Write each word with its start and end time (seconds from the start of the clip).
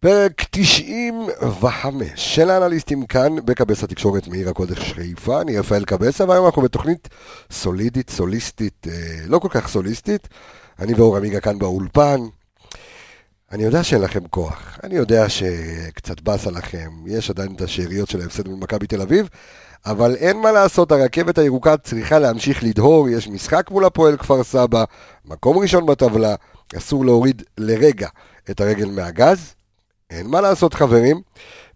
פרק 0.00 0.44
95 0.50 2.08
של 2.16 2.50
האנליסטים 2.50 3.06
כאן 3.06 3.36
בקבס 3.44 3.84
התקשורת 3.84 4.28
מעיר 4.28 4.48
הקודש 4.48 4.92
חיפה, 4.92 5.40
אני 5.40 5.58
רפאל 5.58 5.84
קבסה, 5.84 6.24
והיום 6.28 6.46
אנחנו 6.46 6.62
בתוכנית 6.62 7.08
סולידית, 7.50 8.10
סוליסטית, 8.10 8.86
אה, 8.90 8.92
לא 9.26 9.38
כל 9.38 9.48
כך 9.50 9.68
סוליסטית. 9.68 10.28
אני 10.78 10.94
ואור 10.94 11.16
עמיגה 11.16 11.40
כאן 11.40 11.58
באולפן. 11.58 12.20
אני 13.52 13.62
יודע 13.64 13.82
שאין 13.82 14.02
לכם 14.02 14.28
כוח, 14.30 14.78
אני 14.84 14.94
יודע 14.94 15.28
שקצת 15.28 16.20
באסה 16.20 16.50
לכם, 16.50 16.90
יש 17.06 17.30
עדיין 17.30 17.54
את 17.56 17.60
השאריות 17.60 18.08
של 18.10 18.20
ההפסד 18.20 18.48
מול 18.48 18.58
מכבי 18.58 18.86
תל 18.86 19.00
אביב, 19.02 19.28
אבל 19.86 20.16
אין 20.16 20.40
מה 20.40 20.52
לעשות, 20.52 20.92
הרכבת 20.92 21.38
הירוקה 21.38 21.76
צריכה 21.76 22.18
להמשיך 22.18 22.64
לדהור, 22.64 23.08
יש 23.08 23.28
משחק 23.28 23.70
מול 23.70 23.84
הפועל 23.84 24.16
כפר 24.16 24.44
סבא, 24.44 24.84
מקום 25.24 25.58
ראשון 25.58 25.86
בטבלה, 25.86 26.34
אסור 26.76 27.04
להוריד 27.04 27.42
לרגע 27.58 28.08
את 28.50 28.60
הרגל 28.60 28.90
מהגז. 28.90 29.57
אין 30.10 30.26
מה 30.26 30.40
לעשות 30.40 30.74
חברים, 30.74 31.20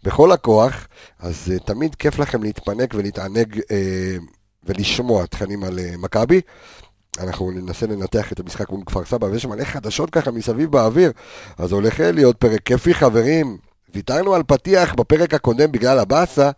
בכל 0.02 0.32
הכוח, 0.32 0.88
אז 1.18 1.52
uh, 1.56 1.64
תמיד 1.64 1.94
כיף 1.94 2.18
לכם 2.18 2.42
להתפנק 2.42 2.94
ולהתענג 2.94 3.56
uh, 3.56 3.62
ולשמוע 4.64 5.26
תכנים 5.26 5.64
על 5.64 5.78
uh, 5.78 5.98
מכבי. 5.98 6.40
אנחנו 7.18 7.50
ננסה 7.50 7.86
לנתח 7.86 8.32
את 8.32 8.40
המשחק 8.40 8.70
מול 8.70 8.80
כפר 8.86 9.04
סבא, 9.04 9.26
ויש 9.26 9.46
מלא 9.46 9.64
חדשות 9.64 10.10
ככה 10.10 10.30
מסביב 10.30 10.70
באוויר, 10.70 11.12
אז 11.58 11.72
הולך 11.72 12.00
להיות 12.00 12.36
פרק 12.36 12.60
כיפי 12.64 12.94
חברים. 12.94 13.56
ויתרנו 13.94 14.34
על 14.34 14.42
פתיח 14.42 14.94
בפרק 14.94 15.34
הקודם 15.34 15.72
בגלל 15.72 15.98
הבאסה, 15.98 16.50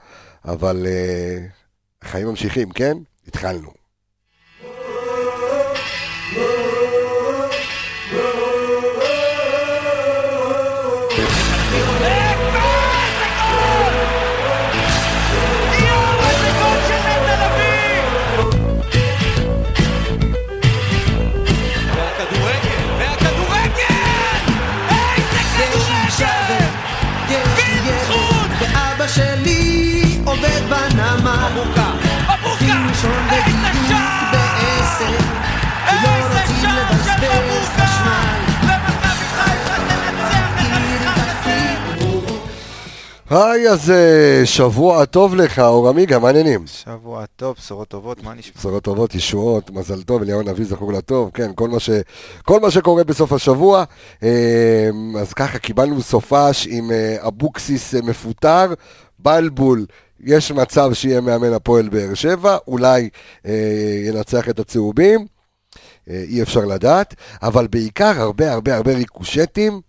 אבל 0.44 0.86
uh, 0.86 2.06
החיים 2.06 2.26
ממשיכים, 2.26 2.70
כן? 2.70 2.96
התחלנו. 3.28 3.83
היי, 43.34 43.68
אז 43.68 43.90
אה, 43.90 44.40
שבוע 44.44 45.04
טוב 45.04 45.34
לך, 45.34 45.58
אור 45.58 45.88
עמיגה, 45.88 46.18
מה 46.18 46.28
העניינים? 46.28 46.66
שבוע 46.66 47.24
טוב, 47.36 47.56
בשורות 47.58 47.88
טובות, 47.88 48.22
מה 48.22 48.34
נשמע? 48.34 48.52
בשורות 48.56 48.82
טובות, 48.82 49.14
ישועות, 49.14 49.70
מזל 49.70 50.02
טוב, 50.02 50.22
אליהו 50.22 50.42
נביא 50.42 50.64
זכור 50.64 50.92
לטוב, 50.92 51.30
כן, 51.34 51.50
כל 51.54 51.68
מה, 51.68 51.80
ש, 51.80 51.90
כל 52.44 52.60
מה 52.60 52.70
שקורה 52.70 53.04
בסוף 53.04 53.32
השבוע. 53.32 53.84
אה, 54.22 54.88
אז 55.20 55.32
ככה, 55.32 55.58
קיבלנו 55.58 56.02
סופש 56.02 56.66
עם 56.70 56.90
אה, 56.90 57.16
אבוקסיס 57.26 57.94
אה, 57.94 58.02
מפוטר, 58.02 58.74
בלבול. 59.18 59.86
יש 60.20 60.52
מצב 60.52 60.92
שיהיה 60.92 61.20
מאמן 61.20 61.52
הפועל 61.52 61.88
באר 61.88 62.14
שבע, 62.14 62.56
אולי 62.68 63.08
אה, 63.46 64.02
ינצח 64.06 64.48
את 64.48 64.58
הצהובים, 64.58 65.26
אה, 66.10 66.24
אי 66.28 66.42
אפשר 66.42 66.64
לדעת, 66.64 67.14
אבל 67.42 67.66
בעיקר 67.66 68.20
הרבה 68.20 68.52
הרבה 68.52 68.76
הרבה 68.76 68.94
ריקושטים 68.94 69.80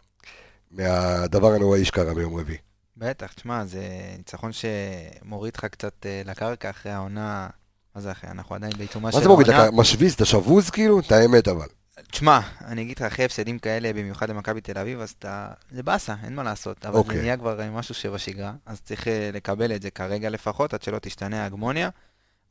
מהדבר 0.71 1.53
הנוראי 1.53 1.85
שקרה 1.85 2.13
ביום 2.13 2.35
רביעי. 2.39 2.57
בטח, 2.97 3.33
תשמע, 3.33 3.65
זה 3.65 3.83
ניצחון 4.17 4.51
שמוריד 4.51 5.53
לך 5.57 5.65
קצת 5.65 6.05
אה, 6.05 6.21
לקרקע 6.25 6.69
אחרי 6.69 6.91
העונה. 6.91 7.49
מה 7.95 8.01
זה 8.01 8.11
אחרי? 8.11 8.31
אנחנו 8.31 8.55
עדיין 8.55 8.73
בעיצומה 8.77 9.11
של 9.11 9.17
מה 9.17 9.23
זה 9.23 9.29
מוריד? 9.29 9.49
העונה. 9.49 9.67
אתה 9.67 9.75
משוויז, 9.75 10.13
אתה 10.13 10.25
שבוז 10.25 10.69
כאילו? 10.69 10.99
את 10.99 11.11
האמת 11.11 11.47
אבל. 11.47 11.67
תשמע, 12.11 12.39
אני 12.65 12.81
אגיד 12.81 12.97
לך, 12.97 13.03
אחרי 13.03 13.25
הפסדים 13.25 13.59
כאלה, 13.59 13.93
במיוחד 13.93 14.29
למכבי 14.29 14.61
תל 14.61 14.77
אביב, 14.77 14.99
אז 14.99 15.09
אתה... 15.19 15.47
זה 15.71 15.83
באסה, 15.83 16.15
אין 16.23 16.35
מה 16.35 16.43
לעשות. 16.43 16.85
אבל 16.85 16.95
אוקיי. 16.95 17.15
זה 17.15 17.21
נהיה 17.21 17.37
כבר 17.37 17.61
אה, 17.61 17.69
משהו 17.69 17.95
שבשגרה, 17.95 18.53
אז 18.65 18.81
צריך 18.81 19.07
אה, 19.07 19.29
לקבל 19.33 19.75
את 19.75 19.81
זה 19.81 19.91
כרגע 19.91 20.29
לפחות, 20.29 20.73
עד 20.73 20.81
שלא 20.81 20.99
תשתנה 20.99 21.43
ההגמוניה. 21.43 21.89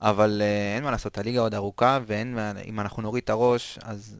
אבל 0.02 0.42
אין 0.74 0.84
מה 0.84 0.90
לעשות, 0.90 1.18
הליגה 1.18 1.40
עוד 1.40 1.54
ארוכה, 1.54 1.98
ואם 2.06 2.80
אנחנו 2.80 3.02
נוריד 3.02 3.22
את 3.24 3.30
הראש, 3.30 3.78
אז 3.82 4.18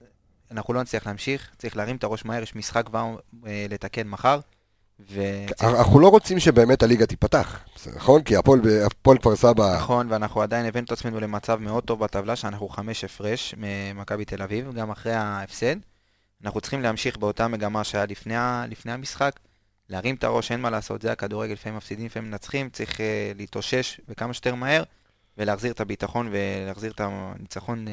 אנחנו 0.51 0.75
לא 0.75 0.83
נצליח 0.83 1.07
להמשיך. 1.07 1.51
צריך 1.59 1.77
להרים 1.77 1.97
את 1.97 2.05
הראש 2.05 2.25
מהר, 2.25 2.43
יש 2.43 2.57
משחק 2.57 2.87
כבר 2.87 3.17
לתקן 3.43 4.09
מחר. 4.09 4.41
אנחנו 5.61 6.01
לא 6.01 6.09
רוצים 6.09 6.41
שבאמת 6.41 6.83
הליגה 6.83 7.07
תיפתח, 7.07 7.65
נכון? 7.97 8.23
כי 8.23 8.37
הפועל 8.37 9.19
כפר 9.21 9.37
סבא... 9.37 9.77
נכון, 9.77 10.13
ואנחנו 10.13 10.43
עדיין 10.43 10.67
הבאנו 10.67 10.85
את 10.85 10.93
עצמנו 10.93 11.21
למצב 11.21 11.61
מאוד 11.61 11.85
טוב 11.85 12.01
בטבלה, 12.01 12.37
שאנחנו 12.37 12.69
חמש 12.69 13.05
הפרש 13.05 13.55
ממכבי 13.59 14.25
תל 14.25 14.43
אביב, 14.43 14.73
גם 14.73 14.91
אחרי 14.91 15.13
ההפסד. 15.13 15.77
אנחנו 16.45 16.61
צריכים 16.61 16.83
להמשיך 16.83 17.17
באותה 17.17 17.49
מגמה 17.49 17.85
שהיה 17.85 18.07
לפני, 18.07 18.35
לפני 18.69 18.93
המשחק, 18.93 19.41
להרים 19.89 20.15
את 20.15 20.25
הראש, 20.25 20.53
אין 20.53 20.61
מה 20.61 20.71
לעשות, 20.71 21.03
זה 21.03 21.13
הכדורגל, 21.13 21.53
לפעמים 21.53 21.77
מפסידים, 21.77 22.07
לפעמים 22.07 22.31
מנצחים, 22.31 22.71
צריך 22.71 22.97
uh, 22.97 23.01
להתאושש 23.37 24.01
וכמה 24.09 24.35
שיותר 24.35 24.55
מהר, 24.55 24.83
ולהחזיר 25.39 25.73
את 25.73 25.81
הביטחון 25.81 26.29
ולהחזיר 26.33 26.93
את 26.93 27.01
הניצחון. 27.01 27.87
Uh, 27.87 27.91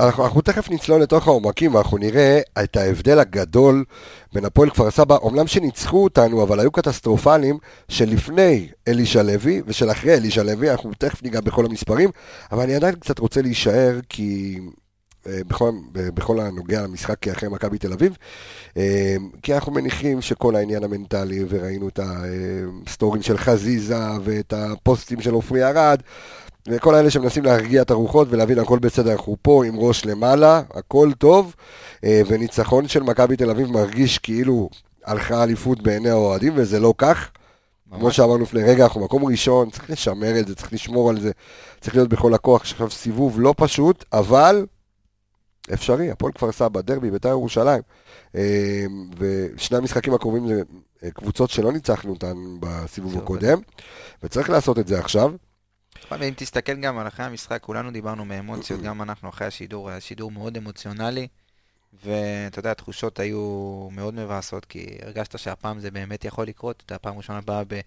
אנחנו, 0.00 0.24
אנחנו 0.24 0.40
תכף 0.40 0.70
נצלול 0.70 1.02
לתוך 1.02 1.26
העומקים 1.26 1.74
ואנחנו 1.74 1.98
נראה 1.98 2.40
את 2.64 2.76
ההבדל 2.76 3.18
הגדול 3.18 3.84
בין 4.32 4.44
הפועל 4.44 4.70
כפר 4.70 4.90
סבא, 4.90 5.16
אומנם 5.16 5.46
שניצחו 5.46 6.04
אותנו, 6.04 6.42
אבל 6.42 6.60
היו 6.60 6.72
קטסטרופליים 6.72 7.58
שלפני 7.88 8.68
אלישע 8.88 9.22
לוי 9.22 9.62
ושל 9.66 9.90
אחרי 9.90 10.14
אלישע 10.14 10.42
לוי, 10.42 10.70
אנחנו 10.70 10.90
תכף 10.98 11.22
ניגע 11.22 11.40
בכל 11.40 11.66
המספרים, 11.66 12.10
אבל 12.52 12.62
אני 12.62 12.74
עדיין 12.74 12.94
קצת 12.94 13.18
רוצה 13.18 13.42
להישאר 13.42 13.98
כי... 14.08 14.58
אה, 15.26 15.40
בכל, 15.46 15.70
בכל 15.92 16.40
הנוגע 16.40 16.82
למשחק 16.82 17.28
אחרי 17.28 17.48
מכבי 17.48 17.78
תל 17.78 17.92
אביב, 17.92 18.16
אה, 18.76 19.16
כי 19.42 19.54
אנחנו 19.54 19.72
מניחים 19.72 20.20
שכל 20.22 20.56
העניין 20.56 20.84
המנטלי, 20.84 21.44
וראינו 21.48 21.88
את 21.88 22.00
הסטוריז 22.02 23.22
של 23.22 23.38
חזיזה 23.38 23.98
ואת 24.24 24.52
הפוסטים 24.52 25.20
של 25.20 25.32
עופרי 25.32 25.64
ארד, 25.64 26.02
וכל 26.70 26.94
האלה 26.94 27.10
שמנסים 27.10 27.44
להרגיע 27.44 27.82
את 27.82 27.90
הרוחות 27.90 28.28
ולהבין 28.30 28.58
הכל 28.58 28.78
בסדר, 28.78 29.12
אנחנו 29.12 29.36
פה 29.42 29.64
עם 29.64 29.76
ראש 29.76 30.06
למעלה, 30.06 30.62
הכל 30.74 31.10
טוב, 31.18 31.54
אה, 32.04 32.22
וניצחון 32.28 32.88
של 32.88 33.02
מכבי 33.02 33.36
תל 33.36 33.50
אביב 33.50 33.70
מרגיש 33.70 34.18
כאילו 34.18 34.68
הלכה 35.04 35.42
אליפות 35.42 35.82
בעיני 35.82 36.10
האוהדים, 36.10 36.52
וזה 36.56 36.80
לא 36.80 36.94
כך. 36.98 37.30
כמו 37.90 38.10
שאמרנו 38.10 38.42
לפני 38.42 38.62
רגע, 38.62 38.84
אנחנו 38.84 39.00
מקום 39.00 39.24
ראשון, 39.24 39.70
צריך 39.70 39.90
לשמר 39.90 40.40
את 40.40 40.48
זה, 40.48 40.54
צריך 40.54 40.72
לשמור 40.72 41.10
על 41.10 41.20
זה, 41.20 41.30
צריך 41.80 41.94
להיות 41.94 42.08
בכל 42.08 42.34
הכוח. 42.34 42.60
עכשיו 42.60 42.90
סיבוב 42.90 43.40
לא 43.40 43.54
פשוט, 43.56 44.04
אבל 44.12 44.66
אפשרי, 45.72 46.10
הפועל 46.10 46.32
כפר 46.32 46.52
סבא, 46.52 46.80
דרבי, 46.80 47.10
בית"ר 47.10 47.28
ירושלים. 47.28 47.82
אה, 48.36 48.84
ושני 49.18 49.78
המשחקים 49.78 50.14
הקרובים 50.14 50.48
זה 50.48 50.62
אה, 51.04 51.10
קבוצות 51.10 51.50
שלא 51.50 51.72
ניצחנו 51.72 52.10
אותן 52.10 52.36
בסיבוב 52.60 53.18
הקודם, 53.18 53.58
וצריך 54.22 54.50
לעשות 54.50 54.78
את 54.78 54.88
זה 54.88 54.98
עכשיו. 54.98 55.32
ואם 56.18 56.32
תסתכל 56.36 56.74
גם 56.74 56.98
על 56.98 57.08
אחרי 57.08 57.26
המשחק, 57.26 57.62
כולנו 57.62 57.90
דיברנו 57.90 58.24
מאמוציות, 58.24 58.82
גם 58.82 59.02
אנחנו 59.02 59.28
אחרי 59.28 59.46
השידור, 59.46 59.90
היה 59.90 60.00
שידור 60.00 60.30
מאוד 60.30 60.56
אמוציונלי, 60.56 61.28
ואתה 62.04 62.58
יודע, 62.58 62.70
התחושות 62.70 63.20
היו 63.20 63.88
מאוד 63.92 64.14
מבאסות, 64.14 64.64
כי 64.64 64.86
הרגשת 65.02 65.38
שהפעם 65.38 65.80
זה 65.80 65.90
באמת 65.90 66.24
יכול 66.24 66.46
לקרות, 66.46 66.82
אתה 66.86 66.94
הפעם 66.94 67.14
הראשונה 67.14 67.40
באה 67.40 67.62
ב... 67.68 67.80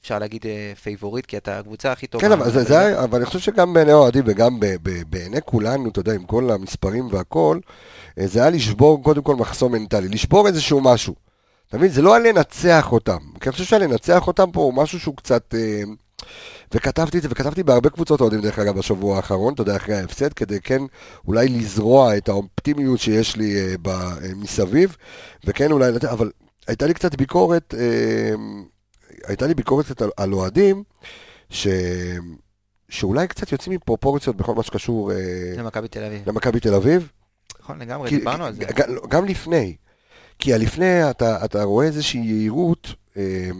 אפשר 0.00 0.18
להגיד 0.18 0.46
אה, 0.46 0.72
פייבוריט, 0.82 1.26
כי 1.26 1.36
אתה 1.36 1.58
הקבוצה 1.58 1.92
הכי 1.92 2.06
טובה. 2.06 2.26
כן, 2.26 2.32
אבל 2.32 2.50
זה, 2.50 2.64
זה 2.64 3.04
אבל 3.04 3.18
אני 3.18 3.26
חושב 3.26 3.38
שגם 3.38 3.74
בעיני 3.74 3.92
האוהדים 3.92 4.24
וגם 4.26 4.60
ב, 4.60 4.66
ב, 4.82 5.02
בעיני 5.10 5.38
כולנו, 5.44 5.88
אתה 5.88 6.00
יודע, 6.00 6.14
עם 6.14 6.24
כל 6.24 6.50
המספרים 6.50 7.08
והכל, 7.10 7.58
אה, 8.18 8.26
זה 8.26 8.40
היה 8.40 8.50
לשבור 8.50 9.02
קודם 9.02 9.22
כל 9.22 9.36
מחסום 9.36 9.72
מנטלי, 9.72 10.08
לשבור 10.08 10.46
איזשהו 10.46 10.80
משהו. 10.80 11.14
אתה 11.68 11.76
מבין? 11.76 11.90
זה 11.90 12.02
לא 12.02 12.14
היה 12.14 12.32
לנצח 12.32 12.92
אותם. 12.92 13.18
כי 13.40 13.48
אני 13.48 13.52
חושב 13.52 13.64
שהלנצח 13.64 14.26
אותם 14.26 14.50
פה 14.50 14.60
הוא 14.60 14.74
משהו 14.74 15.00
שהוא 15.00 15.16
קצת... 15.16 15.54
וכתבתי 16.74 17.18
את 17.18 17.22
זה, 17.22 17.28
וכתבתי 17.30 17.62
בהרבה 17.62 17.90
קבוצות 17.90 18.20
אוהדים 18.20 18.40
דרך 18.40 18.58
אגב 18.58 18.78
בשבוע 18.78 19.16
האחרון, 19.16 19.54
אתה 19.54 19.62
יודע, 19.62 19.76
אחרי 19.76 19.94
ההפסד, 19.94 20.32
כדי 20.32 20.60
כן 20.60 20.82
אולי 21.26 21.48
לזרוע 21.48 22.16
את 22.16 22.28
האופטימיות 22.28 23.00
שיש 23.00 23.36
לי 23.36 23.56
אה, 23.56 23.74
ב, 23.82 23.88
אה, 23.88 24.16
מסביב, 24.36 24.96
וכן 25.44 25.72
אולי 25.72 25.90
אבל 26.10 26.30
הייתה 26.66 26.86
לי 26.86 26.94
קצת 26.94 27.14
ביקורת, 27.14 27.74
אה, 27.78 28.34
הייתה 29.26 29.46
לי 29.46 29.54
ביקורת 29.54 29.84
קצת 29.84 30.02
על, 30.02 30.10
על 30.16 30.32
אוהדים, 30.32 30.82
ש... 31.50 31.68
שאולי 32.88 33.28
קצת 33.28 33.52
יוצאים 33.52 33.74
מפרופורציות 33.74 34.36
בכל 34.36 34.54
מה 34.54 34.62
שקשור 34.62 35.12
אה, 35.12 35.16
למכבי 35.56 35.88
תל 35.88 36.04
אביב. 36.04 36.28
למכבי 36.28 36.60
תל 36.60 36.74
אביב. 36.74 37.10
נכון, 37.60 37.78
לגמרי, 37.78 38.10
דיברנו 38.10 38.44
על 38.44 38.54
זה. 38.54 38.64
גם, 38.64 38.88
גם 39.08 39.24
לפני. 39.24 39.76
כי 40.38 40.54
הלפני 40.54 41.10
אתה, 41.10 41.44
אתה 41.44 41.62
רואה 41.62 41.86
איזושהי 41.86 42.20
יהירות 42.20 42.94
אה, 43.16 43.50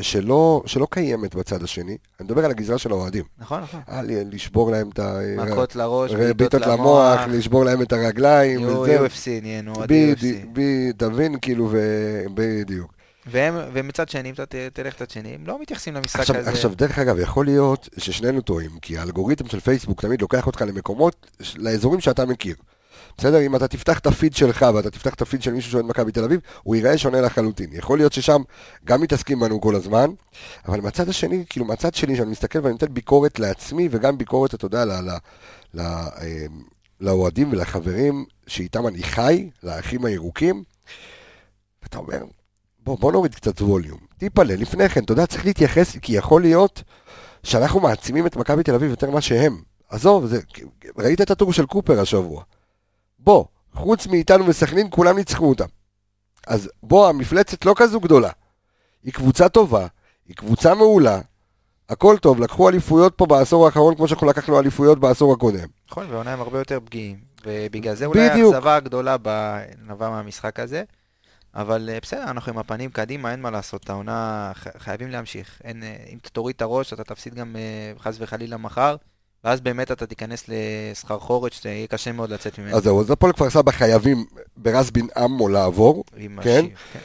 שלא, 0.00 0.62
שלא 0.66 0.86
קיימת 0.90 1.34
בצד 1.34 1.62
השני. 1.62 1.96
אני 2.20 2.26
מדבר 2.26 2.44
על 2.44 2.50
הגזרה 2.50 2.78
של 2.78 2.90
האוהדים. 2.90 3.24
נכון, 3.38 3.60
נכון. 3.62 3.80
אה, 3.88 4.02
ל- 4.02 4.34
לשבור 4.34 4.70
להם 4.70 4.88
את 4.92 4.98
ה... 4.98 5.18
מכות 5.36 5.76
לראש, 5.76 6.10
ר- 6.12 6.16
בעיטות 6.16 6.36
בעיטות 6.36 6.62
למוח, 6.66 7.20
לשבור 7.28 7.64
להם 7.64 7.82
את 7.82 7.92
הרגליים. 7.92 8.60
יו 8.60 8.68
וזה. 8.80 9.00
UFC, 9.06 9.10
נהיינו 9.42 9.74
אוהדי 9.74 10.14
בדי- 10.14 10.42
UFC. 10.42 10.96
תבין, 10.96 11.38
כאילו, 11.42 11.68
ו- 11.70 12.24
בדיוק. 12.34 12.92
והם, 13.30 13.54
ומצד 13.72 14.08
שני, 14.08 14.28
אם 14.28 14.34
אתה 14.34 14.44
תלך 14.72 14.94
לצד 14.94 15.10
שני, 15.10 15.28
הם 15.34 15.46
לא 15.46 15.60
מתייחסים 15.62 15.94
למשחק 15.94 16.20
עכשיו, 16.20 16.36
הזה. 16.36 16.50
עכשיו, 16.50 16.74
דרך 16.74 16.98
אגב, 16.98 17.18
יכול 17.18 17.44
להיות 17.46 17.88
ששנינו 17.96 18.40
טועים, 18.40 18.70
כי 18.82 18.98
האלגוריתם 18.98 19.46
של 19.48 19.60
פייסבוק 19.60 20.00
תמיד 20.02 20.20
לוקח 20.22 20.46
אותך 20.46 20.64
למקומות, 20.66 21.26
לאזורים 21.56 22.00
שאתה 22.00 22.24
מכיר. 22.26 22.54
בסדר? 23.18 23.40
אם 23.40 23.56
אתה 23.56 23.68
תפתח 23.68 23.98
את 23.98 24.06
הפיד 24.06 24.34
שלך 24.34 24.66
ואתה 24.74 24.90
תפתח 24.90 25.14
את 25.14 25.22
הפיד 25.22 25.42
של 25.42 25.52
מישהו 25.52 25.70
שאוהד 25.70 25.84
מכבי 25.84 26.12
תל 26.12 26.24
אביב, 26.24 26.40
הוא 26.62 26.76
ייראה 26.76 26.98
שונה 26.98 27.20
לחלוטין. 27.20 27.70
יכול 27.72 27.98
להיות 27.98 28.12
ששם 28.12 28.42
גם 28.84 29.00
מתעסקים 29.00 29.40
בנו 29.40 29.60
כל 29.60 29.74
הזמן, 29.74 30.10
אבל 30.68 30.80
מהצד 30.80 31.08
השני, 31.08 31.44
כאילו 31.48 31.66
מהצד 31.66 31.94
שלי, 31.94 32.16
שאני 32.16 32.30
מסתכל 32.30 32.58
ואני 32.58 32.72
נותן 32.72 32.94
ביקורת 32.94 33.38
לעצמי, 33.38 33.88
וגם 33.90 34.18
ביקורת, 34.18 34.54
אתה 34.54 34.66
יודע, 34.66 34.84
אה, 35.78 36.46
לאוהדים 37.00 37.52
ולחברים 37.52 38.24
שאיתם 38.46 38.86
אני 38.86 39.02
חי, 39.02 39.50
לאחים 39.62 40.04
הירוקים, 40.04 40.62
ואתה 41.82 41.98
אומר, 41.98 42.22
בוא, 42.78 42.98
בוא 42.98 43.12
נוריד 43.12 43.34
קצת 43.34 43.60
ווליום. 43.60 43.98
טיפלה, 44.18 44.56
לפני 44.56 44.88
כן, 44.88 45.04
אתה 45.04 45.12
יודע, 45.12 45.26
צריך 45.26 45.46
להתייחס, 45.46 45.96
כי 45.96 46.12
יכול 46.12 46.42
להיות 46.42 46.82
שאנחנו 47.42 47.80
מעצימים 47.80 48.26
את 48.26 48.36
מכבי 48.36 48.62
תל 48.62 48.74
אביב 48.74 48.90
יותר 48.90 49.10
ממה 49.10 49.20
שהם. 49.20 49.62
עזוב, 49.88 50.26
זה, 50.26 50.40
ראית 50.98 51.20
את 51.20 51.30
הטור 51.30 51.52
של 51.52 51.66
קופר 51.66 52.00
השבוע. 52.00 52.42
בוא, 53.26 53.44
חוץ 53.74 54.06
מאיתנו 54.06 54.46
וסכנין, 54.46 54.86
כולם 54.90 55.16
ניצחו 55.16 55.48
אותם. 55.48 55.66
אז 56.46 56.70
בוא, 56.82 57.08
המפלצת 57.08 57.64
לא 57.64 57.74
כזו 57.76 58.00
גדולה. 58.00 58.30
היא 59.02 59.12
קבוצה 59.12 59.48
טובה, 59.48 59.86
היא 60.28 60.36
קבוצה 60.36 60.74
מעולה, 60.74 61.20
הכל 61.88 62.16
טוב, 62.18 62.40
לקחו 62.40 62.68
אליפויות 62.68 63.14
פה 63.16 63.26
בעשור 63.26 63.66
האחרון 63.66 63.94
כמו 63.94 64.08
שאנחנו 64.08 64.26
לקחנו 64.26 64.60
אליפויות 64.60 64.98
בעשור 64.98 65.32
הקודם. 65.32 65.68
נכון, 65.90 66.10
והעונה 66.10 66.32
הם 66.32 66.40
הרבה 66.40 66.58
יותר 66.58 66.80
פגיעים. 66.84 67.16
ובגלל 67.46 67.94
זה 67.94 68.06
אולי. 68.06 68.20
האכזבה 68.20 68.76
הגדולה 68.76 69.16
נבעה 69.88 70.10
מהמשחק 70.10 70.60
הזה. 70.60 70.82
אבל 71.54 71.90
אה, 71.92 71.98
בסדר, 72.02 72.22
אנחנו 72.22 72.52
עם 72.52 72.58
הפנים 72.58 72.90
קדימה, 72.90 73.32
אין 73.32 73.40
מה 73.40 73.50
לעשות, 73.50 73.90
העונה 73.90 74.52
חייבים 74.78 75.10
להמשיך. 75.10 75.60
אין, 75.64 75.82
אה, 75.82 75.96
אם 76.08 76.18
אתה 76.18 76.30
תוריד 76.30 76.56
את 76.56 76.62
הראש, 76.62 76.92
אתה 76.92 77.04
תפסיד 77.04 77.34
גם 77.34 77.56
אה, 77.56 77.92
חס 77.98 78.16
וחלילה 78.20 78.56
מחר, 78.56 78.96
ואז 79.46 79.60
באמת 79.60 79.92
אתה 79.92 80.06
תיכנס 80.06 80.44
לסחרחורת 80.48 81.52
שיהיה 81.52 81.86
קשה 81.86 82.12
מאוד 82.12 82.30
לצאת 82.30 82.58
ממנו. 82.58 82.76
אז 82.76 82.82
זהו, 82.82 83.00
אז 83.00 83.10
הפועל 83.10 83.32
כפר 83.32 83.50
סבא 83.50 83.72
חייבים 83.72 84.24
ברז 84.56 84.90
בנעימו 84.90 85.48
לעבור, 85.48 86.04
כן. 86.42 86.64
כן. 86.92 87.00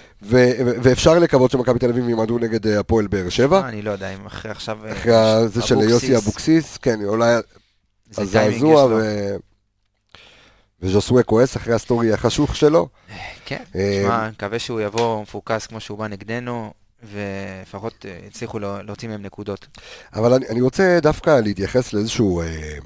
ואפשר 0.82 1.20
לקוות 1.20 1.52
שמכבי 1.52 1.80
תל 1.80 1.90
אביב 1.90 2.10
יעמדו 2.10 2.38
נגד 2.38 2.68
אה, 2.68 2.80
הפועל 2.80 3.08
באר 3.08 3.30
שבע. 3.30 3.62
אה, 3.62 3.70
אני 3.70 3.82
לא 3.82 3.92
יודע, 3.92 4.10
אם 4.10 4.26
אחרי 4.26 4.52
עכשיו... 4.52 4.86
אה, 4.86 4.92
אחרי 4.92 5.14
זה 5.48 5.62
של 5.62 5.80
יוסי 5.80 6.18
אבוקסיס, 6.18 6.78
כן, 6.78 7.06
אולי 7.06 7.36
הזעזוע. 8.18 8.86
ו... 8.86 9.02
וז'וסווה 10.82 11.24
כועס 11.24 11.58
אחרי 11.58 11.74
הסטורי 11.74 12.14
החשוך 12.14 12.56
שלו. 12.56 12.88
כן, 13.46 13.64
תשמע, 13.74 14.30
מקווה 14.30 14.60
שהוא 14.60 14.82
יבוא 14.82 15.22
מפוקס 15.22 15.68
כמו 15.68 15.80
שהוא 15.80 15.98
בא 15.98 16.08
נגדנו, 16.08 16.74
ולפחות 17.04 18.06
אה, 18.06 18.20
יצליחו 18.28 18.60
לה- 18.60 18.82
להוציא 18.82 19.10
מהם 19.10 19.22
נקודות. 19.22 19.68
אבל 20.14 20.34
אני, 20.34 20.48
אני 20.50 20.62
רוצה 20.62 21.00
דווקא 21.02 21.40
להתייחס 21.40 21.94
לאיזשהו 21.94 22.42
אה, 22.42 22.78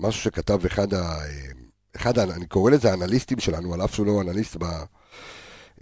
משהו 0.00 0.22
שכתב 0.22 0.66
אחד 0.66 0.94
ה... 0.94 0.98
אה, 0.98 1.24
אחד, 1.96 2.18
ה- 2.18 2.22
אני 2.22 2.46
קורא 2.46 2.70
לזה 2.70 2.90
האנליסטים 2.90 3.40
שלנו, 3.40 3.74
על 3.74 3.84
אף 3.84 3.94
שהוא 3.94 4.06
לא 4.06 4.20
אנליסט 4.20 4.56
ב, 4.56 4.64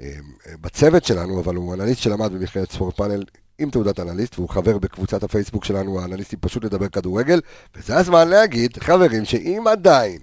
אה, 0.01 0.13
בצוות 0.61 1.05
שלנו, 1.05 1.41
אבל 1.41 1.55
הוא 1.55 1.75
אנליסט 1.75 2.01
שלמד 2.03 2.33
במכללת 2.33 2.73
ספורט 2.73 2.97
פאנל 2.97 3.25
עם 3.59 3.71
תעודת 3.71 4.01
אנליסט, 4.01 4.39
והוא 4.39 4.49
חבר 4.49 4.79
בקבוצת 4.79 5.23
הפייסבוק 5.23 5.65
שלנו, 5.65 6.01
האנליסטים 6.01 6.39
פשוט 6.43 6.65
לדבר 6.65 6.89
כדורגל, 6.89 7.41
וזה 7.77 7.97
הזמן 7.97 8.29
להגיד, 8.29 8.79
חברים, 8.79 9.25
שאם 9.25 9.65
עדיין 9.71 10.19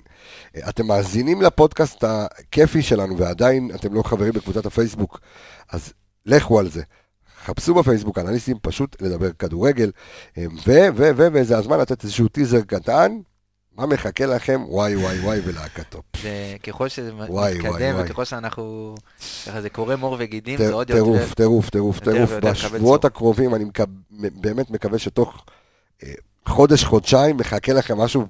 אה, 0.56 0.70
אתם 0.70 0.88
מאזינים 0.88 1.42
לפודקאסט 1.42 2.04
הכיפי 2.04 2.82
שלנו 2.82 3.18
ועדיין 3.18 3.72
אתם 3.76 3.94
לא 3.94 4.04
חברים 4.04 4.34
בקבוצת 4.34 4.66
הפייסבוק, 4.66 5.20
אז 5.72 5.94
לכו 6.26 6.60
על 6.60 6.70
זה. 6.70 6.82
חפשו 7.46 7.74
בפייסבוק 7.74 8.18
אנליסטים 8.18 8.58
פשוט 8.62 9.02
לדבר 9.02 9.32
כדורגל, 9.32 9.92
אה, 10.38 10.46
ו, 10.68 10.72
ו, 10.96 11.10
ו, 11.16 11.28
וזה 11.34 11.58
הזמן 11.58 11.80
לתת 11.80 12.04
איזשהו 12.04 12.28
טיזר 12.28 12.62
קטן, 12.62 13.18
מה 13.78 13.86
מחכה 13.86 14.26
לכם, 14.26 14.62
וואי 14.68 14.96
וואי 14.96 15.20
וואי 15.20 15.40
ולהקתו. 15.46 16.02
זה 16.22 16.56
ככל 16.64 16.88
שזה 16.88 17.16
וואי, 17.16 17.30
וואי, 17.30 17.58
מתקדם, 17.58 17.96
וואי. 17.96 18.06
וככל 18.06 18.26
שאנחנו, 18.26 18.96
ככה 19.46 19.62
זה 19.62 19.70
קורא 19.70 19.96
מור 19.96 20.16
וגידים, 20.20 20.58
זה 20.58 20.74
עוד 20.74 20.88
טירוף, 20.88 21.22
יותר... 21.22 21.34
טירוף, 21.34 21.70
טירוף, 21.70 22.00
טירוף. 22.00 22.32
לקבל 22.32 22.52
בשבועות. 22.52 23.06
הקרובים 23.06 23.56
אני 23.56 23.66
באמת 24.12 24.70
מקווה 24.70 25.00
שתוך 25.00 25.46
אה, 26.04 26.14
חודש, 26.46 26.84
חודשיים 26.84 27.38
מחכה 27.38 27.74
לכם 27.74 27.98
משהו, 27.98 28.28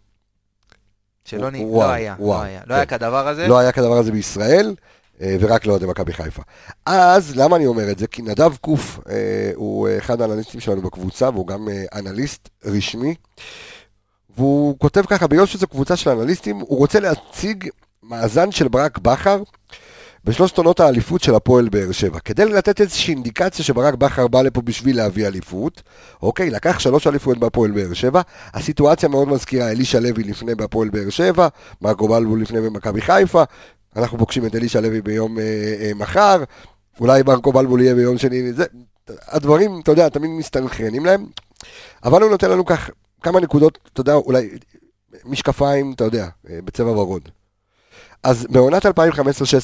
שלא 1.25 1.49
לא 1.51 1.89
היה, 1.89 2.15
וואו, 2.19 2.39
לא 2.39 2.43
היה. 2.43 2.61
לא 2.67 2.73
היה 2.75 2.85
כן. 2.85 2.97
כדבר 2.97 3.27
הזה. 3.27 3.47
לא 3.47 3.59
היה 3.59 3.71
כדבר 3.71 3.97
הזה 3.97 4.11
בישראל, 4.11 4.75
ורק 5.21 5.65
לאוהדי 5.65 5.85
מכבי 5.85 6.13
חיפה. 6.13 6.41
אז, 6.85 7.35
למה 7.35 7.55
אני 7.55 7.65
אומר 7.65 7.91
את 7.91 7.99
זה? 7.99 8.07
כי 8.07 8.21
נדב 8.21 8.55
קוף 8.55 8.99
אה, 9.09 9.51
הוא 9.55 9.87
אה, 9.87 9.97
אחד 9.97 10.21
האנליסטים 10.21 10.59
שלנו 10.59 10.81
בקבוצה, 10.81 11.29
והוא 11.29 11.47
גם 11.47 11.69
אה, 11.69 11.99
אנליסט 11.99 12.49
רשמי, 12.65 13.15
והוא 14.37 14.79
כותב 14.79 15.03
ככה, 15.07 15.27
בגלל 15.27 15.45
שזו 15.45 15.67
קבוצה 15.67 15.95
של 15.95 16.09
אנליסטים, 16.09 16.59
הוא 16.59 16.77
רוצה 16.77 16.99
להציג 16.99 17.69
מאזן 18.03 18.51
של 18.51 18.67
ברק 18.67 18.97
בכר 18.97 19.43
בשלושת 20.23 20.57
עונות 20.57 20.79
האליפות 20.79 21.21
של 21.21 21.35
הפועל 21.35 21.69
באר 21.69 21.91
שבע. 21.91 22.19
כדי 22.19 22.45
לתת 22.45 22.81
איזושהי 22.81 23.13
אינדיקציה 23.13 23.65
שברק 23.65 23.93
בכר 23.93 24.27
בא 24.27 24.41
לפה 24.41 24.61
בשביל 24.61 24.97
להביא 24.97 25.27
אליפות, 25.27 25.81
אוקיי, 26.21 26.49
לקח 26.49 26.79
שלוש 26.79 27.07
אליפויות 27.07 27.39
בהפועל 27.39 27.71
באר 27.71 27.93
שבע, 27.93 28.21
הסיטואציה 28.53 29.09
מאוד 29.09 29.27
מזכירה, 29.27 29.71
אלישע 29.71 29.99
לוי 29.99 30.23
לפני 30.23 30.55
בהפועל 30.55 30.89
באר 30.89 31.09
שבע, 31.09 31.47
מרקו 31.81 32.07
בלבול 32.07 32.41
לפני 32.41 32.61
במכבי 32.61 33.01
חיפה, 33.01 33.43
אנחנו 33.95 34.17
פוגשים 34.17 34.45
את 34.45 34.55
אלישע 34.55 34.81
לוי 34.81 35.01
ביום 35.01 35.39
אה, 35.39 35.43
אה, 35.81 35.91
מחר, 35.95 36.43
אולי 36.99 37.23
מרקו 37.23 37.51
בלבול 37.51 37.81
יהיה 37.81 37.95
ביום 37.95 38.17
שני, 38.17 38.53
זה, 38.53 38.65
הדברים, 39.27 39.79
אתה 39.83 39.91
יודע, 39.91 40.09
תמיד 40.09 40.29
מסתנכרנים 40.31 41.05
להם, 41.05 41.25
אבל 42.03 42.21
הוא 42.21 42.31
נותן 42.31 42.51
לנו 42.51 42.65
כך 42.65 42.89
כמה 43.21 43.39
נקודות, 43.39 43.77
אתה 43.93 44.01
יודע, 44.01 44.13
אולי 44.13 44.49
משקפיים, 45.25 45.93
אתה 45.93 46.03
יודע, 46.03 46.27
אה, 46.49 46.59
בצבע 46.65 46.91
ורוד. 46.91 47.29
אז 48.23 48.47
בעונת 48.49 48.85
2015-2016, 48.85 48.89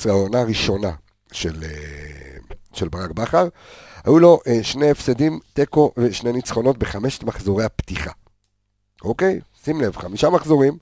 העונה 0.10 0.40
הראשונה 0.42 0.92
של, 1.32 1.64
אה, 1.64 2.38
של 2.74 2.90
ברק 2.90 3.12
בכר, 3.12 3.48
היו 4.04 4.20
לו 4.20 4.40
אה, 4.48 4.64
שני 4.64 4.90
הפסדים, 4.90 5.40
תיקו 5.54 5.92
ושני 5.98 6.32
ניצחונות 6.32 6.78
בחמשת 6.78 7.24
מחזורי 7.24 7.64
הפתיחה. 7.64 8.12
אוקיי? 9.04 9.40
שים 9.64 9.82
לב, 9.82 9.98
חמישה 9.98 10.30
מחזורים, 10.30 10.78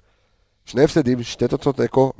שני 0.65 0.83
הפסדים, 0.83 1.23
שתי 1.23 1.47
תוצאות 1.47 1.77
תיקו 1.77 2.13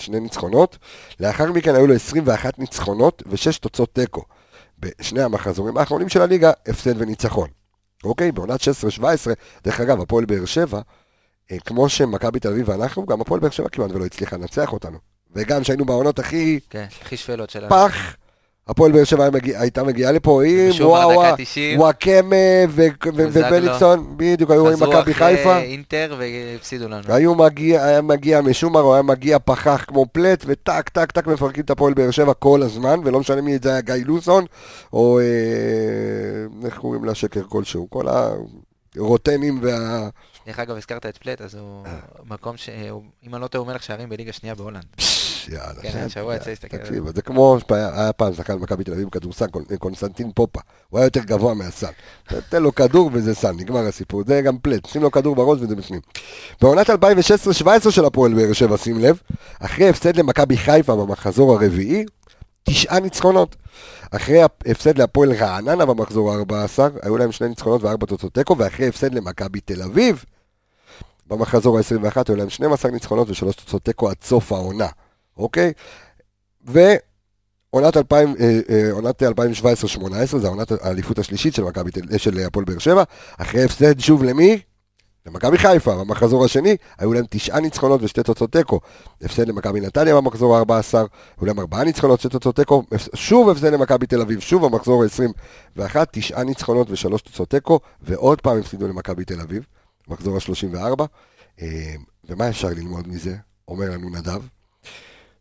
ושני 0.00 0.20
ניצחונות. 0.20 0.78
לאחר 1.20 1.52
מכן 1.52 1.74
היו 1.74 1.86
לו 1.86 1.94
21 1.94 2.58
ניצחונות 2.58 3.22
ושש 3.26 3.58
תוצאות 3.58 3.94
תיקו. 3.94 4.22
בשני 4.78 5.22
המחזורים 5.22 5.76
האחרונים 5.76 6.08
של 6.08 6.22
הליגה, 6.22 6.52
הפסד 6.66 7.02
וניצחון. 7.02 7.48
אוקיי? 8.04 8.32
בעונת 8.32 8.60
16-17, 8.60 8.64
דרך 9.64 9.80
אגב, 9.80 10.00
הפועל 10.00 10.24
באר 10.24 10.44
שבע, 10.44 10.80
אה, 11.52 11.58
כמו 11.58 11.88
שמכבי 11.88 12.40
תל 12.40 12.48
אביב 12.48 12.68
ואנחנו, 12.68 13.06
גם 13.06 13.20
הפועל 13.20 13.40
באר 13.40 13.50
שבע 13.50 13.68
כמעט 13.68 13.90
ולא 13.90 14.04
הצליחה 14.04 14.36
לנצח 14.36 14.72
אותנו. 14.72 14.98
וגם 15.34 15.64
שהיינו 15.64 15.84
בעונות 15.84 16.18
הכי 16.18 16.60
כן, 16.70 16.86
הכי 17.02 17.16
שפלות 17.16 17.50
של... 17.50 17.68
פח, 17.68 18.16
הפועל 18.70 18.92
באר 18.92 19.04
שבע 19.04 19.28
הייתה 19.44 19.84
מגיעה 19.84 20.12
לפה 20.12 20.42
עם 20.44 20.86
וואווה, 20.86 21.32
דקה 21.32 21.42
90. 21.42 21.78
וואקמה. 21.80 22.36
ובליצון, 23.12 24.14
בדיוק 24.16 24.50
היו 24.50 24.68
עם 24.68 24.72
חזרו 24.76 24.90
מכבי 24.92 25.14
חיפה. 25.14 25.52
אחרי 25.56 25.62
אינטר 25.62 26.16
והפסידו 26.18 26.88
לנו. 26.88 27.02
היו 27.14 27.34
מגיע, 27.34 27.84
היה 27.84 28.02
מגיע 28.02 28.40
משומר, 28.40 28.80
או 28.80 28.94
היה 28.94 29.02
מגיע 29.02 29.38
פחח 29.38 29.84
כמו 29.88 30.06
פלט, 30.12 30.44
וטק, 30.46 30.88
טק, 30.88 31.12
טק, 31.12 31.26
מפרקים 31.26 31.64
את 31.64 31.70
הפועל 31.70 31.94
באר 31.94 32.10
שבע 32.10 32.34
כל 32.34 32.62
הזמן, 32.62 33.00
ולא 33.04 33.20
משנה 33.20 33.40
מי 33.40 33.58
זה 33.62 33.70
היה 33.70 33.80
גיא 33.80 33.94
לוסון, 34.04 34.44
או 34.92 35.20
אה, 35.20 35.24
איך 36.66 36.78
קוראים 36.78 37.04
לשקר 37.04 37.42
כלשהו, 37.48 37.86
כל 37.90 38.04
הרוטנים 38.96 39.58
וה... 39.62 40.08
דרך 40.46 40.58
אגב, 40.58 40.76
הזכרת 40.76 41.06
את 41.06 41.18
פלט, 41.18 41.40
אז 41.40 41.54
הוא. 41.54 41.84
מקום 42.28 42.56
ש... 42.56 42.68
הוא- 42.90 43.02
אם 43.26 43.34
אני 43.34 43.42
לא 43.42 43.46
טועה, 43.46 43.64
הוא 43.64 43.72
מלך 43.72 43.82
שערים 43.82 44.08
בליגה 44.08 44.32
שנייה 44.32 44.54
בהולנד. 44.54 44.84
יאללה. 45.48 45.82
כן, 45.82 46.02
השבוע 46.06 46.36
יצא 46.36 46.50
להסתכל 46.50 46.76
על 46.76 46.82
תקשיב, 46.82 47.14
זה 47.14 47.22
כמו 47.22 47.58
שהיה 47.68 48.12
פעם 48.12 48.34
שחקן 48.34 48.58
במכבי 48.58 48.84
תל 48.84 48.92
אביב 48.92 49.06
בכדורסל, 49.08 49.46
קונ- 49.46 49.76
קונסטנטין 49.78 50.30
פופה, 50.34 50.60
הוא 50.88 50.98
היה 50.98 51.06
יותר 51.06 51.20
גבוה 51.20 51.54
מהסל, 51.54 51.86
תן 52.48 52.62
לו 52.62 52.74
כדור 52.74 53.10
וזה 53.12 53.34
סל, 53.34 53.52
נגמר 53.52 53.86
הסיפור. 53.86 54.22
זה 54.26 54.42
גם 54.42 54.58
פלט, 54.58 54.86
שים 54.86 55.02
לו 55.02 55.10
כדור 55.10 55.36
בראש 55.36 55.58
וזה 55.60 55.76
בפנים. 55.76 56.00
בעונת 56.60 56.90
2016-2017 56.90 57.90
של 57.90 58.04
הפועל 58.04 58.34
באר 58.34 58.52
שבע, 58.52 58.76
שים 58.76 58.98
לב, 58.98 59.20
אחרי 59.60 59.88
הפסד 59.88 60.16
למכבי 60.16 60.56
חיפה 60.56 60.96
במחזור 60.96 61.52
הרביעי, 61.52 62.04
תשעה 62.64 63.00
ניצחונות. 63.00 63.56
אחרי 64.10 64.42
הפסד 64.42 64.98
להפועל 64.98 65.32
רעננה 65.32 65.86
במחזור 65.86 66.32
ה-14, 66.32 66.78
היו 67.02 67.16
להם 67.16 67.32
שני 67.32 67.48
ניצחונות 67.48 67.82
וארבע 67.82 68.06
תוצאות 68.06 68.34
תיקו, 68.34 68.58
ואחרי 68.58 68.88
הפסד 68.88 69.14
למכבי 69.14 69.60
תל 69.60 69.82
אביב, 69.82 70.24
במחזור 71.26 71.78
ה-21 71.78 72.22
היו 72.28 72.36
להם 72.36 72.50
12 72.50 72.90
ניצחונות 72.90 73.30
ושלוש 73.30 73.56
תוצאות 73.56 73.82
תיקו 73.84 74.08
עד 74.10 74.16
סוף 74.24 74.52
העונה, 74.52 74.86
אוקיי? 75.36 75.72
ועונת 76.64 77.96
2000, 77.96 78.34
אה, 78.40 78.60
אה, 78.70 78.92
עונת 78.92 79.22
2017-2018, 79.22 80.38
זו 80.38 80.54
האליפות 80.80 81.18
השלישית 81.18 81.54
של 82.16 82.38
הפועל 82.46 82.64
באר 82.64 82.78
שבע, 82.78 83.02
אחרי 83.38 83.64
הפסד 83.64 84.00
שוב 84.00 84.24
למי? 84.24 84.60
למכבי 85.26 85.58
חיפה, 85.58 85.94
במחזור 85.94 86.44
השני, 86.44 86.76
היו 86.98 87.12
להם 87.12 87.24
תשעה 87.30 87.60
ניצחונות 87.60 88.02
ושתי 88.02 88.22
תוצאות 88.22 88.52
תיקו. 88.52 88.80
הפסד 89.22 89.48
למכבי 89.48 89.80
נתניה 89.80 90.16
במחזור 90.16 90.56
ה-14, 90.56 90.96
היו 91.40 91.46
להם 91.46 91.60
ארבעה 91.60 91.84
ניצחונות, 91.84 92.20
שתי 92.20 92.28
תוצאות 92.28 92.56
תיקו, 92.56 92.82
שוב 93.14 93.48
הפסד 93.48 93.72
למכבי 93.72 94.06
תל 94.06 94.20
אביב, 94.20 94.40
שוב 94.40 94.66
במחזור 94.66 95.04
ה-21, 95.04 95.96
תשעה 96.12 96.44
ניצחונות 96.44 96.90
ושלוש 96.90 97.22
תוצאות 97.22 97.50
תיקו, 97.50 97.80
ועוד 98.02 98.40
פעם 98.40 98.58
הפסידו 98.58 98.88
למכבי 98.88 99.24
תל 99.24 99.40
אביב, 99.40 99.66
מחזור 100.08 100.36
ה-34. 100.36 101.02
אה, 101.62 101.94
ומה 102.28 102.48
אפשר 102.48 102.68
ללמוד 102.68 103.08
מזה? 103.08 103.36
אומר 103.68 103.90
לנו 103.90 104.10
נדב, 104.10 104.42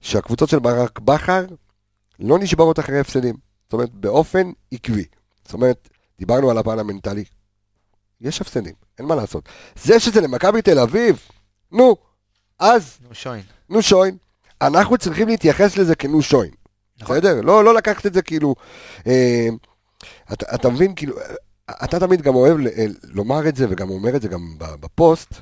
שהקבוצות 0.02 0.50
של 0.50 0.60
ברק 0.60 1.00
בכר 1.00 1.46
לא 2.20 2.40
נשברות 2.40 2.80
אחרי 2.80 3.00
הפסדים. 3.00 3.36
זאת 3.64 3.74
אומרת, 3.74 3.94
באופן 3.94 4.52
עקבי. 4.72 5.06
זאת 5.46 5.54
אומרת, 5.54 5.90
דיברנו 6.20 6.52
על 6.52 6.58
הפן 6.58 6.80
המנטלי. 6.80 7.24
יש 8.22 8.42
הפסדים, 8.42 8.74
אין 8.98 9.06
מה 9.06 9.16
לעשות. 9.16 9.50
זה 9.84 10.00
שזה 10.00 10.22
למכבי 10.22 10.62
תל 10.62 10.80
אביב, 10.80 11.20
נו, 11.72 11.96
אז, 12.60 12.98
נו, 13.02 13.16
שוין. 13.16 13.44
נו 13.70 13.82
שוין. 13.82 14.18
אנחנו 14.62 14.98
צריכים 14.98 15.28
להתייחס 15.28 15.78
לזה 15.78 15.96
כנו 15.96 16.22
שוין. 16.22 16.52
נכון. 17.02 17.18
בסדר? 17.18 17.42
לא, 17.42 17.64
לא 17.64 17.74
לקחת 17.74 18.06
את 18.06 18.14
זה 18.14 18.22
כאילו... 18.22 18.56
אה, 19.08 19.48
אתה, 20.34 20.56
אתה 20.56 20.70
מבין, 20.70 20.96
כאילו, 20.96 21.20
אה, 21.20 21.26
אתה 21.84 22.00
תמיד 22.00 22.22
גם 22.22 22.36
אוהב 22.36 22.58
ל- 22.58 22.68
אה, 22.68 22.86
לומר 23.04 23.48
את 23.50 23.56
זה, 23.56 23.66
וגם 23.70 23.90
אומר 23.90 24.16
את 24.16 24.22
זה 24.22 24.28
גם 24.28 24.56
בפוסט. 24.60 25.34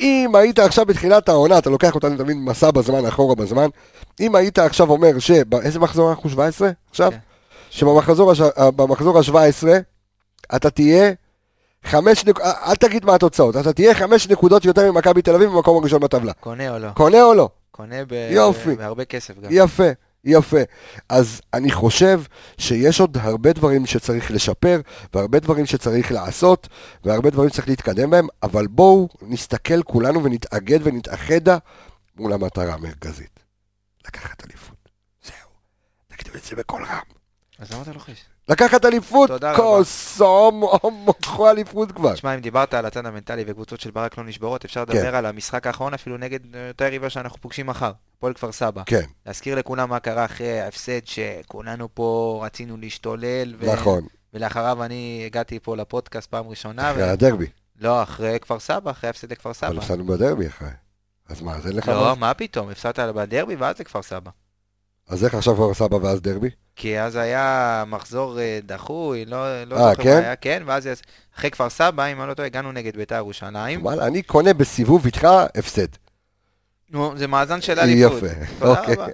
אם 0.00 0.30
היית 0.34 0.58
עכשיו 0.58 0.86
בתחילת 0.86 1.28
העונה, 1.28 1.58
אתה 1.58 1.70
לוקח 1.70 1.94
אותנו 1.94 2.16
תמיד 2.16 2.36
מסע 2.36 2.70
בזמן, 2.70 3.06
אחורה 3.06 3.34
בזמן, 3.34 3.68
אם 4.20 4.34
היית 4.34 4.58
עכשיו 4.58 4.90
אומר 4.90 5.18
ש... 5.18 5.30
איזה 5.62 5.78
מחזור 5.78 6.10
אנחנו? 6.10 6.30
17? 6.30 6.70
עכשיו? 6.90 7.10
כן. 7.10 7.16
שבמחזור 7.70 8.30
הש- 8.32 8.40
אה, 8.40 8.70
במחזור 8.70 9.18
ה-17 9.18 9.66
אתה 10.56 10.70
תהיה 10.70 11.12
חמש 11.84 12.24
נק... 12.26 12.40
אה, 12.40 12.70
אל 12.70 12.74
תגיד 12.74 13.04
מה 13.04 13.14
התוצאות, 13.14 13.56
אתה 13.56 13.72
תהיה 13.72 13.94
חמש 13.94 14.28
נקודות 14.28 14.64
יותר 14.64 14.92
ממכבי 14.92 15.22
תל 15.22 15.34
אביב 15.34 15.50
במקום 15.50 15.76
הראשון 15.82 16.00
בטבלה. 16.00 16.32
קונה 16.32 16.70
או 16.74 16.78
לא? 16.78 16.88
קונה 16.94 17.22
או 17.22 17.34
לא? 17.34 17.48
קונה 17.70 17.96
ב... 18.08 18.28
יופי. 18.30 18.74
בהרבה 18.74 19.04
כסף 19.04 19.34
גם. 19.40 19.48
יפה, 19.52 19.84
יפה. 20.24 20.60
אז 21.08 21.40
אני 21.54 21.70
חושב 21.70 22.22
שיש 22.58 23.00
עוד 23.00 23.16
הרבה 23.16 23.52
דברים 23.52 23.86
שצריך 23.86 24.30
לשפר, 24.30 24.80
והרבה 25.14 25.40
דברים 25.40 25.66
שצריך 25.66 26.12
לעשות, 26.12 26.68
והרבה 27.04 27.30
דברים 27.30 27.48
שצריך 27.48 27.68
להתקדם 27.68 28.10
בהם, 28.10 28.26
אבל 28.42 28.66
בואו 28.66 29.08
נסתכל 29.22 29.82
כולנו 29.82 30.24
ונתאגד 30.24 30.78
ונתאחדה 30.82 31.58
מול 32.16 32.32
המטרה 32.32 32.74
המרכזית. 32.74 33.40
לקחת 34.06 34.44
אליפות. 34.44 34.88
זהו. 35.22 35.50
תגידו 36.06 36.38
את 36.38 36.44
זה 36.44 36.56
בקול 36.56 36.84
רם. 36.84 37.02
אז 37.58 37.72
למה 37.72 37.82
אתה 37.82 37.92
לוחש? 37.92 38.24
לקחת 38.48 38.84
אליפות, 38.84 39.30
הומו, 40.18 41.12
קחו 41.22 41.50
אליפות 41.50 41.92
כבר. 41.92 42.14
תשמע, 42.14 42.34
אם 42.34 42.40
דיברת 42.40 42.74
על 42.74 42.86
הצד 42.86 43.06
המנטלי 43.06 43.44
וקבוצות 43.46 43.80
של 43.80 43.90
ברק 43.90 44.18
לא 44.18 44.24
נשברות, 44.24 44.64
אפשר 44.64 44.84
כן. 44.86 44.96
לדבר 44.96 45.16
על 45.16 45.26
המשחק 45.26 45.66
האחרון 45.66 45.94
אפילו 45.94 46.16
נגד 46.18 46.54
אה, 46.54 46.68
אותה 46.68 46.84
יריבה 46.86 47.10
שאנחנו 47.10 47.40
פוגשים 47.40 47.66
מחר, 47.66 47.92
הפועל 48.18 48.34
כפר 48.34 48.52
סבא. 48.52 48.82
כן, 48.86 49.04
להזכיר 49.26 49.54
לכולם 49.58 49.90
מה 49.90 50.00
קרה 50.00 50.24
אחרי 50.24 50.60
ההפסד 50.60 51.06
שכולנו 51.06 51.88
פה 51.94 52.40
רצינו 52.46 52.76
להשתולל. 52.76 53.54
ו- 53.58 53.72
נכון, 53.72 54.06
ולאחריו 54.34 54.84
אני 54.84 55.22
הגעתי 55.26 55.58
פה 55.60 55.76
לפודקאסט 55.76 56.30
פעם 56.30 56.48
ראשונה. 56.48 56.90
אחרי 56.90 57.02
ו- 57.02 57.10
הדרבי. 57.10 57.46
לא, 57.80 58.02
אחרי 58.02 58.38
כפר 58.40 58.58
סבא, 58.58 58.90
אחרי 58.90 59.08
ההפסד 59.08 59.32
לכפר 59.32 59.48
אבל 59.48 59.54
סבא. 59.54 59.78
הפסדנו 59.78 60.04
בדרבי 60.04 60.46
אחרי. 60.46 60.68
אז 61.28 61.40
מה, 61.40 61.56
אז 61.56 61.66
אין 61.66 61.76
לך... 61.76 61.88
לא, 61.88 62.16
מה? 62.16 62.34
פתאום, 62.34 62.68
הפסדת 62.68 62.98
בדרבי 63.14 63.54
ואז 63.54 63.78
לכפר 63.80 64.02
סבא. 64.02 64.30
אז 65.08 65.24
איך 65.24 65.34
עכשיו 65.34 65.54
כבר 65.54 65.74
סבא 65.74 65.94
ואז 65.94 66.20
דרבי? 66.20 66.50
כי 66.78 67.00
אז 67.00 67.16
היה 67.16 67.84
מחזור 67.86 68.40
אה, 68.40 68.58
דחוי, 68.62 69.24
לא, 69.24 69.64
לא 69.64 69.76
אה, 69.76 69.90
זוכר 69.90 70.02
כן? 70.02 70.14
מה 70.14 70.18
היה, 70.18 70.36
כן, 70.36 70.62
ואז 70.66 70.88
אחרי 71.36 71.50
כפר 71.50 71.70
סבא, 71.70 72.06
אם 72.06 72.20
אני 72.20 72.28
לא 72.28 72.34
טועה, 72.34 72.46
הגענו 72.46 72.72
נגד 72.72 72.96
בית"ר 72.96 73.14
ירושלים. 73.14 73.82
וואלה, 73.82 74.06
אני 74.06 74.22
קונה 74.22 74.54
בסיבוב 74.54 75.04
איתך 75.04 75.28
הפסד. 75.54 75.86
נו, 76.90 77.12
זה 77.16 77.26
מאזן 77.26 77.60
של 77.60 77.80
אליפות. 77.80 78.22
יפה, 78.22 78.26
אוקיי. 78.66 78.94
רבה. 78.94 79.06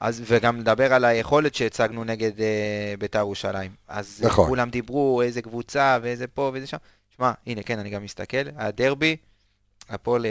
אז, 0.00 0.22
וגם 0.26 0.60
לדבר 0.60 0.92
על 0.94 1.04
היכולת 1.04 1.54
שהצגנו 1.54 2.04
נגד 2.04 2.40
אה, 2.40 2.94
בית"ר 2.98 3.18
ירושלים. 3.18 3.70
אז 3.88 4.20
אה, 4.22 4.26
נכון. 4.26 4.48
כולם 4.48 4.70
דיברו 4.70 5.22
איזה 5.22 5.42
קבוצה 5.42 5.98
ואיזה 6.02 6.26
פה 6.26 6.50
ואיזה 6.52 6.66
שם. 6.66 6.76
שמע, 7.16 7.32
הנה, 7.46 7.62
כן, 7.62 7.78
אני 7.78 7.90
גם 7.90 8.04
מסתכל, 8.04 8.48
הדרבי, 8.56 9.16
הפועל, 9.88 10.26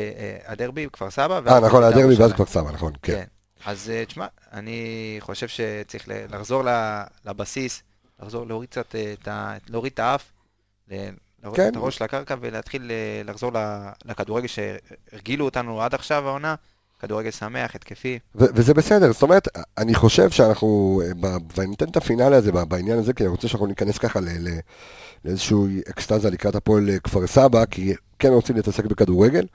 הדרבי, 0.45 0.87
כפר 0.93 1.09
סבא. 1.09 1.35
אה, 1.35 1.59
נכון, 1.59 1.83
בית"ר 1.83 1.97
הדרבי 1.97 2.15
ואז. 2.15 2.33
כבר 2.33 2.45
סבא, 2.45 2.71
נכון, 2.71 2.93
כן. 3.01 3.13
כן. 3.13 3.23
אז 3.65 3.89
אה, 3.89 4.05
תשמע, 4.05 4.25
אני 4.53 5.17
חושב 5.19 5.47
שצריך 5.47 6.03
לחזור 6.07 6.63
לבסיס, 7.25 7.83
לחזור, 8.19 8.47
להוריד 8.47 8.69
קצת 8.69 8.95
אה, 8.95 9.13
את 9.21 9.27
ה... 9.27 9.57
להוריד 9.69 9.91
את 9.93 9.99
האף, 9.99 10.31
להוריד 11.43 11.61
כן. 11.61 11.69
את 11.71 11.75
הראש 11.75 12.01
לקרקע 12.01 12.35
ולהתחיל 12.41 12.91
אה, 12.91 13.21
לחזור 13.25 13.51
לכדורגל 14.05 14.47
שהרגילו 14.47 15.45
אותנו 15.45 15.81
עד 15.81 15.93
עכשיו 15.93 16.27
העונה, 16.27 16.55
כדורגל 16.99 17.31
שמח, 17.31 17.75
התקפי. 17.75 18.19
ו- 18.35 18.45
וזה 18.53 18.73
בסדר, 18.73 19.11
זאת 19.13 19.23
אומרת, 19.23 19.47
אני 19.77 19.95
חושב 19.95 20.29
שאנחנו, 20.29 21.01
ב- 21.19 21.57
ואני 21.57 21.75
אתן 21.75 21.89
את 21.89 21.97
הפינאלי 21.97 22.35
הזה 22.35 22.51
בעניין 22.51 22.99
הזה, 22.99 23.13
כי 23.13 23.23
אני 23.23 23.29
רוצה 23.31 23.47
שאנחנו 23.47 23.67
ניכנס 23.67 23.97
ככה 23.97 24.19
ל- 24.19 24.47
ל- 24.47 24.59
לאיזשהו 25.25 25.67
אקסטזה 25.89 26.29
לקראת 26.29 26.55
הפועל 26.55 26.89
כפר 27.03 27.27
סבא, 27.27 27.65
כי 27.65 27.93
כן 28.19 28.29
רוצים 28.29 28.55
להתעסק 28.55 28.85
בכדורגל, 28.85 29.45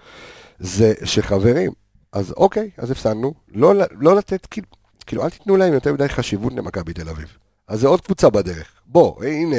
זה 0.59 0.93
שחברים, 1.05 1.73
אז 2.13 2.33
אוקיי, 2.33 2.71
אז 2.77 2.91
הפסדנו, 2.91 3.35
לא, 3.49 3.75
לא 3.91 4.17
לתת, 4.17 4.47
כאילו, 4.47 4.67
כאילו, 5.07 5.25
אל 5.25 5.31
תיתנו 5.31 5.57
להם 5.57 5.73
יותר 5.73 5.93
מדי 5.93 6.09
חשיבות 6.09 6.53
למכבי 6.53 6.93
תל 6.93 7.09
אביב. 7.09 7.37
אז 7.69 7.81
זה 7.81 7.89
עוד 7.89 8.01
קבוצה 8.01 8.31
בדרך. 8.31 8.73
בוא, 8.87 9.25
הנה, 9.25 9.57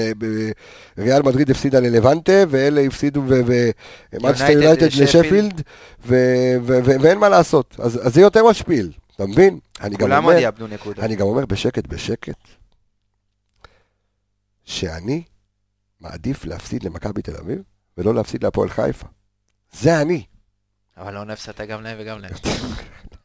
ריאל 0.98 1.22
מדריד 1.22 1.52
הפסידה 1.52 1.80
ללבנטה, 1.80 2.32
ואלה 2.50 2.82
הפסידו, 2.82 3.24
ומאצ'סטר 3.26 4.50
יונייטד 4.50 4.86
לשפילד. 4.86 5.62
ואין 6.06 7.18
מה 7.18 7.30
לעשות. 7.30 7.76
אז 7.80 8.08
אז 8.08 8.14
זה 8.14 8.22
יותר 8.22 8.50
משפיל, 8.50 8.92
אתה 9.16 9.26
מבין? 9.26 9.60
אני 9.82 9.96
גם 9.96 10.12
אומר. 10.12 10.50
אני 11.00 11.16
גם 11.16 11.28
אומר 11.28 11.46
בשקט 11.46 11.88
בשקט, 11.88 12.48
שאני 14.64 15.24
מעדיף 16.02 16.46
להפסיד 16.46 16.84
למכבי 16.84 17.22
תל 17.22 17.36
אביב, 17.36 17.62
ולא 17.98 18.16
להפסיד 18.16 18.44
להפועל 18.44 18.70
חיפה. 18.70 19.08
זה 19.72 20.02
אני. 20.02 20.24
אבל 20.98 21.14
לא 21.14 21.26
נפסדת 21.26 21.62
גם 21.62 21.82
להם 21.82 21.98
וגם 22.00 22.20
להם. 22.20 22.34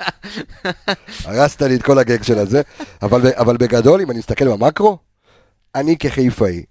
הרסת 1.24 1.62
לי 1.62 1.76
את 1.76 1.82
כל 1.82 1.98
הגג 1.98 2.22
של 2.22 2.38
הזה, 2.38 2.62
אבל, 3.02 3.20
אבל 3.34 3.56
בגדול, 3.56 4.00
אם 4.00 4.10
אני 4.10 4.18
מסתכל 4.18 4.48
במקרו, 4.48 4.98
אני 5.74 5.98
כחיפאי, 5.98 6.64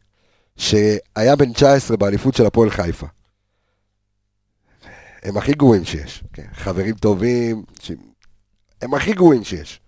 שהיה 0.58 1.36
בן 1.36 1.54
19 1.54 1.98
באליפות 1.98 2.36
של 2.36 2.46
הפועל 2.46 2.70
חיפה, 2.70 3.08
הם 5.24 5.38
הכי 5.38 5.54
גרועים 5.54 5.86
שיש. 5.86 6.24
כן, 6.34 6.48
חברים 6.54 6.96
טובים, 6.96 7.64
ש... 7.82 7.92
הם 8.82 8.94
הכי 8.94 9.14
גרועים 9.14 9.44
שיש. 9.44 9.80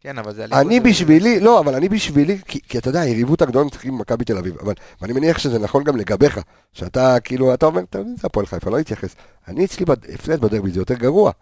כן, 0.00 0.18
אבל 0.18 0.34
זה. 0.34 0.44
אני 0.44 0.80
בשבילי, 0.80 1.40
לא, 1.40 1.60
אבל 1.60 1.74
אני 1.74 1.88
בשבילי, 1.88 2.38
כי, 2.48 2.60
כי 2.68 2.78
אתה 2.78 2.88
יודע, 2.88 3.00
היריבות 3.00 3.42
הגדולה 3.42 3.64
משחקים 3.64 3.92
עם 3.92 4.00
מכבי 4.00 4.24
תל 4.24 4.38
אביב, 4.38 4.58
אבל, 4.58 4.74
ואני 5.00 5.12
מניח 5.12 5.38
שזה 5.38 5.58
נכון 5.58 5.84
גם 5.84 5.96
לגביך, 5.96 6.40
שאתה 6.72 7.20
כאילו, 7.20 7.54
אתה 7.54 7.66
אומר, 7.66 7.80
אתה 7.80 7.98
זה 8.16 8.26
הפועל 8.26 8.46
חיפה, 8.46 8.70
לא 8.70 8.78
להתייחס. 8.78 9.16
אני 9.48 9.64
אצלי 9.64 9.84
בהפסד 9.86 10.40
בדרבי 10.40 10.70
זה 10.70 10.80
יותר 10.80 10.94
גרוע, 10.94 11.32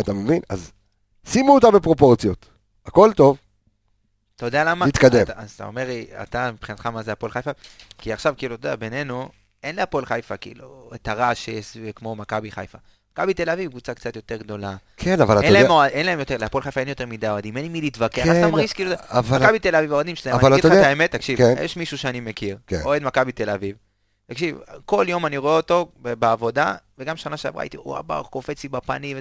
אתה 0.00 0.12
מבין? 0.12 0.42
אז 0.48 0.72
שימו 1.26 1.54
אותה 1.54 1.70
בפרופורציות, 1.70 2.46
הכל 2.86 3.12
טוב, 3.16 3.36
אתה 4.36 4.46
יודע 4.46 4.64
למה? 4.64 4.86
אתה, 4.88 5.32
אז 5.34 5.50
אתה 5.50 5.66
אומר 5.66 5.88
אתה 6.22 6.52
מבחינתך 6.52 6.86
מה 6.86 7.02
זה 7.02 7.12
הפועל 7.12 7.32
חיפה? 7.32 7.50
כי 7.98 8.12
עכשיו, 8.12 8.34
כאילו, 8.36 8.54
אתה 8.54 8.68
יודע, 8.68 8.76
בינינו, 8.76 9.28
אין 9.62 9.76
להפועל 9.76 10.06
חיפה, 10.06 10.36
כאילו, 10.36 10.90
את 10.94 11.08
הרעש 11.08 11.44
שיש 11.44 11.78
כמו 11.94 12.16
מכבי 12.16 12.50
חיפה. 12.50 12.78
מכבי 13.18 13.34
תל 13.34 13.50
אביב 13.50 13.70
קבוצה 13.70 13.94
קצת 13.94 14.16
יותר 14.16 14.36
גדולה. 14.36 14.74
כן, 14.96 15.20
אבל 15.20 15.38
אתה 15.38 15.46
להם, 15.50 15.54
יודע, 15.62 15.70
אוהד- 15.70 15.90
אין 15.90 16.06
להם 16.06 16.18
יותר, 16.18 16.36
להפועל 16.36 16.64
חיפה 16.64 16.80
אין 16.80 16.88
יותר 16.88 17.06
מדי 17.06 17.28
אוהדים, 17.28 17.56
אין 17.56 17.64
עם 17.66 17.72
מי 17.72 17.80
להתווכח, 17.80 18.18
אז 18.22 18.24
כן, 18.28 18.38
אתה 18.38 18.48
מרגיש 18.50 18.72
כאילו, 18.72 18.90
אבל, 19.10 19.42
מכבי 19.44 19.58
תל 19.58 19.76
אביב, 19.76 19.92
האוהדים 19.92 20.16
שלהם, 20.16 20.36
אני 20.38 20.48
אגיד 20.54 20.64
לך 20.66 20.72
את 20.72 20.84
האמת, 20.84 21.12
תקשיב, 21.12 21.38
כן. 21.38 21.54
יש 21.62 21.76
מישהו 21.76 21.98
שאני 21.98 22.20
מכיר, 22.20 22.56
כן. 22.66 22.80
אוהד 22.84 23.02
מכבי 23.02 23.32
תל 23.32 23.50
אביב, 23.50 23.76
תקשיב, 24.30 24.56
כל 24.84 25.04
יום 25.08 25.26
אני 25.26 25.36
רואה 25.36 25.56
אותו 25.56 25.88
בעבודה, 26.00 26.74
וגם 26.98 27.16
שנה 27.16 27.36
שעברה 27.36 27.62
הייתי, 27.62 27.76
הוא 27.76 27.96
הבא, 27.96 28.22
קופץ 28.30 28.62
לי 28.62 28.68
בפנים. 28.68 29.16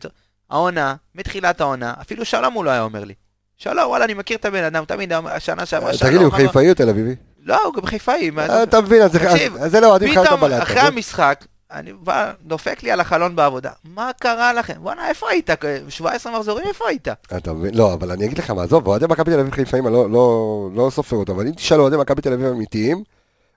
העונה, 0.50 0.96
מתחילת 1.16 1.62
העונה, 1.62 1.94
אפילו 2.02 2.26
שלום 2.26 2.54
הוא 2.54 2.66
לא 2.66 2.70
היה 2.70 2.82
אומר 2.82 3.04
לי. 3.04 3.14
שלום, 3.58 3.88
וואלה, 3.90 4.06
אני 4.06 4.14
מכיר 4.14 4.38
את 4.38 4.46
הבן 4.46 4.64
אדם, 4.64 4.86
תמיד 4.86 5.14
אומר, 5.14 5.32
השנה 5.32 5.66
שעברה, 5.66 5.94
שלום. 5.94 6.10
תגיד 6.10 6.20
לי, 6.20 6.26
הוא 6.26 6.34
חיפאי 6.34 6.70
או 6.70 6.74
תל 6.76 6.90
אביבי? 6.90 7.16
לא, 7.44 7.64
הוא 7.66 7.74
גם 7.74 7.86
חיפאי. 7.86 8.32
אה, 8.38 8.64
אתה 8.64 8.82
מבין, 8.82 9.02
אז 9.02 9.12
זה- 9.12 9.20
תקשיב, 9.20 9.56
אז 9.58 9.72
זה 9.72 9.80
לא 9.80 9.88
אוהדים 9.88 10.14
חייבת 10.14 10.28
פתאום. 10.28 10.44
אחרי 10.54 10.80
המשחק, 10.80 11.46
אני 11.74 11.94
בא, 11.94 12.32
דופק 12.44 12.84
לי 12.84 12.92
על 12.92 13.00
החלון 13.00 13.36
בעבודה, 13.36 13.72
מה 13.84 14.12
קרה 14.20 14.54
לכם? 14.54 14.74
בואנה, 14.82 15.10
איפה 15.10 15.30
היית? 15.30 15.50
17 15.90 16.38
מחזורים, 16.40 16.68
איפה 16.68 16.86
היית? 16.90 17.08
אתה 17.38 17.54
מבין? 17.54 17.74
לא, 17.74 17.94
אבל 17.94 18.12
אני 18.12 18.26
אגיד 18.26 18.38
לך 18.38 18.50
מה, 18.52 18.64
עזוב, 18.64 18.88
אוהדי 18.88 19.06
מכבי 19.10 19.32
תל 19.32 19.40
אביב 19.40 19.54
חיפאים, 19.54 19.88
אני 19.88 19.94
לא- 19.94 20.10
לא 20.10 20.70
לא 20.76 20.90
סופר 20.90 21.16
אותם, 21.16 21.34
אבל 21.34 21.48
אם 21.48 21.54
תשאל 21.54 21.80
אוהדי 21.80 21.98
מכבי 21.98 22.22
תל 22.22 22.34
אביב 22.34 22.46
אמיתיים, 22.48 23.04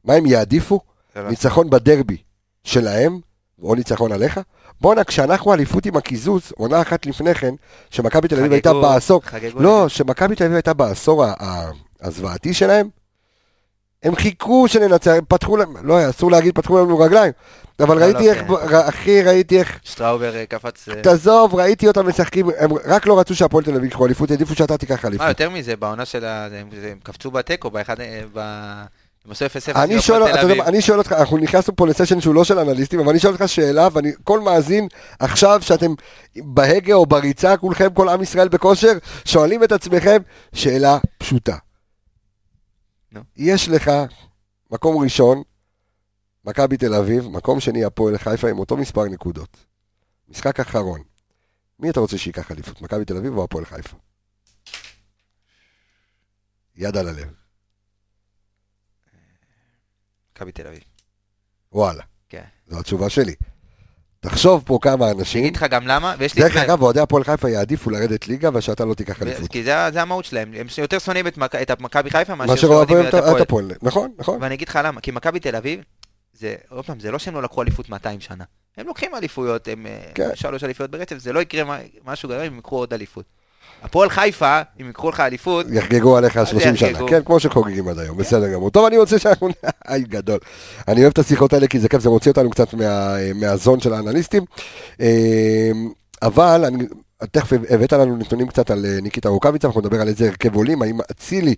מה 0.04 0.14
הם 0.14 0.26
יעדיפו? 0.26 0.80
ניצחון 1.16 1.70
בדרבי 1.70 2.16
שלהם, 2.64 3.18
או 3.62 3.74
ניצחון 3.74 4.12
עליך? 4.12 4.40
בואנה, 4.80 5.04
כשאנחנו 5.04 5.54
אליפות 5.54 5.86
עם 5.86 5.96
הקיזוז, 5.96 6.52
עונה 6.56 6.82
אחת 6.82 7.06
לפני 7.06 7.34
כן, 7.34 7.54
שמכבי 7.90 8.28
תל 8.28 8.38
אביב 8.38 8.52
הייתה 8.52 8.72
בעשור, 8.72 9.20
חגגו 9.24 9.60
לא, 9.60 9.88
שמכבי 9.88 10.36
תל 10.36 10.44
אביב 10.44 10.54
הייתה 10.54 10.74
בעשור 10.74 11.24
הזוועתי 12.00 12.54
שלהם, 12.54 12.88
הם 14.06 14.16
חיכו 14.16 14.68
שננצח, 14.68 15.10
הם 15.10 15.24
פתחו 15.28 15.56
להם, 15.56 15.74
לא, 15.82 16.10
אסור 16.10 16.30
להגיד 16.30 16.54
פתחו 16.54 16.78
לנו 16.78 16.98
רגליים, 16.98 17.32
אבל 17.80 17.98
לא, 17.98 18.04
ראיתי 18.04 18.26
לא, 18.26 18.30
איך, 18.30 18.38
כן. 18.38 18.76
אחי, 18.88 19.22
ראיתי 19.22 19.58
איך, 19.58 19.78
שטראובר 19.84 20.36
אה, 20.36 20.46
קפץ... 20.46 20.88
אה, 20.88 21.02
תעזוב, 21.02 21.54
ראיתי 21.54 21.88
אותם 21.88 22.08
משחקים, 22.08 22.46
הם 22.58 22.70
רק 22.84 23.06
לא 23.06 23.18
רצו 23.20 23.34
שהפועל 23.34 23.64
תל 23.64 23.70
אביב 23.70 23.84
ייקחו 23.84 24.06
אליפות, 24.06 24.30
העדיפו 24.30 24.54
שאתה 24.54 24.78
תיקח 24.78 25.04
מה, 25.04 25.08
אליפות. 25.08 25.28
יותר 25.28 25.50
מזה, 25.50 25.76
בעונה 25.76 26.04
של 26.04 26.24
ה... 26.24 26.48
הם 26.90 26.98
קפצו 27.02 27.30
בתיקו, 27.30 27.70
באחד... 27.70 28.00
אה. 28.00 28.20
הם 29.26 29.32
עשו 29.32 29.46
0-0. 29.46 29.48
אני 29.76 30.00
שואל, 30.00 30.30
אתה 30.30 30.40
יודע. 30.40 30.54
מה, 30.54 30.64
אני 30.64 30.82
שואל 30.82 30.98
אותך, 30.98 31.12
אנחנו 31.12 31.36
נכנסנו 31.38 31.76
פה 31.76 31.86
לסשן 31.86 32.20
שהוא 32.20 32.34
לא 32.34 32.44
של 32.44 32.58
אנליסטים, 32.58 33.00
אבל 33.00 33.08
אני 33.08 33.18
שואל 33.18 33.32
אותך 33.32 33.48
שאלה, 33.48 33.88
ואני, 33.92 34.12
כל 34.24 34.40
מאזין 34.40 34.88
עכשיו 35.18 35.58
שאתם 35.62 35.94
בהגה 36.36 36.94
או 36.94 37.06
בריצה, 37.06 37.56
כולכם, 37.56 37.88
כל 37.94 38.08
עם 38.08 38.22
ישראל 38.22 38.48
בכושר, 38.48 38.92
שואלים 39.24 39.64
את 39.64 39.72
עצמכם 39.72 40.18
שאלה 40.52 40.98
פשוטה. 41.18 41.65
יש 43.36 43.68
לך 43.68 43.90
מקום 44.70 45.02
ראשון, 45.04 45.42
מכבי 46.44 46.76
תל 46.76 46.94
אביב, 46.94 47.28
מקום 47.28 47.60
שני 47.60 47.84
הפועל 47.84 48.18
חיפה 48.18 48.50
עם 48.50 48.58
אותו 48.58 48.76
מספר 48.76 49.04
נקודות. 49.04 49.66
משחק 50.28 50.60
אחרון. 50.60 51.02
מי 51.78 51.90
אתה 51.90 52.00
רוצה 52.00 52.18
שייקח 52.18 52.52
אליפות, 52.52 52.82
מכבי 52.82 53.04
תל 53.04 53.16
אביב 53.16 53.36
או 53.36 53.44
הפועל 53.44 53.64
חיפה? 53.64 53.96
יד 56.76 56.96
על 56.96 57.08
הלב. 57.08 57.34
מכבי 60.32 60.52
תל 60.52 60.66
אביב. 60.66 60.82
וואלה. 61.72 62.04
כן. 62.28 62.44
זו 62.66 62.80
התשובה 62.80 63.10
שלי. 63.10 63.34
תחשוב 64.28 64.62
פה 64.66 64.78
כמה 64.82 65.10
אני 65.10 65.18
אנשים, 65.18 65.44
אגיד 65.44 65.56
לך 65.56 65.62
גם 65.70 65.86
למה, 65.86 66.14
ויש 66.18 66.34
לי... 66.34 66.42
דרך. 66.42 66.56
אגב, 66.56 66.82
אוהדי 66.82 67.00
הפועל 67.00 67.24
חיפה 67.24 67.50
יעדיפו 67.50 67.90
לרדת 67.90 68.28
ליגה 68.28 68.50
ושאתה 68.54 68.84
לא 68.84 68.94
תיקח 68.94 69.22
אליפות. 69.22 69.50
כי 69.50 69.64
זה, 69.64 69.74
זה 69.92 70.02
המהות 70.02 70.24
שלהם, 70.24 70.52
הם 70.56 70.66
יותר 70.78 70.98
שונאים 70.98 71.26
את, 71.26 71.38
מכ... 71.38 71.54
את 71.54 71.80
מכבי 71.80 72.10
חיפה 72.10 72.34
מאשר 72.34 72.66
אוהבים 72.66 72.98
את 73.08 73.40
הפועל. 73.40 73.72
נכון, 73.82 74.12
נכון. 74.18 74.42
ואני 74.42 74.54
אגיד 74.54 74.68
לך 74.68 74.78
למה, 74.84 75.00
כי 75.00 75.10
מכבי 75.10 75.40
תל 75.40 75.56
אביב, 75.56 75.80
זה, 76.32 76.54
עוד 76.68 76.84
פעם, 76.84 77.00
זה 77.00 77.10
לא 77.10 77.18
שהם 77.18 77.34
לא 77.34 77.42
לקחו 77.42 77.62
אליפות 77.62 77.88
200 77.88 78.20
שנה. 78.20 78.44
הם 78.76 78.86
לוקחים 78.86 79.14
אליפויות, 79.14 79.68
הם 79.68 79.86
אה, 79.86 79.98
כן. 80.14 80.28
שלוש 80.34 80.64
אליפויות 80.64 80.90
ברצף, 80.90 81.18
זה 81.18 81.32
לא 81.32 81.40
יקרה 81.40 81.78
משהו 82.04 82.28
גדול 82.28 82.40
אם 82.40 82.46
הם 82.46 82.56
ייקחו 82.56 82.76
עוד 82.76 82.92
אליפות. 82.92 83.24
הפועל 83.86 84.10
חיפה, 84.10 84.60
אם 84.80 84.86
ייקחו 84.86 85.08
לך 85.08 85.20
אליפות, 85.20 85.66
יחגגו 85.70 86.16
עליך 86.16 86.40
30 86.46 86.76
שנה. 86.76 86.98
כן, 87.08 87.20
כמו 87.24 87.40
שחוגגים 87.40 87.88
עד 87.88 87.98
היום, 87.98 88.16
בסדר 88.16 88.52
גמור. 88.52 88.70
טוב, 88.70 88.86
אני 88.86 88.98
רוצה 88.98 89.18
שאנחנו... 89.18 89.48
היי, 89.86 90.02
גדול. 90.02 90.38
אני 90.88 91.00
אוהב 91.00 91.10
את 91.12 91.18
השיחות 91.18 91.52
האלה 91.52 91.66
כי 91.66 91.78
זה 91.80 91.88
כיף, 91.88 92.00
זה 92.00 92.08
מוציא 92.10 92.30
אותנו 92.30 92.50
קצת 92.50 92.74
מה- 92.74 93.16
מהזון 93.34 93.80
של 93.80 93.92
האנליסטים. 93.94 94.42
אה, 95.00 95.70
אבל 96.22 96.64
אני... 96.64 96.84
תכף 97.30 97.52
הבאת 97.70 97.92
לנו 97.92 98.16
נתונים 98.16 98.46
קצת 98.46 98.70
על 98.70 98.84
אה, 98.86 98.98
ניקיטה 99.02 99.28
רוקאביצה, 99.28 99.66
אנחנו 99.68 99.80
נדבר 99.80 100.00
על 100.00 100.08
איזה 100.08 100.26
הרכב 100.28 100.54
עולים, 100.54 100.82
האם 100.82 100.98
אצילי 101.10 101.54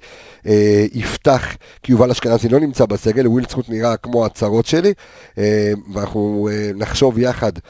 אה, 0.47 0.85
יפתח, 0.93 1.47
כי 1.83 1.93
יובל 1.93 2.11
אשכנזי 2.11 2.49
לא 2.49 2.61
נמצא 2.61 2.87
בסגל, 2.87 3.27
וויל 3.29 3.45
זכות 3.51 3.69
נראה 3.69 3.97
כמו 3.97 4.27
הצרות 4.27 4.67
שלי, 4.67 4.93
אה, 5.39 5.73
ואנחנו 5.95 6.49
אה, 6.53 6.71
נחשוב 6.75 7.19
יחד 7.19 7.53
אה, 7.57 7.61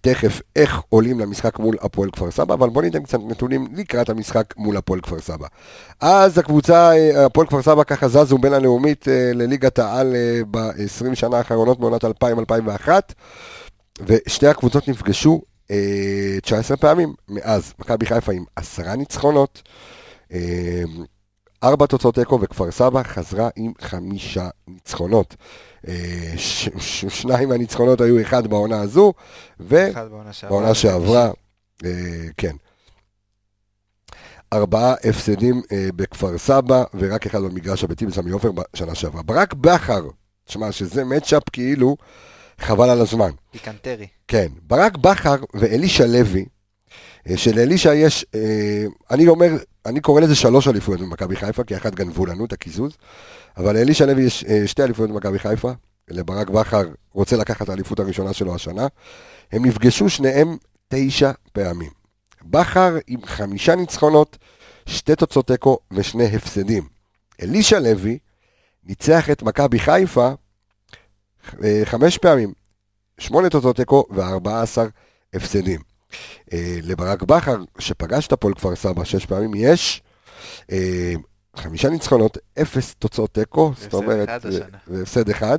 תכף 0.00 0.40
איך 0.56 0.80
עולים 0.88 1.20
למשחק 1.20 1.58
מול 1.58 1.76
הפועל 1.80 2.10
כפר 2.10 2.30
סבא, 2.30 2.54
אבל 2.54 2.68
בואו 2.68 2.84
ניתן 2.84 3.02
קצת 3.02 3.18
נתונים 3.28 3.66
לקראת 3.74 4.08
המשחק 4.08 4.54
מול 4.56 4.76
הפועל 4.76 5.00
כפר 5.00 5.20
סבא. 5.20 5.46
אז 6.00 6.38
הקבוצה, 6.38 6.92
אה, 6.96 7.26
הפועל 7.26 7.46
כפר 7.46 7.62
סבא 7.62 7.84
ככה 7.84 8.08
זזו 8.08 8.38
בין 8.38 8.52
הלאומית 8.52 9.08
אה, 9.08 9.30
לליגת 9.34 9.78
העל 9.78 10.14
אה, 10.14 10.40
ב-20 10.50 11.14
שנה 11.14 11.36
האחרונות 11.36 11.80
בעונת 11.80 12.04
2000-2001, 12.04 12.08
ושתי 14.06 14.46
הקבוצות 14.46 14.88
נפגשו 14.88 15.40
אה, 15.70 16.38
19 16.42 16.76
פעמים 16.76 17.14
מאז. 17.28 17.72
מכבי 17.78 18.06
חיפה 18.06 18.32
עם 18.32 18.44
עשרה 18.56 18.96
ניצחונות, 18.96 19.62
אה, 20.32 20.82
ארבע 21.64 21.86
תוצאות 21.86 22.14
תיקו, 22.14 22.38
וכפר 22.40 22.70
סבא 22.70 23.02
חזרה 23.02 23.48
עם 23.56 23.72
חמישה 23.80 24.48
ניצחונות. 24.68 25.36
אה, 25.88 26.32
ש- 26.36 26.68
ש- 26.78 27.06
שניים 27.20 27.48
מהניצחונות 27.48 28.00
היו 28.00 28.20
אחד 28.22 28.46
בעונה 28.46 28.80
הזו, 28.80 29.12
ו... 29.60 29.90
אחד 29.90 30.08
בעונה 30.48 30.74
שעברה. 30.74 31.30
אה, 31.84 31.90
כן. 32.36 32.56
ארבעה 34.52 34.94
הפסדים 35.04 35.62
אה, 35.72 35.88
בכפר 35.96 36.38
סבא, 36.38 36.84
ורק 36.94 37.26
אחד 37.26 37.38
במגרש 37.38 37.84
הביתי 37.84 38.06
בסמי 38.06 38.30
עופר 38.30 38.50
בשנה 38.52 38.94
שעברה. 38.94 39.22
ברק 39.22 39.54
בכר, 39.54 40.08
תשמע, 40.44 40.72
שזה 40.72 41.04
מצ'אפ 41.04 41.42
כאילו, 41.52 41.96
חבל 42.58 42.90
על 42.90 43.00
הזמן. 43.00 43.30
פיקנטרי. 43.50 44.06
כן, 44.28 44.46
ברק 44.62 44.96
בכר 44.96 45.36
ואלישע 45.54 46.06
לוי, 46.06 46.44
שלאלישע 47.36 47.94
יש, 47.94 48.26
אה, 48.34 48.84
אני 49.10 49.28
אומר, 49.28 49.50
אני 49.86 50.00
קורא 50.00 50.20
לזה 50.20 50.34
שלוש 50.34 50.68
אליפויות 50.68 51.00
במכבי 51.00 51.36
חיפה, 51.36 51.64
כי 51.64 51.76
אחת 51.76 51.94
גנבו 51.94 52.26
לנו 52.26 52.44
את 52.44 52.52
הקיזוז, 52.52 52.92
אבל 53.56 53.74
לאלישע 53.74 54.06
לוי 54.06 54.22
יש 54.22 54.44
אה, 54.44 54.66
שתי 54.66 54.82
אליפויות 54.82 55.10
במכבי 55.10 55.38
חיפה, 55.38 55.72
לברק 56.08 56.50
בכר 56.50 56.88
רוצה 57.12 57.36
לקחת 57.36 57.62
את 57.62 57.68
האליפות 57.68 58.00
הראשונה 58.00 58.32
שלו 58.32 58.54
השנה. 58.54 58.86
הם 59.52 59.66
נפגשו 59.66 60.08
שניהם 60.08 60.56
תשע 60.88 61.30
פעמים. 61.52 61.90
בכר 62.42 62.96
עם 63.06 63.26
חמישה 63.26 63.74
ניצחונות, 63.74 64.38
שתי 64.86 65.16
תוצאות 65.16 65.46
תיקו 65.46 65.78
ושני 65.92 66.36
הפסדים. 66.36 66.88
אלישע 67.42 67.80
לוי 67.80 68.18
ניצח 68.84 69.30
את 69.30 69.42
מכבי 69.42 69.78
חיפה 69.78 70.30
אה, 71.64 71.80
חמש 71.84 72.18
פעמים, 72.18 72.52
שמונה 73.18 73.50
תוצאות 73.50 73.76
תיקו 73.76 74.04
וארבע 74.10 74.62
עשר 74.62 74.86
הפסדים. 75.34 75.89
אה, 76.52 76.78
לברק 76.82 77.22
בכר, 77.22 77.56
שפגש 77.78 78.26
את 78.26 78.32
הפועל 78.32 78.54
כפר 78.54 78.76
סבא 78.76 79.04
שש 79.04 79.26
פעמים, 79.26 79.50
יש 79.54 80.02
אה, 80.72 81.12
חמישה 81.56 81.88
ניצחונות, 81.88 82.38
אפס 82.62 82.94
תוצאות 82.94 83.34
תיקו, 83.34 83.72
זאת 83.76 83.94
אומרת. 83.94 84.28
והפסד 84.86 85.30
אחד, 85.30 85.58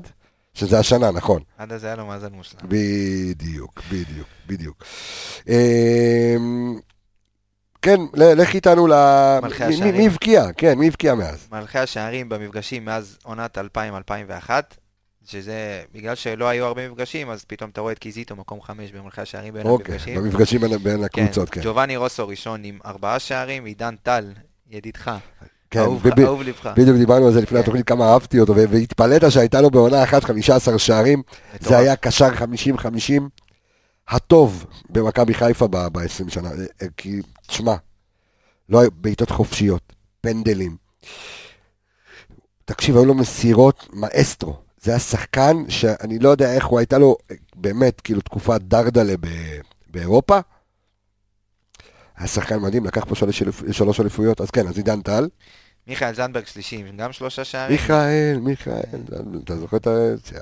שזה 0.53 0.79
השנה, 0.79 1.11
נכון. 1.11 1.41
עד 1.57 1.73
אז 1.73 1.83
היה 1.83 1.95
לו 1.95 2.05
מאזן 2.05 2.33
מושלם. 2.33 2.59
בדיוק, 2.63 3.81
בדיוק, 3.91 4.27
בדיוק. 4.47 4.83
אמ, 5.47 6.79
כן, 7.81 8.01
לך 8.13 8.53
איתנו 8.53 8.87
ל... 8.87 8.93
מלכי 9.41 9.63
השערים. 9.63 9.95
מי 9.95 10.07
הבקיע? 10.07 10.45
כן, 10.57 10.79
מי 10.79 10.87
הבקיע 10.87 11.15
מאז? 11.15 11.47
מלכי 11.51 11.79
השערים 11.79 12.29
במפגשים 12.29 12.85
מאז 12.85 13.17
עונת 13.23 13.57
2000-2001, 13.57 14.49
שזה 15.31 15.83
בגלל 15.93 16.15
שלא 16.15 16.45
היו 16.45 16.65
הרבה 16.65 16.89
מפגשים, 16.89 17.29
אז 17.29 17.45
פתאום 17.45 17.69
אתה 17.69 17.81
רואה 17.81 17.91
את 17.93 17.99
קיזיטו 17.99 18.35
מקום 18.35 18.61
חמש 18.61 18.91
במלכי 18.91 19.21
השערים 19.21 19.53
בין 19.53 19.67
אוקיי, 19.67 19.93
המפגשים. 19.95 20.15
במפגשים 20.23 20.61
בין- 20.61 20.77
בין 20.77 21.03
הקבוצות, 21.03 21.49
כן. 21.49 21.61
ג'ובאני 21.63 21.97
רוסו 21.97 22.27
ראשון 22.27 22.63
עם 22.63 22.79
ארבעה 22.85 23.19
שערים, 23.19 23.65
עידן 23.65 23.95
טל, 24.03 24.33
ידידך, 24.69 25.11
כן, 25.69 25.79
אהוב 25.79 26.01
וב- 26.05 26.19
אהוב 26.19 26.41
לבך. 26.41 26.73
בדיוק 26.77 26.97
דיברנו 26.97 27.25
על 27.27 27.33
זה 27.33 27.41
לפני 27.41 27.57
כן. 27.57 27.63
התוכנית, 27.63 27.87
כמה 27.87 28.13
אהבתי 28.13 28.39
אותו, 28.39 28.55
והתפלאת 28.55 29.31
שהייתה 29.31 29.61
לו 29.61 29.71
בעונה 29.71 30.03
אחת 30.03 30.23
15 30.23 30.79
שערים, 30.79 31.23
זה 31.51 31.57
מטורף. 31.59 31.71
היה 31.79 31.95
קשר 31.95 32.29
50-50, 32.35 33.29
הטוב 34.07 34.65
במכבי 34.89 35.33
חיפה 35.33 35.67
ב-20 35.67 35.99
שנה, 36.29 36.49
אה, 36.49 36.55
אה, 36.81 36.87
כי, 36.97 37.19
תשמע, 37.47 37.75
לא 38.69 38.79
היו 38.79 38.89
בעיטות 38.91 39.29
חופשיות, 39.31 39.93
פנדלים. 40.21 40.75
תקשיב, 42.65 42.95
היו 42.95 43.05
לו 43.05 43.13
מסירות 43.13 43.87
מאסטרו. 43.93 44.70
זה 44.81 44.91
היה 44.91 44.99
שחקן 44.99 45.63
שאני 45.69 46.19
לא 46.19 46.29
יודע 46.29 46.53
איך 46.53 46.65
הוא 46.65 46.79
הייתה 46.79 46.97
לו, 46.97 47.17
באמת, 47.55 48.01
כאילו 48.01 48.21
תקופת 48.21 48.61
דרדלה 48.61 49.13
באירופה. 49.87 50.39
היה 52.17 52.27
שחקן 52.27 52.59
מדהים, 52.59 52.85
לקח 52.85 53.05
פה 53.05 53.15
שלוש 53.15 53.41
אליפ- 53.41 53.71
שלוש 53.71 53.99
אליפויות, 53.99 54.41
אז 54.41 54.51
כן, 54.51 54.67
אז 54.67 54.77
עידן 54.77 55.01
טל. 55.01 55.27
מיכאל 55.87 56.15
זנדברג 56.15 56.45
שלישי, 56.45 56.83
גם 56.97 57.11
שלושה 57.11 57.43
שערים. 57.43 57.71
מיכאל, 57.81 58.37
מיכאל, 58.41 58.99
אתה 59.43 59.55
זוכר 59.57 59.77
את 59.77 59.87
ה... 59.87 59.91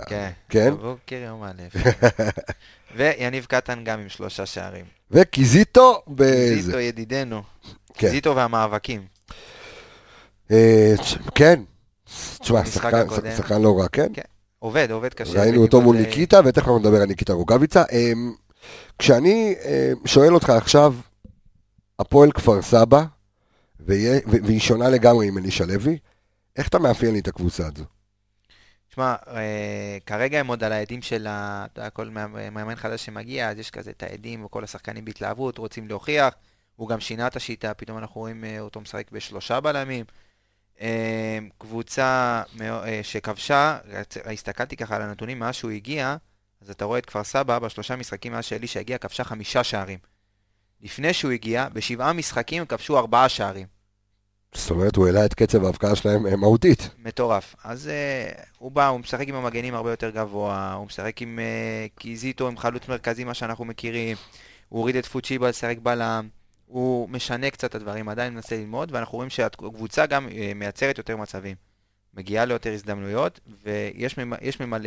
כן. 0.08 0.30
כן? 0.49 0.73
בבוקר 0.73 1.15
יום 1.15 1.43
א'. 1.43 1.80
ויניב 2.97 3.45
קטן 3.45 3.84
גם 3.84 3.99
עם 3.99 4.10
שלושה 4.10 4.45
שערים. 4.45 4.86
וקיזיטו 5.12 6.02
באיזה... 6.08 6.62
זיטו 6.62 6.80
ידידנו. 6.80 7.41
כן. 7.93 8.10
זיטו 8.10 8.36
והמאבקים. 8.36 9.06
אה, 10.52 10.93
כן. 11.36 11.60
תשמע, 12.39 12.65
שחקן- 12.65 13.62
לא 13.62 13.80
רע, 13.80 13.88
כן? 13.88 14.08
כן. 14.13 14.22
עובד, 14.60 14.91
עובד 14.91 15.13
קשה. 15.13 15.41
ראינו 15.41 15.62
אותו 15.62 15.82
מול 15.82 15.98
ניקיטה, 15.98 16.39
ותכף 16.45 16.58
אנחנו 16.58 16.80
נדבר 16.80 17.02
על 17.02 17.08
ניקיטה 17.08 17.34
רוגביצה. 17.34 17.84
אה, 17.91 18.12
כשאני 19.00 19.56
אה, 19.65 19.91
שואל 20.06 20.34
אותך 20.34 20.50
עכשיו, 20.50 20.95
הפועל 22.00 22.32
כפר 22.32 22.62
סבא, 22.62 23.04
והיא 23.80 24.60
שונה 24.60 24.89
לגמרי 24.89 25.28
עם 25.28 25.38
אלישע 25.38 25.65
לוי, 25.65 25.98
איך 26.58 26.67
אתה 26.67 26.80
מאפיין 26.80 27.13
לי 27.13 27.19
את 27.19 27.28
הקבוצה 27.28 27.67
הזו? 27.67 27.84
תשמע, 28.89 29.15
אה, 29.28 29.98
כרגע 30.06 30.39
הם 30.39 30.48
עוד 30.48 30.63
על 30.63 30.72
העדים 30.72 31.02
של 31.02 31.28
ה... 31.28 31.65
אתה 31.74 31.80
יודע, 31.82 31.89
כל 31.89 32.10
מאמן 32.10 32.54
מאמן 32.54 32.76
חדש 32.76 33.06
שמגיע, 33.06 33.50
אז 33.50 33.60
יש 33.60 33.72
כזה 33.72 33.91
את 33.91 34.04
העדים 34.04 34.45
וכל 34.45 34.63
השחקנים 34.63 35.06
בהתלהבות, 35.06 35.58
רוצים 35.58 35.88
להוכיח. 35.88 36.34
הוא 36.76 36.89
גם 36.89 37.00
שינה 37.00 37.28
את 37.28 37.36
השיטה, 37.36 37.74
פתאום 37.74 37.98
אנחנו 37.98 38.22
רואים 38.22 38.43
אה, 38.43 38.60
אותו 38.60 38.82
משחק 38.82 39.12
בשלושה 39.12 39.60
בלמים. 39.60 40.06
אה, 40.81 41.39
קבוצה 41.57 42.41
אה, 42.61 42.99
שכבשה, 43.03 43.77
הסתכלתי 44.25 44.75
ככה 44.75 44.95
על 44.95 45.01
הנתונים 45.01 45.39
מאז 45.39 45.55
שהוא 45.55 45.71
הגיע, 45.71 46.15
אז 46.61 46.69
אתה 46.69 46.85
רואה 46.85 46.99
את 46.99 47.05
כפר 47.05 47.23
סבא, 47.23 47.59
בשלושה 47.59 47.95
משחקים 47.95 48.31
מאז 48.31 48.45
שאלישע 48.45 48.79
הגיע, 48.79 48.97
כבשה 48.97 49.23
חמישה 49.23 49.63
שערים. 49.63 49.99
לפני 50.81 51.13
שהוא 51.13 51.31
הגיע, 51.31 51.67
בשבעה 51.73 52.13
משחקים 52.13 52.65
כבשו 52.65 52.97
ארבעה 52.97 53.29
שערים. 53.29 53.67
זאת 54.53 54.71
אומרת, 54.71 54.95
הוא 54.95 55.05
העלה 55.05 55.25
את 55.25 55.33
קצב 55.33 55.63
ההבקעה 55.63 55.95
שלהם 55.95 56.27
אה, 56.27 56.35
מהותית. 56.35 56.89
מטורף. 56.97 57.55
אז 57.63 57.89
uh, 57.89 58.41
הוא 58.57 58.71
בא, 58.71 58.87
הוא 58.87 58.99
משחק 58.99 59.27
עם 59.27 59.35
המגנים 59.35 59.75
הרבה 59.75 59.91
יותר 59.91 60.09
גבוה, 60.09 60.73
הוא 60.73 60.85
משחק 60.85 61.21
עם 61.21 61.39
uh, 61.39 61.99
קיזיטו, 61.99 62.47
עם 62.47 62.57
חלוץ 62.57 62.87
מרכזי, 62.87 63.23
מה 63.23 63.33
שאנחנו 63.33 63.65
מכירים, 63.65 64.17
הוא 64.69 64.79
הוריד 64.79 64.95
את 64.95 65.05
פוצ'יבה 65.05 65.49
לשחק 65.49 65.77
בלם, 65.83 66.27
הוא 66.69 67.10
משנה 67.10 67.49
קצת 67.49 67.69
את 67.69 67.75
הדברים, 67.75 68.10
עדיין 68.10 68.34
מנסה 68.34 68.58
ללמוד, 68.58 68.91
ואנחנו 68.91 69.15
רואים 69.15 69.29
שהקבוצה 69.29 70.05
גם 70.05 70.27
uh, 70.27 70.32
מייצרת 70.55 70.97
יותר 70.97 71.17
מצבים. 71.17 71.55
מגיעה 72.13 72.45
ליותר 72.45 72.73
הזדמנויות, 72.73 73.39
ויש 73.63 74.17
ממה, 74.17 74.36
ממה 74.60 74.77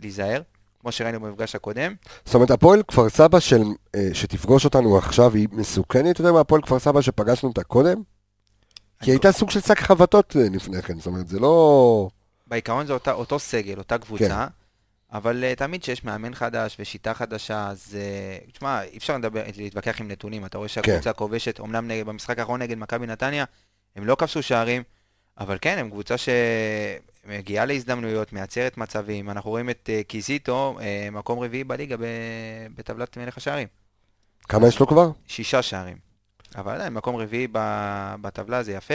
להיזהר, 0.00 0.42
כמו 0.80 0.92
שראינו 0.92 1.20
במפגש 1.20 1.54
הקודם. 1.54 1.94
זאת 2.24 2.34
אומרת, 2.34 2.50
הפועל 2.50 2.82
כפר 2.88 3.08
סבא 3.08 3.40
של, 3.40 3.62
אה, 3.94 4.08
שתפגוש 4.12 4.64
אותנו 4.64 4.98
עכשיו 4.98 5.34
היא 5.34 5.48
מסוכנת 5.52 6.18
יותר 6.18 6.32
מהפועל 6.32 6.62
כפר 6.62 6.78
סבא 6.78 7.00
שפגשנו 7.00 7.48
אותה 7.48 7.64
קודם? 7.64 8.02
כי 9.02 9.10
היא 9.10 9.12
הייתה 9.12 9.32
סוג 9.32 9.50
של 9.50 9.60
שק 9.60 9.78
חבטות 9.78 10.36
אה, 10.36 10.46
לפני 10.52 10.82
כן, 10.82 10.98
זאת 10.98 11.06
אומרת, 11.06 11.28
זה 11.28 11.38
לא... 11.40 12.08
בעיקרון 12.46 12.86
זה 12.86 12.92
אותה, 12.92 13.12
אותו 13.12 13.38
סגל, 13.38 13.78
אותה 13.78 13.98
קבוצה, 13.98 14.46
כן. 14.46 14.59
אבל 15.12 15.44
uh, 15.44 15.58
תמיד 15.58 15.82
כשיש 15.82 16.04
מאמן 16.04 16.34
חדש 16.34 16.76
ושיטה 16.80 17.14
חדשה, 17.14 17.68
אז 17.68 17.96
uh, 18.46 18.50
תשמע, 18.52 18.82
אי 18.82 18.98
אפשר 18.98 19.18
לדבר, 19.18 19.42
להתווכח 19.56 20.00
עם 20.00 20.08
נתונים. 20.08 20.46
אתה 20.46 20.58
רואה 20.58 20.68
שהקבוצה 20.68 21.12
כובשת, 21.12 21.60
אמנם 21.60 21.88
נגד, 21.88 22.06
במשחק 22.06 22.38
האחרון 22.38 22.62
נגד 22.62 22.78
מכבי 22.78 23.06
נתניה, 23.06 23.44
הם 23.96 24.06
לא 24.06 24.14
כבשו 24.14 24.42
שערים, 24.42 24.82
אבל 25.38 25.58
כן, 25.60 25.78
הם 25.78 25.90
קבוצה 25.90 26.14
שמגיעה 26.18 27.64
להזדמנויות, 27.64 28.32
מייצרת 28.32 28.76
מצבים. 28.76 29.30
אנחנו 29.30 29.50
רואים 29.50 29.70
את 29.70 29.90
uh, 29.92 30.04
קיזיטו, 30.08 30.78
uh, 30.78 30.82
מקום 31.12 31.38
רביעי 31.38 31.64
בליגה 31.64 31.96
ב... 31.96 32.04
בטבלת 32.74 33.16
מלך 33.16 33.36
השערים. 33.36 33.68
כמה 34.48 34.68
יש 34.68 34.80
לו 34.80 34.86
כבר? 34.86 35.10
שישה 35.26 35.62
שערים. 35.62 35.96
אבל 36.56 36.74
עדיין, 36.74 36.92
מקום 36.92 37.16
רביעי 37.16 37.46
ב- 37.52 38.14
בטבלה 38.20 38.62
זה 38.62 38.72
יפה. 38.72 38.94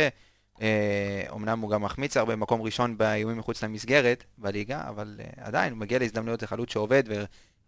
אה, 0.62 1.24
אומנם 1.30 1.60
הוא 1.60 1.70
גם 1.70 1.82
מחמיץ 1.82 2.18
הרבה, 2.18 2.36
מקום 2.36 2.62
ראשון 2.62 2.98
באיומים 2.98 3.38
מחוץ 3.38 3.64
למסגרת 3.64 4.24
בליגה, 4.38 4.84
אבל 4.90 5.20
אה, 5.20 5.46
עדיין, 5.46 5.74
הוא 5.74 5.80
מגיע 5.80 6.00
להזדמנויות, 6.00 6.40
זה 6.40 6.48
חלוץ 6.48 6.72
שעובד, 6.72 7.04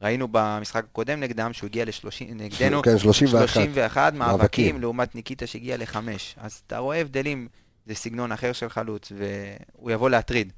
וראינו 0.01 0.27
במשחק 0.31 0.83
הקודם 0.83 1.19
נגדם 1.19 1.53
שהוא 1.53 1.67
הגיע 1.67 1.85
ל-30, 1.85 2.33
נגדנו, 2.35 2.81
כן, 2.81 2.97
31. 2.97 3.39
31 3.39 4.13
מאבקים, 4.13 4.37
מאבקים. 4.37 4.81
לעומת 4.81 5.15
ניקיטה 5.15 5.47
שהגיע 5.47 5.77
לחמש. 5.77 6.35
אז 6.37 6.61
אתה 6.67 6.77
רואה 6.77 6.97
הבדלים, 7.01 7.47
זה 7.85 7.95
סגנון 7.95 8.31
אחר 8.31 8.53
של 8.53 8.69
חלוץ, 8.69 9.11
והוא 9.17 9.91
יבוא 9.91 10.09
להטריד. 10.09 10.53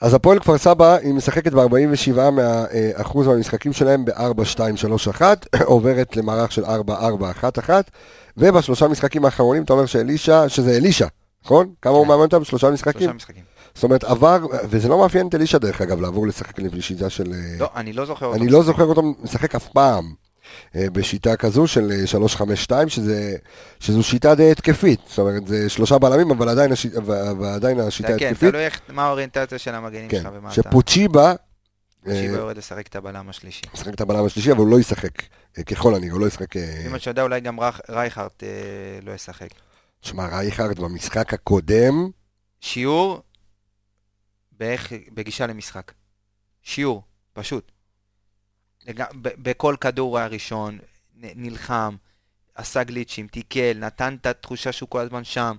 אז 0.00 0.14
הפועל 0.14 0.38
כפר 0.38 0.58
סבא, 0.58 0.96
היא 0.96 1.14
משחקת 1.14 1.52
ב-47% 1.52 2.30
מהאחוז 2.30 3.26
מהמשחקים 3.26 3.72
שלהם 3.72 4.04
ב-4-2-3-1, 4.04 5.22
עוברת 5.64 6.16
למערך 6.16 6.52
של 6.52 6.64
4-4-1-1, 6.64 6.68
ובשלושה 8.36 8.88
משחקים 8.88 9.24
האחרונים 9.24 9.62
אתה 9.62 9.72
אומר 9.72 9.86
שאלישע, 9.86 10.48
שזה 10.48 10.76
אלישע, 10.76 11.06
נכון? 11.44 11.72
כמה 11.82 11.92
הוא 11.94 12.04
כן. 12.04 12.08
מאמן 12.08 12.22
אותם? 12.22 12.44
שלושה 12.44 12.70
משחקים? 12.70 13.00
שלושה 13.00 13.16
משחקים. 13.16 13.42
זאת 13.74 13.84
אומרת, 13.84 14.04
עבר, 14.04 14.38
וזה 14.64 14.88
לא 14.88 14.98
מאפיין 14.98 15.28
את 15.28 15.34
אלישע 15.34 15.58
דרך 15.58 15.80
אגב, 15.80 16.00
לעבור 16.00 16.26
לשחק 16.26 16.58
לפי 16.58 16.82
שיטה 16.82 17.10
של... 17.10 17.32
לא, 17.58 17.68
אני 17.76 17.92
לא 17.92 18.04
זוכר 18.04 18.26
אותו. 18.26 18.38
אני 18.38 18.48
לא 18.48 18.62
זוכר 18.62 18.84
אותו 18.84 19.02
משחק 19.22 19.54
אף 19.54 19.68
פעם 19.68 20.12
בשיטה 20.74 21.36
כזו 21.36 21.66
של 21.66 21.90
אה, 21.90 22.84
3-5-2, 22.84 22.88
שזה, 22.88 23.36
שזו 23.80 24.02
שיטה 24.02 24.34
די 24.34 24.50
התקפית. 24.50 25.00
זאת 25.06 25.18
אומרת, 25.18 25.46
זה 25.46 25.68
שלושה 25.68 25.98
בלמים, 25.98 26.30
אבל 26.30 26.48
עדיין, 26.48 26.72
הש... 26.72 26.86
ועדיין 27.40 27.80
השיטה 27.80 28.18
כן, 28.18 28.26
התקפית. 28.26 28.50
תלוי 28.50 28.64
איך- 28.64 28.80
מה 28.88 29.04
האוריינטציה 29.06 29.58
של 29.58 29.74
המגנים 29.74 30.08
כן, 30.08 30.22
שלך 30.22 30.28
ומה 30.34 30.52
אתה... 30.52 30.54
שפוצ'יבה, 30.54 31.34
אה, 32.06 32.14
שיבה 32.14 32.36
יורד 32.38 32.56
לשחק 32.56 32.86
את 32.86 32.96
הבלם 32.96 33.28
השלישי. 33.28 33.62
משחק 33.74 33.94
את 33.94 34.00
הבלם 34.00 34.24
השלישי, 34.24 34.52
אבל 34.52 34.60
הוא 34.60 34.68
לא 34.68 34.80
ישחק, 34.80 35.22
אה, 35.58 35.62
ככל 35.62 35.94
הנראה, 35.94 36.12
הוא 36.12 36.20
לא 36.20 36.26
ישחק... 36.26 36.56
אה, 36.56 36.86
מה 36.90 36.98
שאתה 36.98 37.10
יודע, 37.10 37.22
אולי 37.22 37.40
גם 37.40 37.58
רייכרט 37.88 38.42
אה, 38.42 38.48
לא 39.02 39.12
ישחק. 39.12 39.48
שמע, 40.02 40.26
רייכרד 40.26 40.80
במשחק 40.80 41.34
הקודם, 41.34 42.10
שיעור 42.60 43.22
באיך, 44.52 44.92
בגישה 45.14 45.46
למשחק. 45.46 45.92
שיעור, 46.62 47.02
פשוט. 47.32 47.72
לג... 48.88 49.04
בכל 49.20 49.76
כדור 49.80 50.10
הוא 50.10 50.18
היה 50.18 50.26
ראשון, 50.26 50.78
נ- 51.14 51.42
נלחם, 51.42 51.96
עשה 52.54 52.84
גליצ'ים, 52.84 53.26
תיקל, 53.26 53.78
נתן 53.78 54.16
את 54.20 54.26
התחושה 54.26 54.72
שהוא 54.72 54.88
כל 54.88 55.00
הזמן 55.00 55.24
שם. 55.24 55.56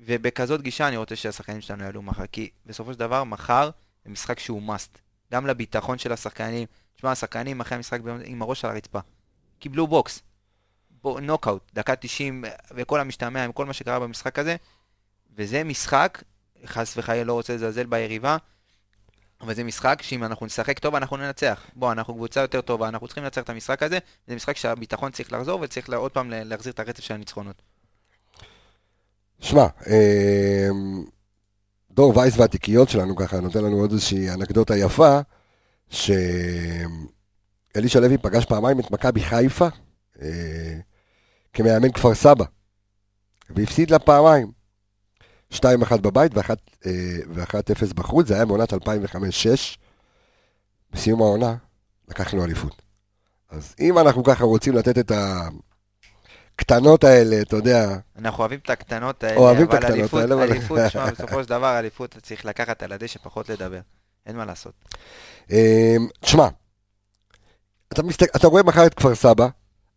ובכזאת 0.00 0.62
גישה 0.62 0.88
אני 0.88 0.96
רוצה 0.96 1.16
שהשחקנים 1.16 1.60
שלנו 1.60 1.84
יעלו 1.84 2.02
מחר, 2.02 2.26
כי 2.26 2.50
בסופו 2.66 2.92
של 2.92 2.98
דבר, 2.98 3.24
מחר 3.24 3.70
זה 4.04 4.10
משחק 4.10 4.38
שהוא 4.38 4.62
must. 4.74 4.98
גם 5.32 5.46
לביטחון 5.46 5.98
של 5.98 6.12
השחקנים. 6.12 6.66
תשמע, 6.96 7.10
השחקנים 7.10 7.60
אחרי 7.60 7.76
המשחק 7.76 8.00
עם 8.24 8.42
הראש 8.42 8.64
על 8.64 8.70
הרצפה. 8.70 8.98
קיבלו 9.58 9.86
בוקס. 9.86 10.22
בו, 11.02 11.20
נוקאוט, 11.20 11.70
דקה 11.74 11.96
90, 11.96 12.44
וכל 12.70 13.00
המשתמע 13.00 13.44
עם 13.44 13.52
כל 13.52 13.66
מה 13.66 13.72
שקרה 13.72 14.00
במשחק 14.00 14.38
הזה. 14.38 14.56
וזה 15.34 15.64
משחק, 15.64 16.22
חס 16.66 16.94
וחלילה 16.96 17.24
לא 17.24 17.32
רוצה 17.32 17.54
לזלזל 17.54 17.86
ביריבה, 17.86 18.36
אבל 19.40 19.54
זה 19.54 19.64
משחק 19.64 20.02
שאם 20.02 20.24
אנחנו 20.24 20.46
נשחק 20.46 20.78
טוב 20.78 20.94
אנחנו 20.94 21.16
ננצח. 21.16 21.62
בוא, 21.74 21.92
אנחנו 21.92 22.14
קבוצה 22.14 22.40
יותר 22.40 22.60
טובה, 22.60 22.88
אנחנו 22.88 23.06
צריכים 23.06 23.24
לנצח 23.24 23.42
את 23.42 23.48
המשחק 23.50 23.82
הזה, 23.82 23.98
זה 24.26 24.34
משחק 24.34 24.56
שהביטחון 24.56 25.12
צריך 25.12 25.32
לחזור 25.32 25.60
וצריך 25.60 25.88
לה- 25.88 25.96
עוד 25.96 26.12
פעם 26.12 26.30
לה- 26.30 26.44
להחזיר 26.44 26.72
את 26.72 26.80
הרצף 26.80 27.00
של 27.04 27.14
הניצחונות. 27.14 27.62
שמע, 29.40 29.66
אה, 29.86 30.68
דור 31.90 32.16
וייס 32.18 32.38
והתיקיות 32.38 32.88
שלנו 32.88 33.16
ככה 33.16 33.40
נותן 33.40 33.64
לנו 33.64 33.76
עוד 33.76 33.92
איזושהי 33.92 34.30
אנקדוטה 34.30 34.76
יפה, 34.76 35.18
שאלישע 35.90 36.90
לוי 38.00 38.18
פגש 38.18 38.44
פעמיים 38.44 38.80
את 38.80 38.90
מכבי 38.90 39.20
חיפה 39.20 39.68
אה, 40.22 40.76
כמאמן 41.52 41.92
כפר 41.92 42.14
סבא, 42.14 42.44
והפסיד 43.50 43.90
לה 43.90 43.98
פעמיים. 43.98 44.59
2-1 45.52 45.56
בבית 46.02 46.32
ו-1-0 46.34 47.94
בחוץ, 47.94 48.26
זה 48.26 48.34
היה 48.34 48.44
בעונת 48.46 48.72
2005-2006. 48.72 48.76
בסיום 50.92 51.22
העונה 51.22 51.54
לקחנו 52.08 52.44
אליפות. 52.44 52.82
אז 53.50 53.74
אם 53.80 53.98
אנחנו 53.98 54.24
ככה 54.24 54.44
רוצים 54.44 54.74
לתת 54.76 54.98
את 54.98 55.12
הקטנות 56.56 57.04
האלה, 57.04 57.40
אתה 57.40 57.56
יודע, 57.56 57.96
אנחנו 58.18 58.38
אוהבים 58.38 58.58
את 58.64 58.70
הקטנות 58.70 59.24
האלה, 59.24 59.36
אוהבים 59.36 59.64
את 59.64 59.68
אבל 59.68 59.78
הקטנות 59.78 59.98
אליפות, 59.98 60.20
האלה, 60.20 60.34
אבל- 60.34 60.42
אליפות, 60.52 60.78
תשמע, 60.86 61.10
בסופו 61.10 61.42
של 61.42 61.48
דבר 61.48 61.78
אליפות 61.78 62.16
צריך 62.22 62.44
לקחת 62.44 62.82
על 62.82 62.92
הדשא 62.92 63.18
פחות 63.22 63.48
לדבר. 63.48 63.80
אין 64.26 64.36
מה 64.36 64.44
לעשות. 64.44 64.72
אמ, 65.50 65.56
תשמע, 66.20 66.48
אתה, 67.92 68.02
מסתכל, 68.02 68.38
אתה 68.38 68.46
רואה 68.46 68.62
מחר 68.62 68.86
את 68.86 68.94
כפר 68.94 69.14
סבא, 69.14 69.48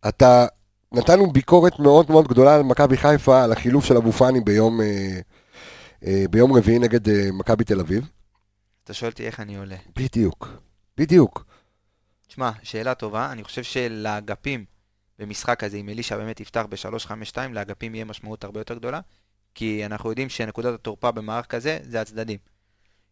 אתה, 0.08 0.46
נתנו 0.92 1.32
ביקורת 1.32 1.78
מאוד 1.78 2.10
מאוד 2.10 2.28
גדולה 2.28 2.54
על 2.54 2.62
מכבי 2.62 2.96
חיפה, 2.96 3.44
על 3.44 3.52
החילוף 3.52 3.84
של 3.84 3.96
אבו 3.96 4.12
פאני 4.12 4.40
ביום, 4.40 4.80
אה, 4.80 4.86
אה, 4.86 5.20
ביום 6.30 6.52
רביעי 6.56 6.78
נגד 6.78 7.08
אה, 7.08 7.28
מכבי 7.32 7.64
תל 7.64 7.80
אביב. 7.80 8.10
אתה 8.84 8.94
שואל 8.94 9.10
אותי 9.10 9.26
איך 9.26 9.40
אני 9.40 9.56
עולה. 9.56 9.76
בדיוק, 9.96 10.48
בדיוק. 10.96 11.44
תשמע, 12.26 12.50
שאלה 12.62 12.94
טובה, 12.94 13.32
אני 13.32 13.44
חושב 13.44 13.62
שלאגפים 13.62 14.64
במשחק 15.18 15.64
הזה, 15.64 15.76
אם 15.76 15.88
אלישע 15.88 16.16
באמת 16.16 16.40
יפתח 16.40 16.66
ב-3-5-2, 16.68 17.38
לאגפים 17.50 17.94
יהיה 17.94 18.04
משמעות 18.04 18.44
הרבה 18.44 18.60
יותר 18.60 18.74
גדולה, 18.74 19.00
כי 19.54 19.86
אנחנו 19.86 20.10
יודעים 20.10 20.28
שנקודת 20.28 20.74
התורפה 20.74 21.10
במערך 21.10 21.46
כזה 21.46 21.78
זה 21.82 22.00
הצדדים. 22.00 22.38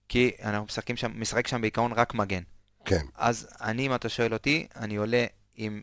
כי 0.09 0.31
אנחנו 0.43 0.65
משחקים 0.65 0.97
שם, 0.97 1.21
משחק 1.21 1.47
שם 1.47 1.61
בעיקרון 1.61 1.93
רק 1.93 2.15
מגן. 2.15 2.43
כן. 2.85 3.07
אז 3.15 3.49
אני, 3.61 3.87
אם 3.87 3.95
אתה 3.95 4.09
שואל 4.09 4.33
אותי, 4.33 4.67
אני 4.77 4.97
עולה 4.97 5.25
עם 5.55 5.83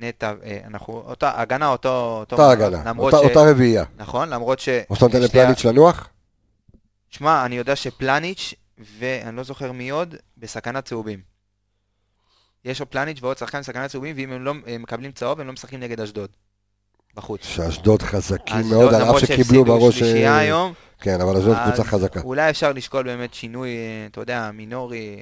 נטע, 0.00 0.32
אה, 0.44 0.60
אנחנו, 0.66 0.94
אותה 1.06 1.40
הגנה, 1.40 1.68
אותו... 1.68 2.18
אותו 2.20 2.36
אותה 2.36 2.50
הגנה, 2.50 2.82
למרות 2.84 3.14
אותה, 3.14 3.26
ש... 3.26 3.30
אותה 3.30 3.50
רביעייה. 3.50 3.84
נכון, 3.96 4.28
למרות 4.28 4.58
ש... 4.58 4.68
או 4.90 4.94
שאתה 4.94 5.06
נותן 5.06 5.20
לפלניץ' 5.20 5.64
לנוח? 5.64 6.08
שמע, 7.10 7.44
אני 7.44 7.56
יודע 7.56 7.76
שפלניץ' 7.76 8.54
ואני 8.98 9.36
לא 9.36 9.42
זוכר 9.42 9.72
מי 9.72 9.90
עוד, 9.90 10.14
בסכנת 10.38 10.84
צהובים. 10.84 11.20
יש 12.64 12.80
לו 12.80 12.90
פלניץ' 12.90 13.18
ועוד 13.22 13.38
שחקן 13.38 13.60
בסכנת 13.60 13.90
צהובים, 13.90 14.16
ואם 14.16 14.32
הם 14.32 14.44
לא 14.44 14.54
הם 14.66 14.82
מקבלים 14.82 15.12
צהוב, 15.12 15.40
הם 15.40 15.46
לא 15.46 15.52
משחקים 15.52 15.80
נגד 15.80 16.00
אשדוד. 16.00 16.30
בחוץ. 17.14 17.44
שאשדוד 17.44 18.02
חזקים 18.02 18.56
אשדוד, 18.56 18.72
מאוד, 18.72 18.94
על 18.94 18.94
אף 18.94 19.00
למרות 19.00 19.20
שקיבלו 19.20 19.44
שהפסידו 19.44 19.64
בראש... 19.64 19.98
שלישייה 19.98 20.32
אה, 20.32 20.38
היום, 20.38 20.72
כן, 21.00 21.20
אבל 21.20 21.36
אשדוד 21.36 21.56
קבוצה 21.64 21.84
חזקה. 21.84 22.20
אולי 22.20 22.50
אפשר 22.50 22.72
לשקול 22.72 23.04
באמת 23.04 23.34
שינוי, 23.34 23.68
אה, 23.68 24.06
אתה 24.10 24.20
יודע, 24.20 24.50
מינורי, 24.54 25.16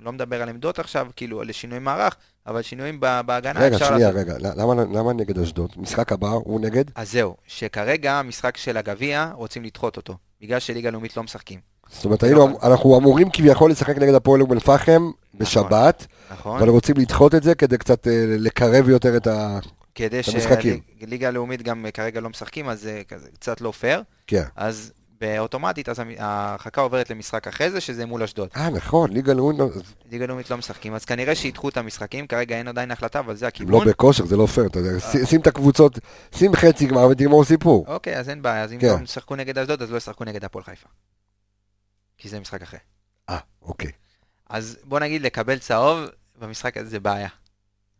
לא 0.00 0.12
מדבר 0.12 0.42
על 0.42 0.48
עמדות 0.48 0.78
עכשיו, 0.78 1.06
כאילו, 1.16 1.42
לשינוי 1.42 1.78
מערך, 1.78 2.16
אבל 2.46 2.62
שינויים 2.62 3.00
בהגנה 3.00 3.60
רגע, 3.60 3.76
אפשר 3.76 3.86
שנייה, 3.86 4.10
לעשות. 4.10 4.28
רגע, 4.28 4.52
למה, 4.54 4.74
למה 4.74 5.12
נגד 5.12 5.38
אשדוד? 5.38 5.70
משחק 5.76 6.12
הבא 6.12 6.28
הוא 6.28 6.60
נגד? 6.60 6.84
אז 6.94 7.12
זהו, 7.12 7.36
שכרגע 7.46 8.12
המשחק 8.12 8.56
של 8.56 8.76
הגביע, 8.76 9.30
רוצים 9.34 9.64
לדחות 9.64 9.96
אותו, 9.96 10.16
בגלל 10.40 10.58
שליגה 10.58 10.90
לאומית 10.90 11.16
לא 11.16 11.22
משחקים. 11.22 11.60
זאת 11.90 12.04
אומרת, 12.04 12.22
היינו, 12.22 12.48
נכון. 12.48 12.70
אנחנו 12.70 12.98
אמורים 12.98 13.30
כביכול 13.30 13.70
לשחק 13.70 13.98
נגד 13.98 14.14
הפועל 14.14 14.40
אום 14.40 14.52
אל-פחם 14.52 15.10
בשבת, 15.34 16.06
נכון? 16.30 16.58
אבל 16.60 16.68
רוצים 16.68 16.96
לדחות 16.98 17.34
את 17.34 17.42
זה 17.42 17.54
כדי 17.54 17.78
קצת 17.78 18.06
אה, 18.08 18.24
לקרב 18.28 18.88
יותר 18.88 19.16
את 19.16 19.26
ה... 19.26 19.58
כדי 19.94 20.20
המשחקים. 20.34 20.80
שליגה 21.00 21.28
הלאומית 21.28 21.62
גם 21.62 21.86
כרגע 21.94 22.20
לא 22.20 22.28
משחקים, 22.28 22.68
אז 22.68 22.80
זה 22.80 23.02
קצת 23.34 23.60
לא 23.60 23.70
פייר. 23.70 24.02
כן. 24.26 24.42
אז 24.56 24.92
באוטומטית, 25.20 25.88
אז 25.88 25.96
ההרחקה 26.18 26.80
עוברת 26.80 27.10
למשחק 27.10 27.46
אחרי 27.48 27.70
זה, 27.70 27.80
שזה 27.80 28.06
מול 28.06 28.22
אשדוד. 28.22 28.48
אה, 28.56 28.70
נכון, 28.70 29.12
ליגה 29.12 29.32
לאומית, 29.32 29.58
לא- 29.58 29.68
ליגה 30.10 30.26
לאומית 30.26 30.50
לא 30.50 30.56
משחקים, 30.56 30.94
אז 30.94 31.04
כנראה 31.04 31.34
שידחו 31.34 31.68
את 31.68 31.76
המשחקים, 31.76 32.26
כרגע 32.26 32.56
אין 32.56 32.68
עדיין 32.68 32.90
החלטה, 32.90 33.18
אבל 33.18 33.36
זה 33.36 33.44
הם 33.44 33.48
הכיוון. 33.48 33.72
לא 33.86 33.90
בכושר, 33.92 34.26
זה 34.26 34.36
לא 34.36 34.46
פייר, 34.46 34.66
אתה 34.66 34.78
יודע, 34.78 35.00
ש- 35.00 35.30
שים 35.30 35.40
את 35.40 35.46
הקבוצות, 35.46 35.98
שים 36.34 36.54
חצי 36.56 36.86
גמר 36.86 37.06
ותגמור 37.10 37.44
סיפור. 37.44 37.84
אוקיי, 37.88 38.18
אז 38.18 38.28
אין 38.28 38.42
בעיה, 38.42 38.62
אז 38.64 38.72
אם 38.72 38.78
כן. 38.78 38.86
לא 38.86 39.04
ישחקו 39.04 39.36
נגד 39.36 39.58
אשדוד, 39.58 39.82
אז 39.82 39.90
לא 39.90 39.96
ישחקו 39.96 40.24
נגד 40.24 40.44
הפועל 40.44 40.64
חיפה. 40.64 40.88
כי 42.18 42.28
זה 42.28 42.40
משחק 42.40 42.62
אחר. 42.62 42.76
אה, 43.28 43.38
אוקיי. 43.62 43.90
אז 44.50 44.78
בוא 44.84 45.00
נגיד, 45.00 45.22
לקבל 45.22 45.58
צהוב 45.58 45.98
במשחק 46.38 46.76
הזה 46.76 46.88
זה 46.90 47.00
בעיה. 47.00 47.28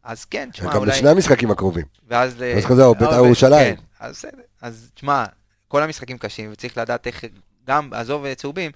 אז 0.05 0.25
כן, 0.25 0.49
תשמע, 0.53 0.71
גם 0.73 0.77
אולי... 0.81 0.93
בשני 0.93 1.09
המשחקים 1.09 1.51
הקרובים. 1.51 1.85
ואז... 2.09 2.43
אז 2.57 2.65
חזר, 2.65 2.93
בית"ר 2.93 3.13
אה, 3.13 3.23
ו- 3.23 3.27
ירושלים. 3.27 3.77
כן, 3.77 3.83
אז 4.01 4.13
בסדר. 4.15 4.43
אז 4.63 4.91
תשמע, 4.95 5.25
כל 5.69 5.83
המשחקים 5.83 6.19
קשים, 6.19 6.53
וצריך 6.53 6.79
לדעת 6.79 7.07
איך, 7.07 7.25
גם, 7.67 7.93
עזוב 7.93 8.25
אה, 8.25 8.35
צהובים, 8.35 8.73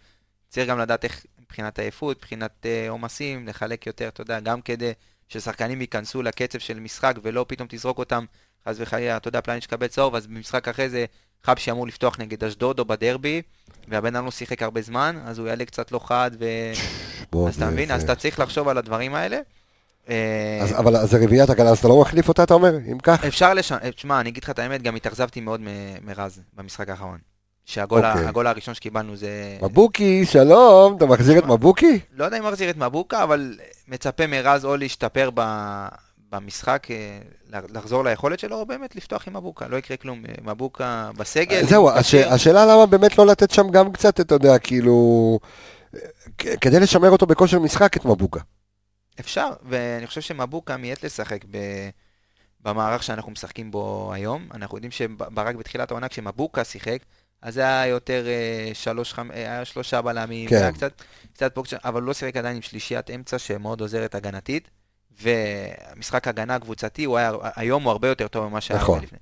צריך 0.49 0.69
גם 0.69 0.79
לדעת 0.79 1.05
איך 1.05 1.27
מבחינת 1.41 1.79
עייפות, 1.79 2.17
מבחינת 2.19 2.67
אה, 2.67 2.87
עומסים, 2.89 3.49
לחלק 3.49 3.87
יותר, 3.87 4.09
אתה 4.09 4.21
יודע, 4.21 4.41
גם 4.41 4.61
כדי 4.61 4.93
ששחקנים 5.29 5.81
ייכנסו 5.81 6.23
לקצב 6.23 6.59
של 6.59 6.81
משחק 6.81 7.15
ולא 7.23 7.45
פתאום 7.49 7.69
תזרוק 7.71 7.99
אותם, 7.99 8.25
חס 8.69 8.77
וחלילה, 8.79 9.17
אתה 9.17 9.29
יודע, 9.29 9.41
פלניץ' 9.41 9.65
יקבל 9.65 9.87
צהוב, 9.87 10.15
אז 10.15 10.27
במשחק 10.27 10.69
אחרי 10.69 10.89
זה 10.89 11.05
חבשי 11.43 11.71
אמור 11.71 11.87
לפתוח 11.87 12.19
נגד 12.19 12.45
אשדוד 12.45 12.79
או 12.79 12.85
בדרבי, 12.85 13.43
והבן 13.89 14.17
אדם 14.17 14.25
לא 14.25 14.31
שיחק 14.31 14.63
הרבה 14.63 14.83
זמן, 14.83 15.19
אז 15.25 15.39
הוא 15.39 15.49
יעלה 15.49 15.65
קצת 15.65 15.93
לא 15.93 15.99
חד, 15.99 16.31
ו... 16.39 16.45
אז 17.49 17.57
אתה 17.57 17.71
מבין? 17.71 17.91
אז 17.91 18.03
אתה 18.03 18.15
צריך 18.15 18.39
לחשוב 18.39 18.69
על 18.69 18.79
הדברים 18.79 19.15
האלה. 19.15 19.41
אה, 20.09 20.59
אז- 20.63 20.73
אבל 20.79 20.97
אז 20.97 21.11
זה 21.11 21.19
רביעיית 21.25 21.51
הגנה, 21.51 21.71
אז 21.71 21.79
אתה 21.79 21.89
לא 21.89 22.01
מחליף 22.01 22.29
אותה, 22.29 22.43
אתה 22.43 22.55
אומר? 22.55 22.77
אם 22.93 22.99
כך? 22.99 23.25
אפשר 23.25 23.55
לשנות, 23.55 23.83
תשמע, 23.83 24.21
אני 24.21 24.29
אגיד 24.31 24.45
לך 24.45 24.51
את 24.51 24.59
האמת, 24.59 24.83
גם 24.83 24.97
התאכזבתי 24.97 25.41
מאוד 25.41 25.61
מרז 26.05 26.41
במשחק 26.57 26.89
האחרון. 26.89 27.19
שהגול 27.65 28.05
ה- 28.05 28.29
אוקיי. 28.29 28.51
הראשון 28.51 28.75
שקיבלנו 28.75 29.17
זה... 29.17 29.29
מבוקי, 29.63 30.25
שלום, 30.27 30.97
אתה 30.97 31.07
מחזיר 31.07 31.39
את. 31.39 31.45
מבוקי? 31.47 31.99
לא 32.17 32.25
יודע 32.25 32.39
אם 32.39 32.47
מחזיר 32.47 32.71
את 32.71 32.77
מבוקה, 32.77 33.23
אבל 33.23 33.59
מצפה 33.89 34.27
מרז 34.27 34.65
או 34.65 34.77
להשתפר 34.77 35.31
ב- 35.35 35.87
במשחק, 36.33 36.87
אה, 36.91 37.19
לחזור 37.73 38.05
ליכולת 38.05 38.39
שלו, 38.39 38.57
או 38.57 38.67
באמת 38.67 38.97
לפתוח 38.97 39.29
עם 39.29 39.37
מבוקה. 39.37 39.69
לא 39.69 39.77
יקרה 39.77 39.97
כלום. 39.97 40.23
אה, 40.29 40.53
מבוקה 40.53 41.11
בסגל. 41.17 41.65
זהו, 41.67 41.91
הש-. 41.91 42.15
השאלה 42.15 42.67
למה 42.67 42.87
באמת 42.87 43.19
לא 43.19 43.27
לתת 43.27 43.51
שם 43.51 43.69
גם 43.71 43.93
קצת, 43.93 44.21
אתה 44.21 44.35
יודע, 44.35 44.59
כאילו... 44.59 45.39
כדי 46.39 46.81
לשמר 46.81 47.11
אותו 47.11 47.27
בכושר 47.27 47.59
משחק 47.59 47.97
את 47.97 48.05
מבוקה. 48.05 48.41
אפשר, 49.21 49.51
ואני 49.63 50.07
חושב 50.07 50.21
שמבוקה 50.21 50.77
מיעט 50.77 51.05
לשחק 51.05 51.45
ב... 51.51 51.59
במערך 52.65 53.03
שאנחנו 53.03 53.33
משחקים 53.33 53.71
בו 53.71 54.11
היום. 54.15 54.49
אנחנו 54.55 54.77
יודעים 54.77 54.91
שברק 54.91 55.55
בתחילת 55.55 55.91
העונה, 55.91 56.09
כשמבוקה 56.09 56.65
שיחק, 56.65 56.99
אז 57.43 57.55
זה 57.55 57.61
היה 57.61 57.87
יותר 57.87 58.27
אה, 58.27 58.71
שלוש, 58.75 59.13
חמ... 59.13 59.31
אה, 59.31 59.37
היה 59.37 59.65
שלושה 59.65 60.03
בלמים, 60.03 60.49
כן. 60.49 60.57
היה 60.57 60.73
קצת, 60.73 61.03
קצת 61.33 61.55
פוקס, 61.55 61.75
אבל 61.85 62.01
הוא 62.01 62.07
לא 62.07 62.15
שיחק 62.15 62.37
עדיין 62.37 62.57
עם 62.57 62.63
שלישיית 62.63 63.11
אמצע 63.11 63.39
שמאוד 63.39 63.81
עוזרת 63.81 64.15
הגנתית, 64.15 64.71
ומשחק 65.23 66.29
הגנה 66.29 66.59
קבוצתי, 66.59 67.05
הוא 67.05 67.19
היה, 67.19 67.33
היום 67.57 67.83
הוא 67.83 67.91
הרבה 67.91 68.09
יותר 68.09 68.29
טוב 68.29 68.49
ממה 68.49 68.61
שהיה 68.61 68.81
נכון. 68.81 69.03
לפני. 69.03 69.19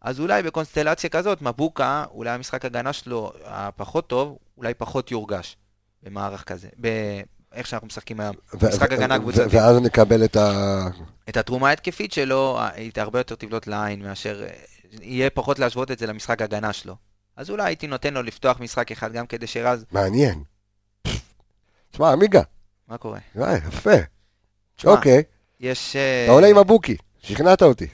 אז 0.00 0.20
אולי 0.20 0.42
בקונסטלציה 0.42 1.10
כזאת, 1.10 1.42
מבוקה, 1.42 2.04
אולי 2.10 2.30
המשחק 2.30 2.64
הגנה 2.64 2.92
שלו 2.92 3.32
הפחות 3.44 4.08
טוב, 4.08 4.38
אולי 4.56 4.74
פחות 4.74 5.10
יורגש 5.10 5.56
במערך 6.02 6.44
כזה, 6.44 6.68
באיך 7.52 7.66
שאנחנו 7.66 7.86
משחקים 7.86 8.20
היום. 8.20 8.36
משחק 8.54 8.92
הגנה 8.92 9.16
ו- 9.16 9.18
קבוצתי. 9.18 9.56
ואז 9.56 9.76
נקבל 9.76 10.24
את 10.24 10.36
ה... 10.36 10.86
את 11.28 11.36
התרומה 11.36 11.68
ההתקפית 11.68 12.12
שלו, 12.12 12.58
היא 12.74 12.92
הרבה 12.96 13.20
יותר 13.20 13.34
תבלוט 13.34 13.66
לעין 13.66 14.02
מאשר... 14.02 14.42
אה, 14.42 14.50
יהיה 15.02 15.30
פחות 15.30 15.58
להשוות 15.58 15.90
את 15.90 15.98
זה 15.98 16.06
למשחק 16.06 16.42
הגנה 16.42 16.72
שלו. 16.72 16.96
אז 17.36 17.50
אולי 17.50 17.64
הייתי 17.64 17.86
נותן 17.86 18.14
לו 18.14 18.22
לפתוח 18.22 18.60
משחק 18.60 18.92
אחד 18.92 19.12
גם 19.12 19.26
כדי 19.26 19.46
שרז... 19.46 19.84
מעניין. 19.92 20.42
תשמע, 21.90 22.12
עמיגה, 22.12 22.42
מה 22.88 22.98
קורה? 22.98 23.18
אה, 23.40 23.56
יפה. 23.68 23.90
אוקיי, 24.84 25.22
יש... 25.60 25.96
אה, 25.96 26.24
אתה 26.24 26.32
עולה 26.32 26.46
עם 26.46 26.58
מבוקי, 26.58 26.96
שכנעת 27.22 27.62
אותי. 27.62 27.86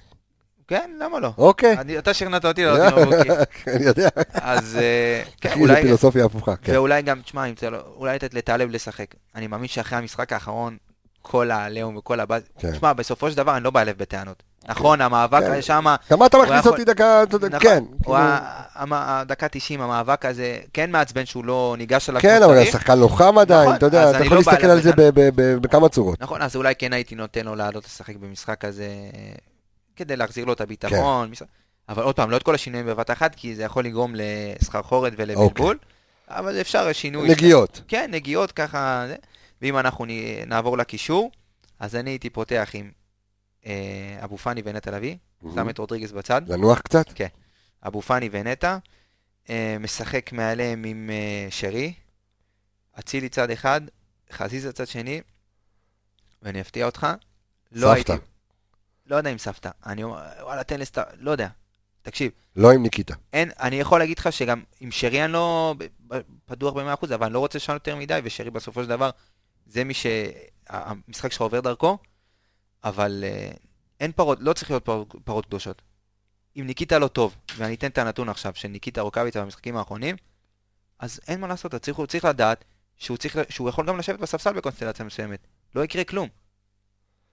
כן, 0.69 0.91
למה 1.01 1.21
לא? 1.21 1.31
אוקיי. 1.39 1.73
אני- 1.79 1.99
אתה 1.99 2.15
שכנעת 2.15 2.45
אותי 2.45 2.65
לעלות 2.65 2.93
עם 2.93 3.09
מבוקי. 3.09 3.29
אני 3.67 3.85
יודע. 3.85 4.09
אז 4.35 4.77
אה, 4.81 5.23
כן, 5.41 5.61
אולי... 5.61 5.83
פילוסופיה 5.83 6.25
הפוכה. 6.25 6.57
כן. 6.57 6.73
ואולי 6.73 7.03
גם, 7.03 7.21
תשמע, 7.25 7.45
אם 7.45 7.55
זה 7.61 7.71
לא... 7.71 7.79
אולי 7.97 8.15
לתת 8.15 8.35
לטלב 8.35 8.71
לשחק. 8.71 9.07
אני 9.35 9.47
מאמין 9.47 9.69
שאחרי 9.69 9.99
המשחק 9.99 10.33
האחרון, 10.33 10.77
כל 11.23 11.51
העליהום 11.51 11.97
וכל 11.97 12.21
הבאז... 12.21 12.43
כן. 12.59 12.71
תשמע, 12.73 12.93
בסופו 12.93 13.31
של 13.31 13.37
דבר 13.37 13.57
אני 13.57 13.65
לא 13.65 13.71
בא 13.71 13.81
אליו 13.81 13.95
בטענות. 13.99 14.43
נכון, 14.69 15.01
המאבק 15.01 15.41
כן. 15.43 15.63
שמה... 15.63 15.97
גם 16.11 16.25
אתה 16.25 16.39
מכניס 16.39 16.67
אותי 16.67 16.85
דקה, 16.85 17.23
נכון, 17.33 17.51
כן. 17.61 17.85
כאילו- 18.03 18.17
ה- 18.17 18.39
המ- 18.75 18.93
הדקה 18.93 19.49
90, 19.49 19.81
המאבק 19.81 20.25
הזה, 20.25 20.59
כן 20.73 20.91
מעצבן 20.91 21.27
שהוא 21.27 21.45
לא 21.45 21.75
ניגש 21.79 22.11
אליו 22.11 22.21
כן, 22.23 22.43
אבל. 22.43 22.59
השחקן 22.59 22.99
לא 22.99 23.09
חם 23.09 23.39
עדיין, 23.39 23.63
נכון, 23.63 23.75
אתה 23.77 23.87
יודע, 23.87 24.11
אתה 24.11 24.25
יכול 24.25 24.37
לא 24.37 24.43
להסתכל 24.47 24.67
על 24.67 24.83
זה 24.83 24.91
בכמה 25.37 25.89
צורות. 25.89 26.21
נכון, 26.21 26.43
אז 26.43 26.57
אולי 26.57 26.75
כן 26.75 26.93
הייתי 26.93 27.15
נותן 27.15 27.45
לו 27.45 27.55
לעלות 27.55 27.85
לשחק 27.85 28.17
במשחק 28.17 28.65
הזה, 28.65 28.87
כדי 29.97 30.17
להחזיר 30.17 30.45
לו 30.45 30.53
את 30.53 30.61
הביטחון. 30.61 31.31
משחק- 31.31 31.47
אבל 31.89 32.03
עוד 32.03 32.17
פעם, 32.17 32.31
לא 32.31 32.37
את 32.37 32.43
כל 32.43 32.55
השינויים 32.55 32.87
בבת 32.87 33.11
אחת, 33.11 33.35
כי 33.35 33.55
זה 33.55 33.63
יכול 33.63 33.85
לגרום 33.85 34.15
לסחרחורת 34.17 35.13
ולבלבול, 35.17 35.79
אבל 36.29 36.61
אפשר 36.61 36.93
שינוי. 36.93 37.29
נגיעות. 37.31 37.81
כן, 37.89 38.09
נגיעות 38.13 38.53
ככה, 38.53 39.05
זה. 39.09 39.17
ואם 39.63 39.79
אנחנו 39.79 40.05
נ- 40.05 40.11
נעבור 40.49 40.79
לקישור, 40.79 41.31
אז 41.79 41.97
אני 41.97 42.11
הייתי 42.11 42.31
פותח 42.31 42.71
עם 42.73 42.91
אה, 43.67 43.73
אבו 44.25 44.39
פאני 44.39 44.63
ונטע 44.65 44.91
לביא, 44.91 45.17
שם 45.55 45.69
את 45.71 45.79
רודריגז 45.79 46.13
בצד. 46.13 46.43
לנוח 46.49 46.81
קצת? 46.81 47.13
אבו 47.87 48.03
פאני 48.03 48.29
ונטע, 48.33 48.77
אה, 49.51 49.77
משחק 49.81 50.33
מעליהם 50.33 50.85
עם 50.85 51.11
אה, 51.13 51.47
שרי, 51.51 51.93
אצילי 52.99 53.29
צד 53.29 53.51
אחד, 53.51 53.81
חזיזה 54.33 54.73
צד 54.73 54.87
שני, 54.87 55.21
ואני 56.43 56.61
אפתיע 56.61 56.87
אותך, 56.87 57.07
לא 57.73 57.81
סבתא. 57.95 58.13
הייתי... 58.13 58.25
לא 59.07 59.17
יודע 59.17 59.31
אם 59.31 59.39
סבתא, 59.39 59.71
אני 59.87 60.03
אומר, 60.03 60.23
וואלה, 60.41 60.65
תן 60.65 60.81
לסת... 60.81 60.99
לא 61.19 61.31
יודע. 61.31 61.49
תקשיב, 62.03 62.33
לא 62.57 62.73
עם 62.73 62.83
ניקיטה. 62.83 63.15
אין, 63.33 63.51
אני 63.61 63.77
יכול 63.77 63.99
להגיד 63.99 64.19
לך 64.19 64.33
שגם 64.33 64.63
עם 64.81 64.91
שרי 64.91 65.25
אני 65.25 65.33
לא 65.33 65.75
פתוח 66.45 66.75
ב-100%, 66.75 67.15
אבל 67.15 67.25
אני 67.25 67.35
לא 67.35 67.39
רוצה 67.39 67.59
לשנות 67.59 67.87
יותר 67.87 67.99
מדי, 67.99 68.21
ושרי 68.25 68.51
בסופו 68.51 68.83
של 68.83 68.89
דבר, 68.89 69.11
זה 69.67 69.85
מי 69.85 69.95
שהמשחק 69.95 71.33
שלך 71.33 71.41
עובר 71.41 71.61
דרכו, 71.61 71.99
אבל 72.85 73.25
אה, 73.27 73.51
אין 74.01 74.13
פרות, 74.13 74.39
לא 74.41 74.53
צריך 74.53 74.71
להיות 74.71 74.85
פרות, 74.85 75.15
פרות 75.25 75.47
קדושות. 75.47 75.83
אם 76.57 76.65
ניקיטה 76.67 76.99
לא 76.99 77.09
טוב, 77.09 77.37
ואני 77.57 77.75
אתן 77.75 77.87
את 77.87 77.99
הנתון 77.99 78.29
עכשיו 78.29 78.53
של 78.55 78.69
ניקיטה 78.69 79.01
רוקאביצה 79.01 79.43
במשחקים 79.43 79.77
האחרונים, 79.77 80.17
אז 80.99 81.21
אין 81.29 81.41
מה 81.41 81.47
לעשות, 81.47 81.75
צריך, 81.75 81.97
הוא 81.97 82.07
צריך 82.07 82.25
לדעת 82.25 82.65
שהוא, 82.97 83.17
צריך, 83.17 83.39
שהוא 83.49 83.69
יכול 83.69 83.87
גם 83.87 83.99
לשבת 83.99 84.19
בספסל 84.19 84.53
בקונסטלציה 84.53 85.05
מסוימת. 85.05 85.47
לא 85.75 85.85
יקרה 85.85 86.05
כלום. 86.05 86.29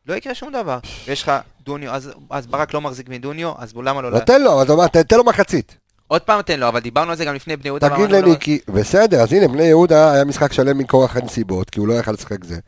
לא 0.05 0.13
יקרה 0.13 0.35
שום 0.35 0.51
דבר. 0.53 0.79
ויש 1.07 1.23
לך 1.23 1.31
דוניו, 1.63 1.91
אז, 1.91 2.11
אז 2.29 2.47
ברק 2.47 2.73
לא 2.73 2.81
מחזיק 2.81 3.09
מדוניו, 3.09 3.53
אז 3.57 3.73
למה 3.75 4.01
לא... 4.01 4.11
לה- 4.11 4.19
נותן 4.19 4.41
לו, 4.41 4.61
אבל 4.61 4.87
תן 4.87 5.17
לו 5.17 5.23
מחצית. 5.23 5.77
עוד 6.07 6.21
פעם 6.21 6.41
תן 6.41 6.59
לו, 6.59 6.67
אבל 6.67 6.79
דיברנו 6.79 7.11
על 7.11 7.17
זה 7.17 7.25
גם 7.25 7.35
לפני 7.35 7.57
בני 7.57 7.67
יהודה. 7.67 7.89
תגיד 7.89 8.11
לניקי, 8.11 8.59
בסדר, 8.67 9.21
אז 9.21 9.33
הנה, 9.33 9.47
בני 9.47 9.63
יהודה 9.63 10.11
היה 10.13 10.23
משחק 10.25 10.53
שלם 10.53 10.77
מכורח 10.77 11.17
הנסיבות, 11.17 11.69
כי 11.69 11.79
הוא 11.79 11.87
לא 11.87 11.93
יכל 11.93 12.11
לשחק 12.11 12.43
זה. 12.43 12.59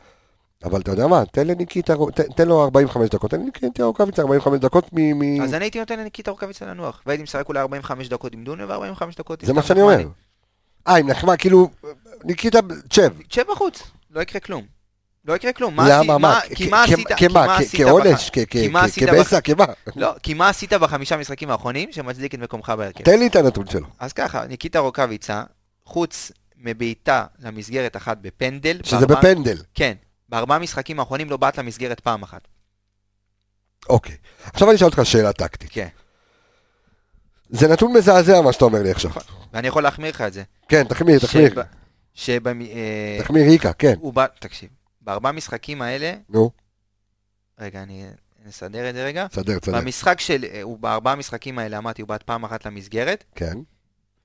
אבל 0.64 0.80
אתה 0.80 0.90
יודע 0.90 1.06
מה, 1.06 1.22
תן 1.32 1.46
לניקיטה, 1.46 1.94
תן- 2.14 2.32
תן 2.36 2.48
לו 2.48 2.62
45 2.64 3.08
דקות, 3.10 3.30
תן 3.30 3.40
לניקיטה 3.40 3.84
רוקאביצה 3.84 4.22
45 4.22 4.60
דקות 4.60 4.84
מ... 4.92 4.98
מ- 5.18 5.42
אז 5.42 5.54
אני 5.54 5.64
הייתי 5.64 5.78
נותן 5.78 5.98
לניקיטה 5.98 6.30
רוקאביצה 6.30 6.66
לנוח, 6.66 7.02
והייתי 7.06 7.22
משחק 7.22 7.48
אולי 7.48 7.60
45 7.60 8.08
דקות 8.08 8.32
עם 8.34 8.44
דוניו 8.44 8.68
ו-45 8.68 9.04
דקות 9.18 9.40
זה 9.42 9.52
מה 9.52 9.62
שאני 9.62 9.82
אומר. 9.82 9.98
אה, 10.88 10.96
עם 10.96 11.10
נחמד, 11.10 11.36
כאילו, 11.36 11.70
ניקיטה, 12.24 12.58
צ'ב. 12.90 13.08
תשב 13.28 13.42
בחוץ, 13.50 13.82
לא 14.10 14.20
יקרה 14.20 14.40
כלום. 14.40 14.62
לא 15.24 15.34
יקרה 15.36 15.52
כלום. 15.52 15.76
מה 15.76 15.88
למה, 15.88 16.18
מה? 16.18 16.40
כי 16.54 16.68
מה 16.68 16.84
עשית? 16.84 17.08
כמה? 17.16 17.58
כעונש? 17.72 18.30
כבסע? 19.00 19.40
כמה? 19.40 19.64
לא, 19.96 20.14
כי 20.22 20.34
מה 20.34 20.48
עשית 20.48 20.72
בחמישה 20.72 21.16
משחקים 21.16 21.50
האחרונים 21.50 21.92
שמצדיק 21.92 22.34
את 22.34 22.38
מקומך 22.38 22.70
בהרכב? 22.70 23.04
תן 23.04 23.18
לי 23.18 23.26
את 23.26 23.36
הנתון 23.36 23.66
שלו. 23.66 23.86
אז 23.98 24.12
ככה, 24.12 24.46
ניקיטה 24.46 24.78
רוקאביצה, 24.78 25.42
חוץ 25.84 26.32
מבעיטה 26.58 27.24
למסגרת 27.38 27.96
אחת 27.96 28.18
בפנדל, 28.20 28.80
שזה 28.82 29.06
בפנדל. 29.06 29.56
כן, 29.74 29.94
בארבעה 30.28 30.58
משחקים 30.58 31.00
האחרונים 31.00 31.30
לא 31.30 31.36
בעט 31.36 31.58
למסגרת 31.58 32.00
פעם 32.00 32.22
אחת. 32.22 32.48
אוקיי. 33.88 34.16
עכשיו 34.52 34.68
אני 34.68 34.76
אשאל 34.76 34.86
אותך 34.86 35.00
שאלה 35.04 35.32
טקטית. 35.32 35.70
כן. 35.72 35.88
זה 37.48 37.68
נתון 37.68 37.92
מזעזע 37.92 38.40
מה 38.40 38.52
שאתה 38.52 38.64
אומר 38.64 38.82
לי 38.82 38.90
עכשיו. 38.90 39.10
ואני 39.52 39.68
יכול 39.68 39.82
להחמיר 39.82 40.10
לך 40.10 40.20
את 40.20 40.32
זה. 40.32 40.42
כן, 40.68 40.84
תחמיר, 40.84 41.18
תחמיר. 41.18 41.54
אה, 42.28 43.18
תחמיר 43.20 43.44
ריקה, 43.44 43.72
כן. 43.72 43.94
תקשיב, 44.38 44.68
בארבעה 45.04 45.32
משחקים 45.32 45.82
האלה, 45.82 46.14
נו, 46.28 46.50
רגע, 47.60 47.82
אני 47.82 48.04
נסדר 48.46 48.90
את 48.90 48.94
זה 48.94 49.04
רגע. 49.04 49.26
תסדר, 49.28 49.58
תסדר. 49.58 49.80
במשחק 49.80 50.20
של, 50.20 50.44
אה, 50.52 50.62
הוא 50.62 50.78
בארבעה 50.78 51.14
משחקים 51.14 51.58
האלה, 51.58 51.78
אמרתי, 51.78 52.02
הוא 52.02 52.08
בעט 52.08 52.22
פעם 52.22 52.44
אחת 52.44 52.66
למסגרת, 52.66 53.24
כן. 53.34 53.58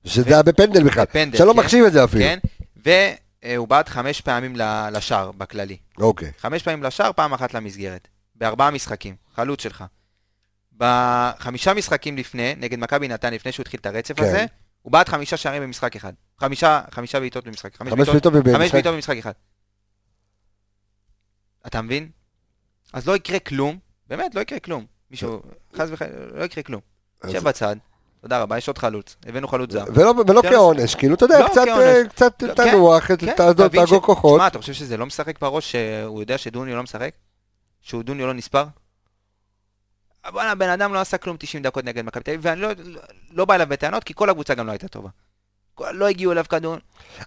שזה 0.04 0.30
היה 0.30 0.42
בפנדל 0.42 0.84
בכלל. 0.84 1.02
בפנדל, 1.02 1.38
שלא 1.38 1.52
כן. 1.52 1.58
מחשיב 1.58 1.84
את 1.84 1.92
זה 1.92 2.04
אפילו. 2.04 2.24
כן? 2.24 2.38
והוא 2.76 3.68
בעט 3.68 3.88
חמש 3.88 4.20
פעמים 4.20 4.56
לשער 4.92 5.32
בכללי. 5.32 5.76
אוקיי. 5.98 6.32
חמש 6.38 6.62
פעמים 6.62 6.82
לשער, 6.82 7.12
פעם 7.12 7.32
אחת 7.32 7.54
למסגרת. 7.54 8.08
בארבעה 8.34 8.70
משחקים, 8.70 9.14
חלוץ 9.34 9.62
שלך. 9.62 9.84
בחמישה 10.76 11.74
משחקים 11.74 12.16
לפני, 12.16 12.54
נגד 12.56 12.78
מכבי 12.78 13.08
נתן, 13.08 13.34
לפני 13.34 13.52
שהוא 13.52 13.62
התחיל 13.62 13.80
את 13.80 13.86
הרצף 13.86 14.16
כן. 14.16 14.24
הזה, 14.24 14.46
הוא 14.82 14.92
בעט 14.92 15.08
חמישה 15.08 15.36
שערים 15.36 15.62
במשחק 15.62 15.96
אחד. 15.96 16.12
חמישה, 16.40 16.80
חמישה 16.90 17.20
בעיטות 17.20 17.44
במשחק. 17.44 17.76
חמש 17.76 18.08
בעיטות 18.08 18.32
במשחק. 18.32 18.54
חמש 18.56 18.72
בעיטות 18.72 18.94
במשחק 18.94 19.16
אחד. 19.16 19.32
אתה 21.66 21.82
מבין? 21.82 22.08
אז 22.92 23.08
לא 23.08 23.16
יקרה 23.16 23.38
כלום, 23.38 23.78
באמת, 24.08 24.34
לא 24.34 24.40
יקרה 24.40 24.58
כלום. 24.58 24.86
מישהו, 25.10 25.42
חס 25.76 25.88
וחלילה, 25.92 26.14
לא 26.34 26.44
יקרה 26.44 26.62
כלום. 26.62 26.80
שב 27.30 27.44
בצד, 27.44 27.76
תודה 28.20 28.42
רבה, 28.42 28.58
יש 28.58 28.68
עוד 28.68 28.78
חלוץ, 28.78 29.16
הבאנו 29.26 29.48
חלוץ 29.48 29.72
זר. 29.72 29.84
ולא, 29.94 30.14
ולא 30.28 30.42
כן, 30.42 30.50
כעונש, 30.50 30.94
כאילו, 30.94 31.14
אתה 31.14 31.24
יודע, 31.24 31.40
לא 31.40 31.48
קצת. 31.48 31.66
אה, 31.68 32.08
קצת 32.08 32.42
לא, 32.42 32.54
תנוח, 32.54 33.06
כן, 33.06 33.16
תאגור 33.34 34.02
כוחות. 34.02 34.38
שמע, 34.38 34.46
אתה 34.46 34.58
חושב 34.58 34.72
שזה 34.72 34.96
לא 34.96 35.06
משחק 35.06 35.40
בראש 35.40 35.72
שהוא 35.72 36.20
יודע 36.20 36.38
שדוניו 36.38 36.76
לא 36.76 36.82
משחק? 36.82 37.10
שהוא 37.80 38.02
דוניו 38.02 38.26
לא 38.26 38.34
נספר? 38.34 38.64
בואנה, 40.32 40.50
הבן 40.50 40.68
אדם 40.68 40.94
לא 40.94 41.00
עשה 41.00 41.18
כלום 41.18 41.36
90 41.36 41.62
דקות 41.62 41.84
נגד 41.84 42.04
מכבי 42.04 42.22
תל 42.22 42.30
אביב, 42.30 42.40
ואני 42.44 42.60
לא, 42.60 42.68
לא, 42.78 43.00
לא 43.30 43.44
בא 43.44 43.54
אליו 43.54 43.66
בטענות, 43.66 44.04
כי 44.04 44.14
כל 44.14 44.30
הקבוצה 44.30 44.54
גם 44.54 44.66
לא 44.66 44.72
הייתה 44.72 44.88
טובה. 44.88 45.08
לא 45.92 46.08
הגיעו 46.08 46.32
אליו 46.32 46.44
כדור, 46.48 46.76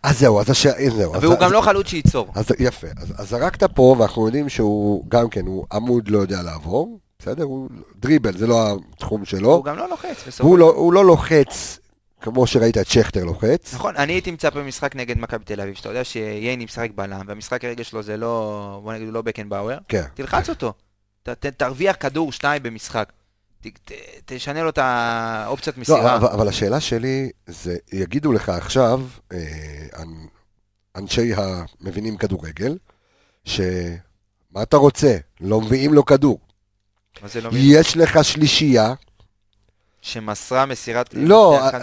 אז 0.03 0.19
זהו, 0.19 0.39
אז 0.39 0.49
הש... 0.49 0.67
זהו. 0.67 1.13
והוא 1.21 1.33
אז- 1.33 1.39
גם 1.39 1.45
אז- 1.45 1.51
לא 1.51 1.61
חלוץ 1.61 1.87
שייצור. 1.87 2.27
אז 2.35 2.45
יפה, 2.59 2.87
אז, 2.97 3.13
אז 3.17 3.29
זרקת 3.29 3.63
פה, 3.63 3.95
ואנחנו 3.99 4.25
יודעים 4.25 4.49
שהוא, 4.49 5.03
גם 5.09 5.29
כן, 5.29 5.45
הוא 5.45 5.65
עמוד 5.73 6.07
לא 6.09 6.17
יודע 6.19 6.41
לעבור, 6.41 6.99
בסדר? 7.19 7.43
הוא 7.43 7.69
דריבל, 7.99 8.37
זה 8.37 8.47
לא 8.47 8.77
התחום 8.95 9.25
שלו. 9.25 9.53
הוא 9.53 9.65
גם 9.65 9.77
לא 9.77 9.89
לוחץ. 9.89 10.23
בסוף. 10.27 10.41
והוא 10.41 10.57
לא, 10.57 10.71
הוא 10.75 10.93
לא 10.93 11.05
לוחץ 11.05 11.79
כמו 12.21 12.47
שראית 12.47 12.77
את 12.77 12.87
שכטר 12.87 13.23
לוחץ. 13.23 13.73
נכון, 13.73 13.95
אני 13.95 14.13
הייתי 14.13 14.31
מצפה 14.31 14.59
במשחק 14.59 14.95
נגד 14.95 15.17
מכבי 15.19 15.45
תל 15.45 15.61
אביב, 15.61 15.73
שאתה 15.75 15.89
יודע 15.89 16.03
שייני 16.03 16.65
משחק 16.65 16.89
בלם, 16.95 17.21
והמשחק 17.27 17.65
הרגע 17.65 17.83
שלו 17.83 18.03
זה 18.03 18.17
לא, 18.17 18.79
בוא 18.83 18.93
נגיד, 18.93 19.05
הוא 19.07 19.13
לא 19.13 19.21
בקנבאואר, 19.21 19.77
כן. 19.87 20.03
תלחץ 20.13 20.49
אותו. 20.49 20.73
ת, 21.23 21.29
ת, 21.29 21.45
תרוויח 21.45 21.95
כדור 21.99 22.31
שניים 22.31 22.63
במשחק. 22.63 23.09
ת, 23.71 23.91
תשנה 24.25 24.63
לו 24.63 24.69
את 24.69 24.77
האופציית 24.77 25.77
לא, 25.77 25.81
מסירה. 25.81 26.15
אבל, 26.15 26.27
אבל 26.27 26.47
השאלה 26.47 26.79
שלי, 26.79 27.29
זה, 27.47 27.75
יגידו 27.93 28.31
לך 28.31 28.49
עכשיו, 28.49 29.01
אה, 29.33 29.37
אנ- 29.97 30.27
אנשי 30.95 31.31
המבינים 31.35 32.17
כדורגל, 32.17 32.77
שמה 33.45 34.63
אתה 34.63 34.77
רוצה? 34.77 35.17
לא 35.41 35.61
מביאים 35.61 35.93
לו 35.93 36.05
כדור. 36.05 36.39
מה 37.21 37.27
זה 37.27 37.41
לא 37.41 37.49
מבין? 37.51 37.61
יש 37.65 37.97
לך 37.97 38.23
שלישייה, 38.23 38.93
שמסרה 40.01 40.65
מסירת 40.65 41.09
לא, 41.13 41.59
אה, 41.61 41.79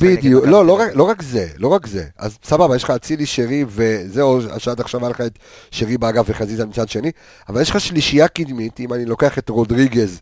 בדיוק, 0.00 0.44
לא, 0.46 0.66
לא 0.66 0.78
לא 0.94 1.04
רק 1.04 1.22
זה, 1.22 1.48
לא 1.56 1.68
רק 1.68 1.86
זה. 1.86 2.04
אז 2.18 2.38
סבבה, 2.44 2.76
יש 2.76 2.84
לך 2.84 2.90
אצילי 2.90 3.26
שרי, 3.26 3.64
וזהו, 3.68 4.40
שעד 4.58 4.80
עכשיו 4.80 5.00
היה 5.00 5.10
לך 5.10 5.20
את 5.20 5.38
שרי 5.70 5.98
באגף 5.98 6.24
וחזיזה 6.28 6.66
מצד 6.66 6.88
שני, 6.88 7.10
אבל 7.48 7.60
יש 7.62 7.70
לך 7.70 7.80
שלישייה 7.80 8.28
קדמית, 8.28 8.80
אם 8.80 8.92
אני 8.92 9.04
לוקח 9.04 9.38
את 9.38 9.48
רודריגז, 9.48 10.20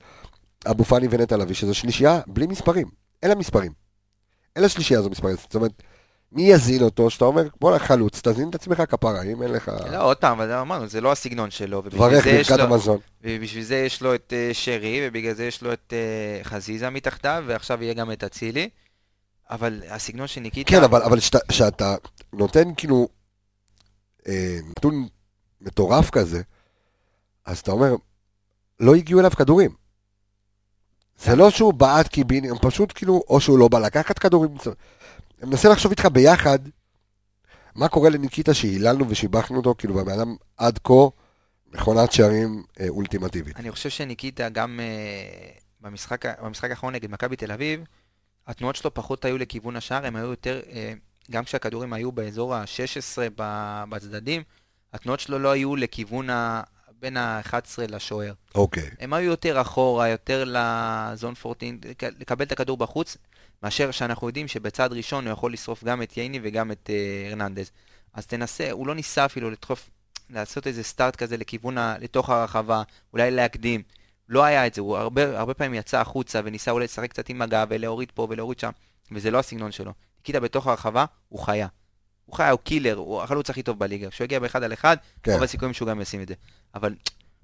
אבו 0.66 0.84
פאני 0.84 1.06
ונטע 1.10 1.36
לביא, 1.36 1.54
שזו 1.54 1.74
שלישייה 1.74 2.20
בלי 2.26 2.46
מספרים, 2.46 2.88
אין 3.22 3.30
לה 3.30 3.36
מספרים. 3.36 3.72
אין 4.56 4.64
לשלישייה 4.64 5.00
הזו 5.00 5.10
מספרים, 5.10 5.36
זאת 5.36 5.54
אומרת, 5.54 5.82
מי 6.32 6.42
יזין 6.42 6.82
אותו, 6.82 7.10
שאתה 7.10 7.24
אומר, 7.24 7.48
בואנה 7.60 7.78
חלוץ, 7.78 8.20
תזין 8.22 8.50
את 8.50 8.54
עצמך 8.54 8.82
כפרה, 8.88 9.22
אם 9.22 9.42
אין 9.42 9.50
לך... 9.50 9.72
לא, 9.92 10.04
עוד 10.04 10.16
פעם, 10.16 10.40
אבל 10.40 10.52
אמרנו, 10.52 10.88
זה 10.88 11.00
לא 11.00 11.12
הסגנון 11.12 11.50
שלו, 11.50 11.82
יש 11.86 11.94
ברכת 11.94 12.58
המזון. 12.58 12.98
ובשביל 13.22 13.64
זה 13.64 13.76
יש 13.76 14.02
לו 14.02 14.14
את 14.14 14.32
אה, 14.36 14.50
שרי, 14.52 15.00
ובגלל 15.02 15.34
זה 15.34 15.44
יש 15.44 15.62
לו 15.62 15.72
את 15.72 15.92
אה, 15.92 16.44
חזיזה 16.44 16.90
מתחתיו, 16.90 17.44
ועכשיו 17.46 17.82
יהיה 17.82 17.94
גם 17.94 18.12
את 18.12 18.24
אצילי. 18.24 18.68
אבל 19.50 19.82
הסגנון 19.90 20.26
של 20.26 20.40
ניקיטה... 20.40 20.70
כן, 20.70 20.82
אבל, 20.82 21.02
אבל 21.02 21.20
שאתה, 21.20 21.38
שאתה 21.52 21.94
נותן 22.32 22.74
כאילו 22.76 23.08
אה, 24.28 24.58
נתון 24.70 25.08
מטורף 25.60 26.10
כזה, 26.10 26.42
אז 27.46 27.58
אתה 27.58 27.70
אומר, 27.70 27.94
לא 28.80 28.94
הגיעו 28.94 29.20
אליו 29.20 29.30
כדורים. 29.30 29.70
זה 31.18 31.36
לא 31.36 31.50
שהוא 31.50 31.74
בעט 31.74 32.08
קיביני, 32.08 32.50
הם 32.50 32.56
פשוט 32.62 32.92
כאילו, 32.94 33.22
או 33.28 33.40
שהוא 33.40 33.58
לא 33.58 33.68
בא 33.68 33.78
לקחת 33.78 34.18
כדורים. 34.18 34.56
אני 35.42 35.50
מנסה 35.50 35.68
לחשוב 35.68 35.90
איתך 35.90 36.06
ביחד, 36.12 36.58
מה 37.74 37.88
קורה 37.88 38.10
לניקיטה 38.10 38.54
שהיללנו 38.54 39.08
ושיבחנו 39.08 39.56
אותו, 39.56 39.74
כאילו, 39.78 39.94
והבן 39.94 40.12
אדם 40.12 40.36
עד 40.56 40.78
כה 40.84 40.92
מכונת 41.72 42.12
שערים 42.12 42.62
אה, 42.80 42.88
אולטימטיבית. 42.88 43.56
אני 43.56 43.70
חושב 43.70 43.88
שניקיטה 43.88 44.48
גם 44.48 44.80
אה, 44.82 45.50
במשחק, 45.80 46.42
במשחק 46.42 46.70
האחרון 46.70 46.94
נגד 46.94 47.10
מכבי 47.10 47.36
תל 47.36 47.52
אביב, 47.52 47.80
התנועות 48.46 48.76
שלו 48.76 48.94
פחות 48.94 49.24
היו 49.24 49.38
לכיוון 49.38 49.76
השער, 49.76 50.06
הם 50.06 50.16
היו 50.16 50.26
יותר, 50.26 50.60
אה, 50.72 50.92
גם 51.30 51.44
כשהכדורים 51.44 51.92
היו 51.92 52.12
באזור 52.12 52.54
ה-16 52.54 53.18
ב- 53.36 53.84
בצדדים, 53.88 54.42
התנועות 54.92 55.20
שלו 55.20 55.38
לא 55.38 55.50
היו 55.50 55.76
לכיוון. 55.76 56.28
בין 57.00 57.16
ה-11 57.16 57.78
לשוער. 57.88 58.32
אוקיי. 58.54 58.90
הם 59.00 59.12
היו 59.12 59.30
יותר 59.30 59.60
אחורה, 59.60 60.08
יותר 60.08 60.44
לזון 60.46 61.34
14, 61.46 61.68
לקבל 62.18 62.44
את 62.44 62.52
הכדור 62.52 62.76
בחוץ, 62.76 63.16
מאשר 63.62 63.90
שאנחנו 63.90 64.26
יודעים 64.26 64.48
שבצד 64.48 64.92
ראשון 64.92 65.26
הוא 65.26 65.32
יכול 65.32 65.52
לשרוף 65.52 65.84
גם 65.84 66.02
את 66.02 66.16
ייני 66.16 66.40
וגם 66.42 66.72
את 66.72 66.90
אה, 66.92 67.28
הרננדז. 67.28 67.70
אז 68.14 68.26
תנסה, 68.26 68.70
הוא 68.70 68.86
לא 68.86 68.94
ניסה 68.94 69.24
אפילו 69.24 69.50
לדחוף, 69.50 69.90
לעשות 70.30 70.66
איזה 70.66 70.82
סטארט 70.82 71.16
כזה 71.16 71.36
לכיוון, 71.36 71.78
ה, 71.78 71.96
לתוך 72.00 72.30
הרחבה, 72.30 72.82
אולי 73.12 73.30
להקדים. 73.30 73.82
לא 74.28 74.44
היה 74.44 74.66
את 74.66 74.74
זה, 74.74 74.80
הוא 74.80 74.96
הרבה, 74.96 75.38
הרבה 75.38 75.54
פעמים 75.54 75.74
יצא 75.74 76.00
החוצה 76.00 76.40
וניסה 76.44 76.70
אולי 76.70 76.84
לשחק 76.84 77.10
קצת 77.10 77.28
עם 77.28 77.42
הגב 77.42 77.66
ולהוריד 77.70 78.12
פה 78.14 78.26
ולהוריד 78.30 78.58
שם, 78.58 78.70
וזה 79.12 79.30
לא 79.30 79.38
הסגנון 79.38 79.72
שלו. 79.72 79.92
ניקיטה 80.18 80.40
בתוך 80.40 80.66
הרחבה, 80.66 81.04
הוא 81.28 81.40
חיה. 81.40 81.66
הוא 82.28 82.36
חיה, 82.36 82.50
הוא 82.50 82.60
קילר, 82.64 82.96
הוא 82.96 83.22
החלוץ 83.22 83.50
הכי 83.50 83.62
טוב 83.62 83.78
בליגה. 83.78 84.10
כשהוא 84.10 84.24
יגיע 84.24 84.38
באחד 84.38 84.62
על 84.62 84.72
אחד, 84.72 84.96
כן. 85.22 85.32
רוב 85.32 85.42
הסיכויים 85.42 85.74
שהוא 85.74 85.88
גם 85.88 86.00
ישים 86.00 86.22
את 86.22 86.28
זה. 86.28 86.34
אבל 86.74 86.94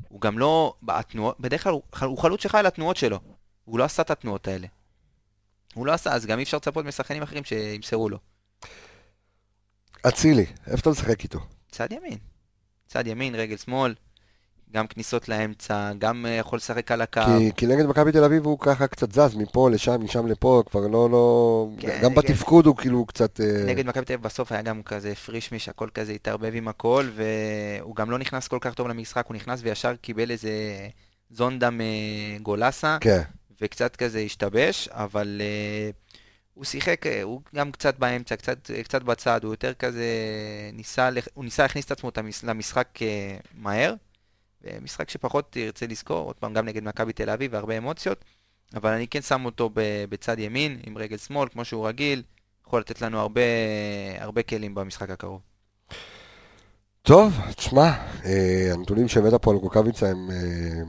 הוא 0.08 0.20
גם 0.20 0.38
לא, 0.38 0.74
התנועות, 0.88 1.40
בדרך 1.40 1.62
כלל 1.62 1.72
הוא, 1.72 1.82
הוא 2.00 2.18
חלוץ 2.18 2.42
שחי 2.42 2.58
על 2.58 2.66
התנועות 2.66 2.96
שלו. 2.96 3.20
הוא 3.64 3.78
לא 3.78 3.84
עשה 3.84 4.02
את 4.02 4.10
התנועות 4.10 4.48
האלה. 4.48 4.66
הוא 5.74 5.86
לא 5.86 5.92
עשה, 5.92 6.12
אז 6.12 6.26
גם 6.26 6.38
אי 6.38 6.42
אפשר 6.42 6.56
לצפות 6.56 6.84
משחקנים 6.84 7.22
אחרים 7.22 7.44
שימסרו 7.44 8.08
לו. 8.08 8.18
אצילי, 10.08 10.46
איפה 10.66 10.80
אתה 10.80 10.90
משחק 10.90 11.22
איתו? 11.22 11.40
צד 11.70 11.92
ימין. 11.92 12.18
צד 12.86 13.06
ימין, 13.06 13.34
רגל 13.34 13.56
שמאל, 13.56 13.94
גם 14.74 14.86
כניסות 14.86 15.28
לאמצע, 15.28 15.92
גם 15.98 16.26
אה, 16.26 16.30
יכול 16.30 16.56
לשחק 16.56 16.92
על 16.92 17.02
הקו. 17.02 17.20
כי, 17.38 17.50
כי 17.56 17.66
נגד 17.66 17.86
מכבי 17.86 18.12
תל 18.12 18.24
אביב 18.24 18.46
הוא 18.46 18.58
ככה 18.58 18.86
קצת 18.86 19.12
זז 19.12 19.34
מפה 19.36 19.70
לשם, 19.70 20.04
משם 20.04 20.26
לפה, 20.26 20.62
כבר 20.70 20.86
לא, 20.86 21.10
לא... 21.10 21.68
כן, 21.78 21.98
גם 22.02 22.12
נגד- 22.12 22.18
בתפקוד 22.18 22.66
הוא 22.66 22.76
כאילו 22.76 23.06
קצת... 23.06 23.40
אה, 23.40 23.64
נגד 23.66 23.86
מכבי 23.86 24.04
תל 24.04 24.12
אביב 24.12 24.24
בסוף 24.26 24.52
היה 24.52 24.62
גם 24.62 24.82
כזה 24.82 25.14
פרישמיש, 25.14 25.68
הכל 25.68 25.88
כזה 25.94 26.12
התערבב 26.12 26.50
עם 26.54 26.68
הכל, 26.68 27.08
והוא 27.14 27.96
גם 27.96 28.10
לא 28.10 28.18
נכנס 28.18 28.48
כל 28.48 28.58
כך 28.60 28.74
טוב 28.74 28.88
למשחק, 28.88 29.26
הוא 29.28 29.36
נכנס 29.36 29.60
וישר 29.62 29.96
קיבל 29.96 30.30
איזה 30.30 30.50
זונדה 31.30 31.68
מגולסה. 31.72 32.96
כן, 33.00 33.22
וקצת 33.60 33.96
כזה 33.96 34.18
השתבש, 34.18 34.88
אבל 34.92 35.40
uh, 35.40 35.94
הוא 36.54 36.64
שיחק, 36.64 37.06
אה, 37.06 37.22
הוא 37.22 37.40
גם 37.54 37.72
קצת 37.72 37.98
באמצע, 37.98 38.36
קצת, 38.36 38.70
קצת 38.84 39.02
בצד, 39.02 39.44
הוא 39.44 39.52
יותר 39.52 39.74
כזה 39.74 40.04
ניסה, 40.72 41.08
הוא 41.34 41.44
ניסה 41.44 41.62
להכניס 41.62 41.84
את 41.84 41.90
עצמו 41.90 42.10
למשחק 42.44 42.88
uh, 42.96 43.02
מהר, 43.54 43.94
משחק 44.82 45.10
שפחות 45.10 45.52
תרצה 45.52 45.86
לזכור, 45.86 46.26
עוד 46.26 46.36
פעם 46.36 46.52
גם 46.52 46.66
נגד 46.66 46.84
מכבי 46.84 47.12
תל 47.12 47.30
אביב 47.30 47.52
והרבה 47.52 47.78
אמוציות, 47.78 48.24
אבל 48.74 48.92
אני 48.92 49.08
כן 49.08 49.22
שם 49.22 49.44
אותו 49.44 49.70
בצד 50.08 50.38
ימין, 50.38 50.78
עם 50.86 50.98
רגל 50.98 51.16
שמאל, 51.16 51.48
כמו 51.48 51.64
שהוא 51.64 51.88
רגיל, 51.88 52.22
יכול 52.66 52.80
לתת 52.80 53.02
לנו 53.02 53.20
הרבה, 53.20 53.40
הרבה 54.18 54.42
כלים 54.42 54.74
במשחק 54.74 55.10
הקרוב. 55.10 55.40
טוב, 57.02 57.32
תשמע, 57.56 57.90
אה, 58.24 58.70
הנתונים 58.72 59.08
שהבאת 59.08 59.42
פה 59.42 59.50
על 59.50 59.58
קוקאביצה 59.58 60.08
הם... 60.10 60.30
אה, 60.30 60.36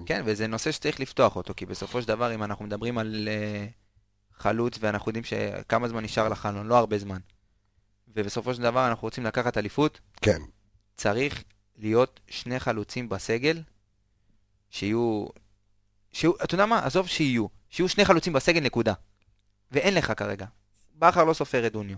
כן, 0.05 0.21
וזה 0.25 0.47
נושא 0.47 0.71
שצריך 0.71 0.99
לפתוח 0.99 1.35
אותו, 1.35 1.53
כי 1.57 1.65
בסופו 1.65 2.01
של 2.01 2.07
דבר, 2.07 2.35
אם 2.35 2.43
אנחנו 2.43 2.65
מדברים 2.65 2.97
על 2.97 3.27
uh, 3.27 4.41
חלוץ, 4.41 4.77
ואנחנו 4.79 5.09
יודעים 5.09 5.23
שכמה 5.23 5.87
זמן 5.87 6.03
נשאר 6.03 6.29
לחלון, 6.29 6.67
לא 6.67 6.77
הרבה 6.77 6.97
זמן, 6.97 7.17
ובסופו 8.15 8.53
של 8.53 8.61
דבר 8.61 8.87
אנחנו 8.87 9.05
רוצים 9.05 9.23
לקחת 9.23 9.57
אליפות, 9.57 9.99
כן, 10.21 10.41
צריך 10.97 11.43
להיות 11.77 12.19
שני 12.27 12.59
חלוצים 12.59 13.09
בסגל, 13.09 13.61
שיהיו... 14.69 15.25
שיהיו, 16.11 16.31
אתה 16.43 16.55
יודע 16.55 16.65
מה? 16.65 16.85
עזוב 16.85 17.07
שיהיו. 17.07 17.47
שיהיו 17.69 17.89
שני 17.89 18.05
חלוצים 18.05 18.33
בסגל, 18.33 18.59
נקודה. 18.59 18.93
ואין 19.71 19.93
לך 19.93 20.13
כרגע. 20.17 20.45
בכר 20.95 21.23
לא 21.23 21.33
סופר 21.33 21.67
את 21.67 21.71
דוניו. 21.71 21.97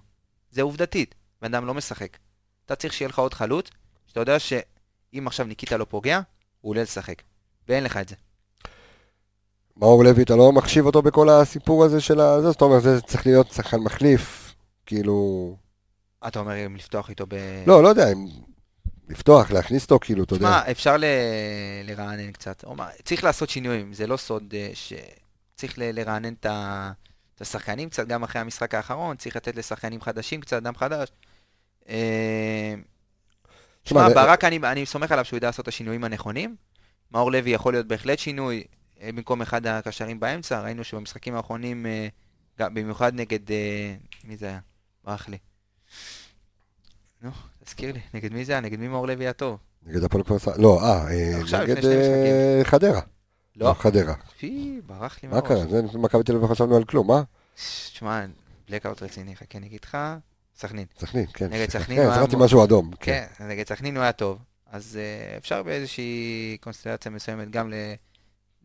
זה 0.51 0.61
עובדתית. 0.61 1.15
בן 1.41 1.53
אדם 1.53 1.65
לא 1.65 1.73
משחק. 1.73 2.17
אתה 2.65 2.75
צריך 2.75 2.93
שיהיה 2.93 3.09
לך 3.09 3.19
עוד 3.19 3.33
חלוץ, 3.33 3.69
שאתה 4.07 4.19
יודע 4.19 4.39
שאם 4.39 5.27
עכשיו 5.27 5.45
ניקיטה 5.45 5.77
לא 5.77 5.85
פוגע, 5.89 6.21
הוא 6.61 6.69
עולה 6.69 6.81
לשחק. 6.81 7.21
ואין 7.67 7.83
לך 7.83 7.97
את 7.97 8.09
זה. 8.09 8.15
מאור 9.77 10.03
לוי, 10.03 10.23
אתה 10.23 10.35
לא 10.35 10.51
מחשיב 10.51 10.85
אותו 10.85 11.01
בכל 11.01 11.29
הסיפור 11.29 11.85
הזה 11.85 12.01
של 12.01 12.19
ה... 12.19 12.41
זאת 12.41 12.61
אומרת, 12.61 12.83
זה 12.83 13.01
צריך 13.01 13.25
להיות 13.25 13.51
שחקן 13.51 13.77
מחליף, 13.77 14.55
כאילו... 14.85 15.55
אתה 16.27 16.39
אומר 16.39 16.65
אם 16.65 16.75
לפתוח 16.75 17.09
איתו 17.09 17.25
ב... 17.27 17.35
לא, 17.67 17.83
לא 17.83 17.87
יודע, 17.87 18.11
אם 18.11 18.27
לפתוח, 19.09 19.51
להכניס 19.51 19.83
אותו, 19.83 19.99
כאילו, 19.99 20.23
אתה 20.23 20.33
יודע. 20.33 20.47
תשמע, 20.47 20.71
אפשר 20.71 20.97
ל... 20.97 21.03
לרענן 21.83 22.31
קצת. 22.31 22.63
צריך 23.03 23.23
לעשות 23.23 23.49
שינויים, 23.49 23.93
זה 23.93 24.07
לא 24.07 24.17
סוד 24.17 24.53
אה, 24.53 24.71
שצריך 24.73 25.79
ל... 25.79 25.99
לרענן 25.99 26.33
את, 26.33 26.45
ה... 26.45 26.91
את 27.35 27.41
השחקנים 27.41 27.89
קצת, 27.89 28.07
גם 28.07 28.23
אחרי 28.23 28.41
המשחק 28.41 28.73
האחרון, 28.75 29.17
צריך 29.17 29.35
לתת 29.35 29.55
לשחקנים 29.55 30.01
חדשים 30.01 30.41
קצת, 30.41 30.63
דם 30.63 30.75
חדש. 30.75 31.09
אה, 31.89 32.75
תשמע, 33.83 34.09
ל- 34.09 34.13
ברק, 34.13 34.43
אני, 34.43 34.57
אני 34.57 34.85
סומך 34.85 35.11
עליו 35.11 35.25
שהוא 35.25 35.37
ידע 35.37 35.47
לעשות 35.47 35.63
את 35.63 35.67
השינויים 35.67 36.03
הנכונים. 36.03 36.55
מאור 37.11 37.31
לוי 37.31 37.49
יכול 37.51 37.73
להיות 37.73 37.87
בהחלט 37.87 38.19
שינוי, 38.19 38.63
אה, 39.01 39.09
במקום 39.11 39.41
אחד 39.41 39.67
הקשרים 39.67 40.19
באמצע, 40.19 40.61
ראינו 40.61 40.83
שבמשחקים 40.83 41.35
האחרונים, 41.35 41.85
אה, 41.85 42.07
במיוחד 42.59 43.13
נגד, 43.15 43.51
אה, 43.51 43.95
מי 44.23 44.37
זה 44.37 44.45
היה? 44.45 44.59
ברח 45.03 45.29
לי. 45.29 45.37
נו, 47.21 47.31
תזכיר 47.67 47.91
לי, 47.93 47.99
נגד 48.13 48.33
מי 48.33 48.45
זה 48.45 48.51
היה? 48.51 48.61
נגד 48.61 48.79
מי 48.79 48.87
מאור 48.87 49.07
לוי 49.07 49.27
הטוב? 49.27 49.57
נגד 49.85 50.03
הפועל 50.03 50.23
כפר 50.23 50.39
סבא, 50.39 50.53
לא, 50.57 50.79
אה, 50.83 51.11
אה, 51.11 51.39
עכשיו, 51.41 51.63
נגד 51.63 51.85
אה, 51.85 52.59
חדרה. 52.63 53.01
לא. 53.55 53.73
חדרה. 53.73 54.13
פי, 54.39 54.81
ברח 54.85 55.19
לי 55.23 55.29
מה 55.29 55.35
מהראש. 55.35 55.47
קרה? 55.47 55.65
זה 55.91 55.97
מכבי 55.97 56.23
תל 56.23 56.31
אביב 56.31 56.43
לא 56.43 56.53
חשבנו 56.53 56.75
על 56.75 56.83
כלום, 56.83 57.07
מה? 57.07 57.23
תשמע, 57.55 58.25
בלקאוט 58.69 59.03
רציני, 59.03 59.35
חכה, 59.35 59.57
אני 59.57 59.67
אגיד 59.67 59.79
לך, 59.83 59.97
סכנין. 60.57 60.85
סכנין, 60.99 61.25
כן. 61.33 61.47
נגד 61.53 61.69
סכנין 61.69 61.97
כן, 61.97 62.03
הוא 62.03 62.11
היה 62.11 62.19
זכרתי 62.21 62.35
מאוד- 62.35 62.45
משהו 62.45 62.63
אדום. 62.63 62.91
כן. 62.99 63.25
כן, 63.37 63.47
נגד 63.47 63.67
סכנין 63.67 63.95
הוא 63.95 64.03
היה 64.03 64.11
טוב. 64.11 64.37
אז 64.71 64.99
אה, 65.01 65.37
אפשר 65.37 65.63
באיזושהי 65.63 66.57
קונסטלציה 66.61 67.11
מסוימת 67.11 67.49
גם 67.51 67.73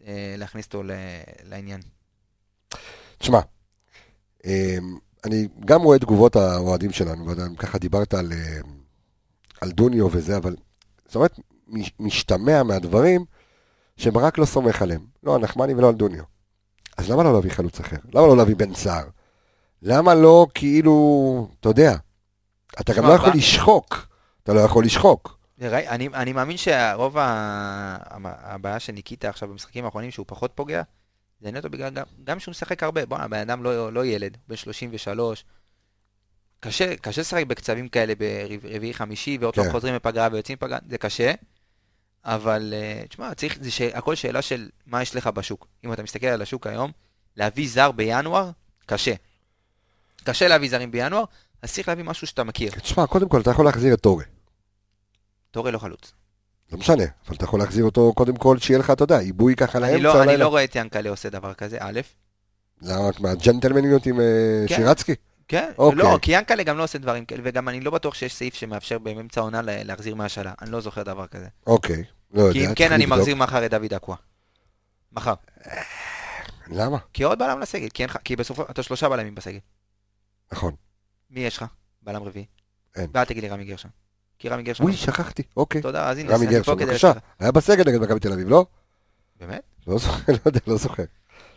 אה, 0.06 0.34
להכניס 0.38 0.66
אותו 0.66 0.82
לעניין. 1.44 1.80
תשמע, 3.18 3.40
אמ, 4.46 4.98
אני 5.24 5.48
גם 5.64 5.82
רואה 5.82 5.98
תגובות 5.98 6.36
האוהדים 6.36 6.92
שלנו, 6.92 7.26
ככה 7.58 7.78
דיברת 7.78 8.14
על, 8.14 8.32
אמ, 8.32 8.81
על 9.62 9.70
דוניו 9.70 10.08
וזה, 10.12 10.36
אבל 10.36 10.56
זאת 11.06 11.14
אומרת, 11.14 11.38
מש- 11.68 11.92
משתמע 12.00 12.62
מהדברים 12.62 13.24
שברק 13.96 14.38
לא 14.38 14.44
סומך 14.44 14.82
עליהם, 14.82 15.06
לא 15.22 15.34
על 15.34 15.40
נחמני 15.40 15.74
ולא 15.74 15.88
על 15.88 15.94
דוניו. 15.94 16.22
אז 16.98 17.10
למה 17.10 17.22
לא 17.22 17.32
להביא 17.32 17.50
חלוץ 17.50 17.80
אחר? 17.80 17.96
למה 18.14 18.26
לא 18.26 18.36
להביא 18.36 18.56
בן 18.56 18.74
סער? 18.74 19.04
למה 19.82 20.14
לא 20.14 20.46
כאילו, 20.54 21.48
אתה 21.60 21.68
יודע, 21.68 21.96
אתה 22.80 22.92
גם 22.94 23.06
לא 23.06 23.12
יכול 23.12 23.32
לשחוק, 23.34 24.06
אתה 24.42 24.52
לא 24.52 24.60
יכול 24.60 24.84
לשחוק. 24.84 25.38
אני, 25.60 26.08
אני 26.14 26.32
מאמין 26.32 26.56
שהרוב 26.56 27.18
ה... 27.18 27.96
הבעיה 28.24 28.80
של 28.80 28.92
ניקיטה 28.92 29.28
עכשיו 29.28 29.48
במשחקים 29.48 29.84
האחרונים 29.84 30.10
שהוא 30.10 30.26
פחות 30.28 30.52
פוגע, 30.54 30.82
זה 31.40 31.50
נטו 31.50 31.70
בגלל 31.70 31.90
גם, 31.90 32.04
גם 32.24 32.40
שהוא 32.40 32.50
משחק 32.50 32.82
הרבה. 32.82 33.06
בואנה, 33.06 33.24
הבן 33.24 33.38
אדם 33.38 33.62
לא, 33.62 33.92
לא 33.92 34.06
ילד, 34.06 34.36
בן 34.48 34.56
33. 34.56 35.44
קשה, 36.64 36.96
קשה 36.96 37.20
לשחק 37.20 37.46
בקצבים 37.46 37.88
כאלה 37.88 38.12
ברביעי 38.62 38.94
חמישי, 38.94 39.38
ועוד 39.40 39.54
פעם 39.54 39.64
כן. 39.64 39.72
חוזרים 39.72 39.94
לפגרה 39.94 40.28
ויוצאים 40.32 40.58
לפגרה, 40.60 40.78
זה 40.88 40.98
קשה. 40.98 41.32
אבל 42.24 42.74
אה, 42.76 43.02
תשמע, 43.08 43.34
צריך, 43.34 43.58
זה 43.60 43.70
שהכל 43.70 44.14
שאלה 44.14 44.42
של 44.42 44.68
מה 44.86 45.02
יש 45.02 45.16
לך 45.16 45.26
בשוק. 45.26 45.66
אם 45.84 45.92
אתה 45.92 46.02
מסתכל 46.02 46.26
על 46.26 46.42
השוק 46.42 46.66
היום, 46.66 46.90
להביא 47.36 47.68
זר 47.68 47.92
בינואר, 47.92 48.50
קשה. 48.86 49.14
קשה 50.24 50.48
להביא 50.48 50.70
זרים 50.70 50.90
בינואר, 50.90 51.24
אז 51.62 51.72
צריך 51.72 51.88
להביא 51.88 52.04
משהו 52.04 52.26
שאתה 52.26 52.44
מכיר. 52.44 52.70
תשמע, 52.70 53.06
קודם 53.06 53.28
כל 53.28 53.40
אתה 53.40 53.50
יכול 53.50 53.64
להחזיר 53.64 53.94
את 53.94 54.00
טורי. 54.00 54.24
טורי 55.50 55.72
לא 55.72 55.78
חלוץ. 55.78 56.12
לא 56.72 56.78
משנה, 56.78 57.04
אבל 57.26 57.36
אתה 57.36 57.44
יכול 57.44 57.60
להחזיר 57.60 57.84
אותו 57.84 58.12
קודם 58.14 58.36
כל, 58.36 58.58
שיהיה 58.58 58.78
לך, 58.78 58.90
אתה 58.90 59.04
יודע, 59.04 59.18
עיבוי 59.18 59.56
ככה 59.56 59.78
לאמצע. 59.78 59.94
אני 59.94 60.02
לא, 60.02 60.22
אני 60.22 60.36
לא 60.36 60.48
רואה 60.48 60.64
את 60.64 60.76
ינקלה 60.76 61.10
עושה 61.10 61.30
דבר 61.30 61.54
כזה, 61.54 61.76
א', 61.80 62.00
למה? 62.82 63.10
מהג'נטלמניות 63.20 64.06
עם 64.06 64.20
אה, 64.20 64.64
כן. 64.68 64.74
שירצקי? 64.74 65.14
כן, 65.48 65.70
אוקיי. 65.78 65.98
לא, 65.98 66.18
כי 66.22 66.32
ינקלה 66.38 66.62
גם 66.62 66.78
לא 66.78 66.84
עושה 66.84 66.98
דברים 66.98 67.24
כאלה, 67.24 67.40
וגם 67.44 67.68
אני 67.68 67.80
לא 67.80 67.90
בטוח 67.90 68.14
שיש 68.14 68.34
סעיף 68.34 68.54
שמאפשר 68.54 68.98
באמצע 68.98 69.40
העונה 69.40 69.62
לה- 69.62 69.82
להחזיר 69.84 70.14
מהשאלה, 70.14 70.52
אני 70.62 70.70
לא 70.70 70.80
זוכר 70.80 71.02
דבר 71.02 71.26
כזה. 71.26 71.46
אוקיי, 71.66 72.04
לא 72.34 72.42
יודע. 72.42 72.52
כי 72.52 72.66
אם 72.66 72.74
כן, 72.74 72.92
אני 72.92 73.02
לבדוק. 73.02 73.18
מחזיר 73.18 73.36
מחר 73.36 73.66
את 73.66 73.70
דוד 73.70 73.94
אקווה. 73.94 74.16
מחר. 75.12 75.34
למה? 76.70 76.98
כי 77.12 77.22
עוד 77.22 77.38
בלם 77.38 77.60
לסגל, 77.60 77.88
כי 77.94 78.02
אין 78.02 78.10
לך- 78.10 78.16
כי 78.24 78.36
בסופו, 78.36 78.62
אתה 78.70 78.82
שלושה 78.82 79.08
בלמים 79.08 79.34
בסגל. 79.34 79.58
נכון. 80.52 80.74
מי 81.30 81.40
יש 81.40 81.56
לך? 81.56 81.64
בלם 82.02 82.22
רביעי. 82.22 82.46
אין. 82.96 83.10
ואל 83.14 83.24
תגיד 83.24 83.42
לי 83.42 83.48
רמי 83.50 83.64
גרשון. 83.64 83.90
כי 84.38 84.48
רמי 84.48 84.62
גרשון... 84.62 84.86
אוי, 84.86 84.96
שכחתי, 84.96 85.42
אוקיי. 85.56 85.82
תודה, 85.82 86.08
אז 86.10 86.18
הנה, 86.18 86.34
רמי 86.34 86.46
אני 86.46 86.54
גרשון, 86.54 86.78
בבקשה. 86.78 87.12
היה 87.38 87.52
בסגל 87.52 87.84
נגד 87.90 88.00
מכבי 88.02 88.20
תל 88.20 88.32
אביב, 88.32 88.48
לא? 88.48 88.66
באמת? 89.40 89.62
לא 89.86 89.98
זוכר, 89.98 90.32
לא 90.32 90.38
יודע, 90.46 90.60
לא 90.66 90.76
זוכר. 90.76 91.02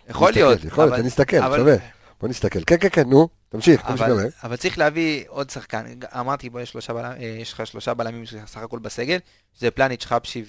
יכול 0.10 0.32
להיות. 0.32 0.64
יכול 0.64 0.86
להיות, 0.86 1.06
נסתכל, 1.06 1.38
אבל- 1.38 1.58
שווה. 1.58 1.76
בוא 2.20 2.30
נסתכל. 2.30 2.60
כן, 2.68 2.76
כן, 2.80 2.88
כן, 2.92 3.10
נו, 3.10 3.30
תמשיך, 3.50 3.82
תמשיך. 3.82 4.02
אבל. 4.02 4.30
אבל 4.44 4.56
צריך 4.56 4.78
להביא 4.78 5.24
עוד 5.28 5.50
שחקן. 5.50 5.86
אמרתי, 6.20 6.50
בוא, 6.50 6.62
יש, 6.62 6.76
בלם, 6.90 7.06
אה, 7.06 7.38
יש 7.42 7.54
לך 7.54 7.68
שלושה 7.68 7.94
בלמים 7.94 8.26
סך 8.46 8.58
הכל 8.58 8.80
בסגל, 8.80 9.18
שזה 9.54 9.72
פלניץ', 9.72 10.06
חבשי 10.06 10.44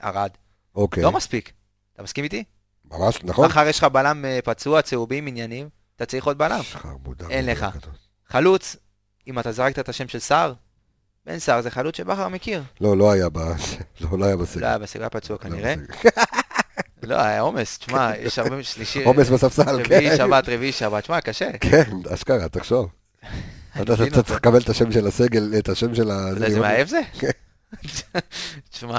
וערד. 0.00 0.30
אוקיי, 0.74 1.02
לא 1.02 1.12
מספיק. 1.12 1.52
אתה 1.94 2.02
מסכים 2.02 2.24
איתי? 2.24 2.44
ממש, 2.90 3.18
נכון? 3.24 3.46
מחר 3.46 3.66
יש 3.66 3.78
לך 3.78 3.84
בלם 3.84 4.24
אה, 4.24 4.38
פצוע, 4.44 4.82
צהובים, 4.82 5.26
עניינים, 5.26 5.68
אתה 5.96 6.06
צריך 6.06 6.26
עוד 6.26 6.38
בלם. 6.38 6.60
אין 7.30 7.46
לך. 7.46 7.66
גדול. 7.76 7.92
חלוץ, 8.28 8.76
אם 9.26 9.38
אתה 9.38 9.52
זרקת 9.52 9.78
את 9.78 9.88
השם 9.88 10.08
של 10.08 10.18
סער, 10.18 10.52
בן 11.26 11.38
סער 11.38 11.60
זה 11.62 11.70
חלוץ 11.70 11.96
שבכר 11.96 12.28
מכיר. 12.28 12.62
לא, 12.80 12.96
לא 12.96 13.10
היה 13.10 13.28
ב... 13.28 13.38
לא, 14.00 14.18
לא 14.18 14.24
היה 14.24 14.36
בסגל. 14.36 14.62
לא 14.62 14.66
היה 14.66 14.78
בסגל, 14.78 15.02
היה 15.02 15.10
פצוע 15.10 15.36
לא 15.36 15.42
כנראה. 15.42 15.74
לא, 17.02 17.20
היה 17.20 17.40
עומס, 17.40 17.78
תשמע, 17.78 18.12
יש 18.18 18.38
הרבה 18.38 18.62
שלישי... 18.62 19.04
עומס 19.04 19.28
בספסל, 19.28 19.80
רביעי 19.80 20.10
כן. 20.10 20.16
שבת, 20.16 20.48
רביעי 20.48 20.72
שבת, 20.72 21.02
תשמע, 21.02 21.20
קשה. 21.20 21.50
כן, 21.60 21.90
אשכרה, 22.14 22.48
תחשוב. 22.48 22.88
אתה. 23.82 23.96
צריך 23.96 24.30
לקבל 24.30 24.58
את 24.58 24.68
השם 24.68 24.92
של 24.92 25.06
הסגל, 25.06 25.54
את 25.58 25.68
השם 25.68 25.94
של 25.94 26.10
ה... 26.10 26.28
אתה 26.28 26.36
יודע 26.36 26.46
איזה 26.46 26.60
מאהב 26.60 26.88
זה? 26.88 27.00
כן. 27.18 27.30
תשמע, 28.70 28.98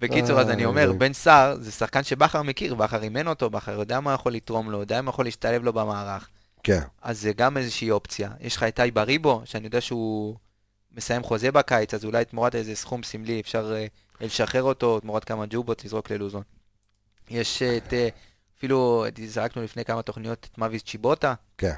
בקיצור, 0.00 0.40
אז 0.40 0.50
אני 0.50 0.64
אומר. 0.64 0.92
בן 0.92 1.12
סער 1.12 1.56
זה 1.60 1.72
שחקן 1.72 2.02
שבכר 2.02 2.42
מכיר, 2.42 2.74
בכר 2.74 3.02
אימן 3.02 3.28
אותו, 3.28 3.50
בכר 3.50 3.72
יודע 3.72 4.00
מה 4.00 4.14
יכול 4.14 4.32
לתרום 4.32 4.70
לו, 4.70 4.80
יודע 4.80 5.02
מה 5.02 5.10
יכול 5.10 5.24
להשתלב 5.24 5.64
לו 5.64 5.72
במערך. 5.72 6.28
כן, 6.62 6.80
אז 7.02 7.20
זה 7.20 7.32
גם 7.32 7.56
איזושהי 7.56 7.90
אופציה. 7.90 8.30
יש 8.40 8.56
לך 8.56 8.62
את 8.62 8.76
טי 8.76 8.90
בריבו, 8.90 9.42
שאני 9.44 9.64
יודע 9.64 9.80
שהוא 9.80 10.36
מסיים 10.96 11.22
חוזה 11.22 11.52
בקיץ, 11.52 11.94
אז 11.94 12.04
אולי 12.04 12.24
תמורת 12.24 12.54
איזה 12.54 12.74
סכום 12.74 13.02
סמלי 13.02 13.40
אפשר 13.40 13.74
אה, 13.74 13.86
לשחרר 14.20 14.62
אותו, 14.62 15.00
תמורת 15.00 15.24
כמה 15.24 15.44
ג'ובות 15.50 15.84
לזרוק 15.84 16.10
ללוזון. 16.10 16.42
יש 17.30 17.62
את, 17.62 17.92
אה, 17.92 18.08
אפילו 18.58 19.04
זרקנו 19.26 19.62
לפני 19.62 19.84
כמה 19.84 20.02
תוכניות 20.02 20.48
את 20.52 20.58
מאביס 20.58 20.82
צ'יבוטה, 20.82 21.34
כן. 21.58 21.74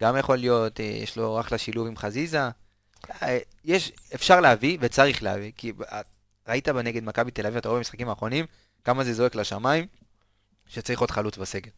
גם 0.00 0.16
יכול 0.16 0.36
להיות, 0.36 0.80
אה, 0.80 0.84
יש 0.84 1.16
לו 1.16 1.40
אחלה 1.40 1.58
שילוב 1.58 1.86
עם 1.86 1.96
חזיזה. 1.96 2.40
אה, 3.22 3.38
יש, 3.64 3.92
אפשר 4.14 4.40
להביא 4.40 4.78
וצריך 4.80 5.22
להביא, 5.22 5.52
כי 5.56 5.72
אה, 5.92 6.00
ראית 6.48 6.68
בנגד 6.68 7.04
מכבי 7.04 7.30
תל 7.30 7.46
אביב, 7.46 7.56
אתה 7.56 7.68
רואה 7.68 7.78
במשחקים 7.78 8.08
האחרונים, 8.08 8.46
כמה 8.84 9.04
זה 9.04 9.14
זועק 9.14 9.34
לשמיים, 9.34 9.86
שצריך 10.66 11.00
עוד 11.00 11.10
חלוץ 11.10 11.38
בסגל. 11.38 11.70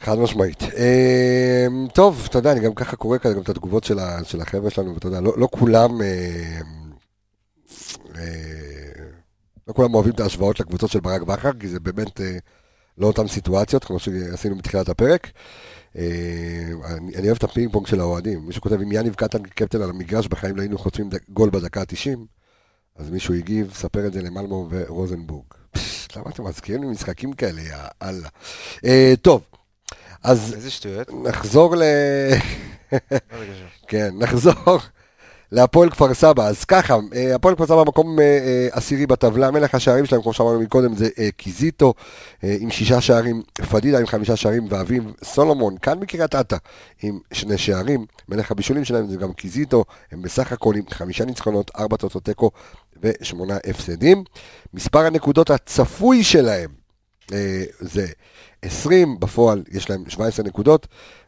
חד 0.00 0.18
משמעית. 0.18 0.62
אמ, 0.62 1.86
טוב, 1.94 2.26
אתה 2.30 2.38
יודע, 2.38 2.52
אני 2.52 2.60
גם 2.60 2.74
ככה 2.74 2.96
קורא 2.96 3.18
כזה 3.18 3.34
גם 3.34 3.40
את 3.40 3.48
התגובות 3.48 3.84
של 3.84 4.40
החבר'ה 4.40 4.70
שלנו, 4.70 4.94
ואתה 4.94 5.06
יודע, 5.06 5.20
לא 5.20 5.32
לא 5.36 5.48
כולם... 5.50 5.90
לא 9.68 9.72
כולם 9.72 9.94
אוהבים 9.94 10.12
את 10.12 10.20
ההשוואות 10.20 10.60
לקבוצות 10.60 10.90
של 10.90 11.00
ברק 11.00 11.22
בכר, 11.22 11.52
כי 11.60 11.68
זה 11.68 11.80
באמת 11.80 12.20
אה, 12.20 12.38
לא 12.98 13.06
אותן 13.06 13.28
סיטואציות, 13.28 13.84
כמו 13.84 13.98
שעשינו 13.98 14.56
בתחילת 14.58 14.88
הפרק. 14.88 15.30
אה, 15.98 16.02
אני 16.84 17.16
אני 17.16 17.26
אוהב 17.26 17.36
את 17.36 17.44
הפינג 17.44 17.72
פונג 17.72 17.86
של 17.86 18.00
האוהדים. 18.00 18.46
מישהו 18.46 18.62
כותב, 18.62 18.80
אם 18.80 18.92
יניב 18.92 19.14
קטן 19.14 19.42
קפטן 19.42 19.82
על 19.82 19.90
המגרש, 19.90 20.26
בחיים 20.26 20.56
לא 20.56 20.62
היינו 20.62 20.78
חוטפים 20.78 21.10
גול 21.28 21.50
בדקה 21.50 21.80
ה-90, 21.80 22.18
אז 22.96 23.10
מישהו 23.10 23.34
הגיב, 23.34 23.72
ספר 23.74 24.06
את 24.06 24.12
זה 24.12 24.22
למלמו 24.22 24.68
ורוזנבורג. 24.70 25.46
למה 26.16 26.30
אתם 26.30 26.44
מזכירים 26.44 26.82
לי 26.82 26.88
משחקים 26.88 27.32
כאלה, 27.32 27.60
יא 27.60 27.76
אללה. 28.02 28.28
אה, 28.84 29.14
טוב, 29.22 29.42
אז 30.22 30.54
איזה 30.54 30.70
שטויות. 30.70 31.10
נחזור 31.24 31.76
ל... 31.76 31.82
כן, 33.88 34.14
נחזור 34.18 34.78
להפועל 35.54 35.90
כפר 35.90 36.14
סבא. 36.14 36.46
אז 36.46 36.64
ככה, 36.64 36.96
אה, 37.14 37.34
הפועל 37.34 37.54
כפר 37.54 37.66
סבא 37.66 37.82
מקום 37.86 38.20
אה, 38.20 38.24
אה, 38.24 38.68
עשירי 38.72 39.06
בטבלה, 39.06 39.50
מלך 39.50 39.74
השערים 39.74 40.06
שלהם, 40.06 40.22
כמו 40.22 40.32
שאמרנו 40.32 40.60
מקודם, 40.60 40.96
זה 40.96 41.08
קיזיטו 41.36 41.94
עם 42.42 42.70
שישה 42.70 43.00
שערים, 43.00 43.42
פדידה 43.70 43.98
עם 43.98 44.06
חמישה 44.06 44.36
שערים, 44.36 44.66
ואביב 44.70 45.04
סולומון, 45.24 45.76
כאן 45.78 45.98
מקריית 45.98 46.34
אתא, 46.34 46.56
עם 47.02 47.18
שני 47.32 47.58
שערים. 47.58 48.06
מלך 48.28 48.50
הבישולים 48.50 48.84
שלהם 48.84 49.06
זה 49.06 49.16
גם 49.16 49.32
קיזיטו, 49.32 49.84
הם 50.12 50.22
בסך 50.22 50.52
הכל 50.52 50.74
עם 50.76 50.84
חמישה 50.90 51.24
ניצחונות, 51.24 51.70
ארבע 51.78 51.96
תוצאות 51.96 52.24
תיקו 52.24 52.50
ושמונה 53.02 53.56
הפסדים. 53.66 54.24
מספר 54.74 55.06
הנקודות 55.06 55.50
הצפוי 55.50 56.24
שלהם 56.24 56.70
זה 57.80 58.06
20, 58.62 59.20
בפועל 59.20 59.62
יש 59.70 59.90
להם 59.90 60.04
17 60.08 60.46
נקודות, 60.46 60.86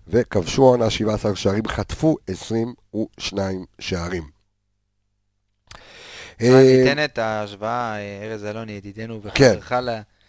וכבשו 0.09 0.63
העונה 0.63 0.91
17 0.91 1.37
שערים, 1.37 1.69
חטפו 1.69 2.17
22 2.27 3.65
שערים. 3.79 4.37
אה, 6.41 6.63
ניתן 6.63 7.05
את 7.05 7.19
ההשוואה, 7.19 7.97
אה, 7.97 8.23
ארז 8.23 8.45
אלוני, 8.45 8.73
ידידנו, 8.73 9.21
כן. 9.35 9.55
וחברך, 9.59 9.73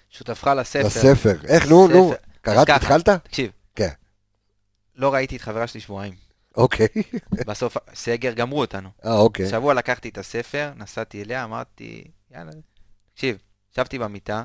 שותפך 0.10 0.48
לספר. 0.48 0.86
לספר. 0.86 1.36
איך, 1.48 1.68
נו, 1.68 1.88
נו. 1.88 2.14
קראת, 2.42 2.70
התחלת? 2.70 3.10
תקשיב. 3.10 3.52
כן. 3.76 3.90
לא 4.96 5.14
ראיתי 5.14 5.36
את 5.36 5.42
חברה 5.42 5.68
שלי 5.68 5.80
שבועיים. 5.80 6.14
אוקיי. 6.58 6.88
בסוף, 7.48 7.78
סגר, 7.94 8.34
גמרו 8.34 8.60
אותנו. 8.60 8.90
אה, 9.06 9.18
אוקיי. 9.18 9.50
שבוע 9.50 9.74
לקחתי 9.74 10.10
את 10.10 10.18
הספר, 10.18 10.72
נסעתי 10.76 11.24
אליה, 11.24 11.44
אמרתי, 11.44 12.04
יאללה, 12.32 12.52
תקשיב, 13.14 13.38
ישבתי 13.74 14.00
במיטה, 14.00 14.44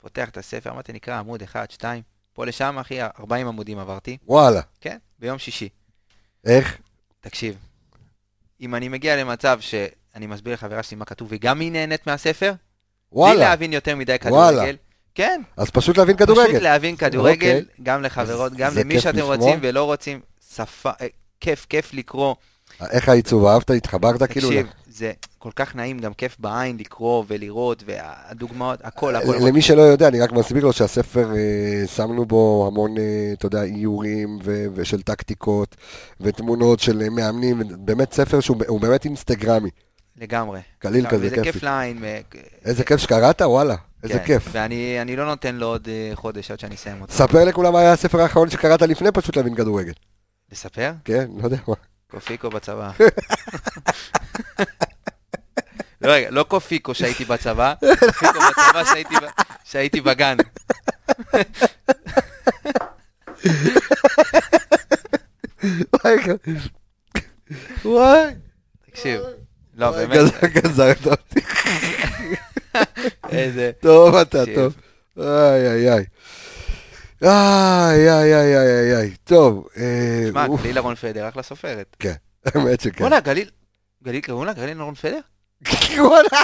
פותח 0.00 0.28
את 0.28 0.36
הספר, 0.36 0.70
אמרתי, 0.70 0.92
נקרא 0.92 1.18
עמוד 1.18 1.42
1, 1.42 1.70
2, 1.70 2.02
פה 2.34 2.46
לשם, 2.46 2.78
אחי, 2.80 3.02
40 3.02 3.46
עמודים 3.46 3.78
עברתי, 3.78 4.16
וואלה. 4.26 4.60
כן, 4.80 4.96
ביום 5.18 5.38
שישי. 5.38 5.68
איך? 6.46 6.78
תקשיב, 7.20 7.56
אם 8.60 8.74
אני 8.74 8.88
מגיע 8.88 9.16
למצב 9.16 9.60
שאני 9.60 10.26
מסביר 10.26 10.52
לחברה 10.54 10.82
שלי 10.82 10.96
מה 10.96 11.04
כתוב, 11.04 11.28
וגם 11.30 11.60
היא 11.60 11.72
נהנית 11.72 12.06
מהספר, 12.06 12.46
בלי 12.50 12.58
וואלה. 13.12 13.40
להבין 13.40 13.72
יותר 13.72 13.96
מדי. 13.96 14.18
כדורגל, 14.18 14.76
כן, 15.14 15.42
אז 15.56 15.70
פשוט 15.70 15.96
להבין 15.96 16.16
פשוט 16.16 16.28
כדורגל. 16.28 16.58
להבין 16.58 16.96
כדורגל, 16.96 17.58
אוקיי. 17.58 17.82
גם 17.82 18.02
לחברות, 18.02 18.52
גם 18.52 18.72
למי 18.76 19.00
שאתם 19.00 19.18
לשמוע. 19.18 19.36
רוצים 19.36 19.58
ולא 19.62 19.84
רוצים, 19.84 20.20
שפה, 20.54 20.90
אה, 21.00 21.06
כיף, 21.40 21.66
כיף 21.68 21.94
לקרוא. 21.94 22.34
איך 22.90 23.08
העיצוב, 23.08 23.46
אהבת, 23.46 23.70
התחברת 23.70 24.22
כאילו? 24.22 24.48
תקשיב, 24.48 24.66
זה 24.94 25.12
כל 25.38 25.50
כך 25.56 25.76
נעים, 25.76 25.98
גם 25.98 26.14
כיף 26.14 26.36
בעין 26.38 26.76
לקרוא 26.76 27.24
ולראות, 27.28 27.82
והדוגמאות, 27.86 28.80
הכל, 28.82 29.16
הכל. 29.16 29.36
למי 29.40 29.62
שלא 29.62 29.82
יודע, 29.82 30.08
אני 30.08 30.20
רק 30.20 30.32
מסביר 30.32 30.64
לו 30.64 30.72
שהספר, 30.72 31.30
אה, 31.36 31.86
שמנו 31.86 32.26
בו 32.26 32.70
המון, 32.72 32.98
אה, 32.98 33.30
אתה 33.32 33.46
יודע, 33.46 33.62
איורים 33.62 34.38
ושל 34.74 35.02
טקטיקות 35.02 35.76
ותמונות 36.20 36.80
של 36.80 37.02
אה, 37.02 37.10
מאמנים, 37.10 37.62
באמת 37.78 38.12
ספר 38.12 38.40
שהוא 38.40 38.56
הוא 38.68 38.80
באמת 38.80 39.04
אינסטגרמי. 39.04 39.70
לגמרי. 40.16 40.60
קליל 40.78 41.06
כזה, 41.06 41.26
וזה 41.26 41.34
כיפי. 41.36 41.52
כיף 41.52 41.62
לעין. 41.62 42.04
איזה 42.64 42.84
כיף 42.84 43.00
שקראת, 43.00 43.42
וואלה, 43.42 43.76
איזה 44.02 44.18
כן, 44.18 44.24
כיף. 44.24 44.48
ואני 44.52 44.98
אני 45.02 45.16
לא 45.16 45.26
נותן 45.26 45.54
לו 45.54 45.66
עוד 45.66 45.88
חודש 46.14 46.50
עד 46.50 46.60
שאני 46.60 46.74
אסיים 46.74 47.02
אותו. 47.02 47.12
ספר 47.12 47.44
לכולם 47.44 47.72
מה 47.72 47.80
היה 47.80 47.92
הספר 47.92 48.20
האחרון 48.20 48.50
שקראת 48.50 48.82
לפני 48.82 49.12
פשוט 49.12 49.36
להבין 49.36 49.54
כדורגל. 49.54 49.92
לספר? 50.52 50.92
כן, 51.04 51.26
לא 51.36 51.44
יודע 51.44 51.56
מה. 51.68 51.74
קופיקו 52.10 52.50
בצבא. 52.50 52.90
לא, 56.04 56.12
רגע, 56.12 56.30
לא 56.30 56.42
קופיקו 56.42 56.94
שהייתי 56.94 57.24
בצבא, 57.24 57.74
קופיקו 58.08 58.38
בצבא 58.50 58.82
שהייתי 59.64 60.00
בגן. 60.00 60.36
וואי, 65.92 66.16
וואי. 67.84 68.34
תקשיב, 68.90 69.20
לא, 69.74 69.90
באמת, 69.90 70.16
גז- 70.16 70.46
גזרת 70.46 71.06
אותי. 71.06 71.40
איזה... 73.28 73.70
טוב 73.80 74.14
אתה. 74.14 74.42
טוב. 74.54 74.74
איי, 75.20 75.68
איי, 75.70 75.92
איי. 75.92 76.04
איי, 77.22 78.10
איי, 78.10 78.34
איי, 78.34 78.56
איי, 78.56 78.66
איי, 78.80 78.96
איי. 78.96 79.14
טוב. 79.24 79.68
אה, 79.76 80.24
שמע, 80.28 80.46
אוף, 80.46 80.60
גליל 80.62 80.76
אהרון 80.78 80.94
פדר, 80.94 81.28
אחלה 81.28 81.42
סופרת. 81.42 81.96
כן, 81.98 82.14
האמת 82.46 82.80
שכן. 82.80 82.98
בוא'נה, 82.98 83.20
גליל... 83.20 83.50
גליל, 84.04 84.20
קראו 84.20 84.44
לה 84.44 84.52
גליל 84.52 84.78
אהרון 84.78 84.94
פדר? 84.94 85.20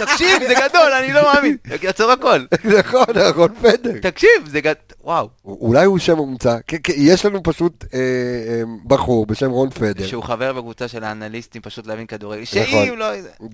תקשיב, 0.01 0.43
זה 0.49 0.55
גדול, 0.55 0.93
אני 0.93 1.13
לא 1.13 1.23
מאמין. 1.35 1.57
יעצור 1.83 2.11
הכל. 2.21 2.41
נכון, 2.65 3.05
נכון, 3.29 3.49
פדר. 3.63 3.93
תקשיב, 4.03 4.31
זה 4.47 4.61
גדול. 4.61 4.75
וואו. 5.05 5.29
אולי 5.45 5.85
הוא 5.85 5.99
שם 5.99 6.17
מומצא, 6.17 6.57
יש 6.97 7.27
לנו 7.27 7.43
פשוט 7.43 7.85
אה, 7.95 7.99
אה, 7.99 8.63
בחור 8.87 9.27
בשם 9.27 9.51
רון 9.51 9.71
פדר. 9.71 10.07
שהוא 10.07 10.23
חבר 10.23 10.53
בקבוצה 10.53 10.89
של 10.89 11.05
האנליסטים, 11.05 11.63
פשוט 11.63 11.87
להבין 11.87 12.07
כדורגל. 12.07 12.45
שאם 12.45 12.95
לא... 12.97 13.07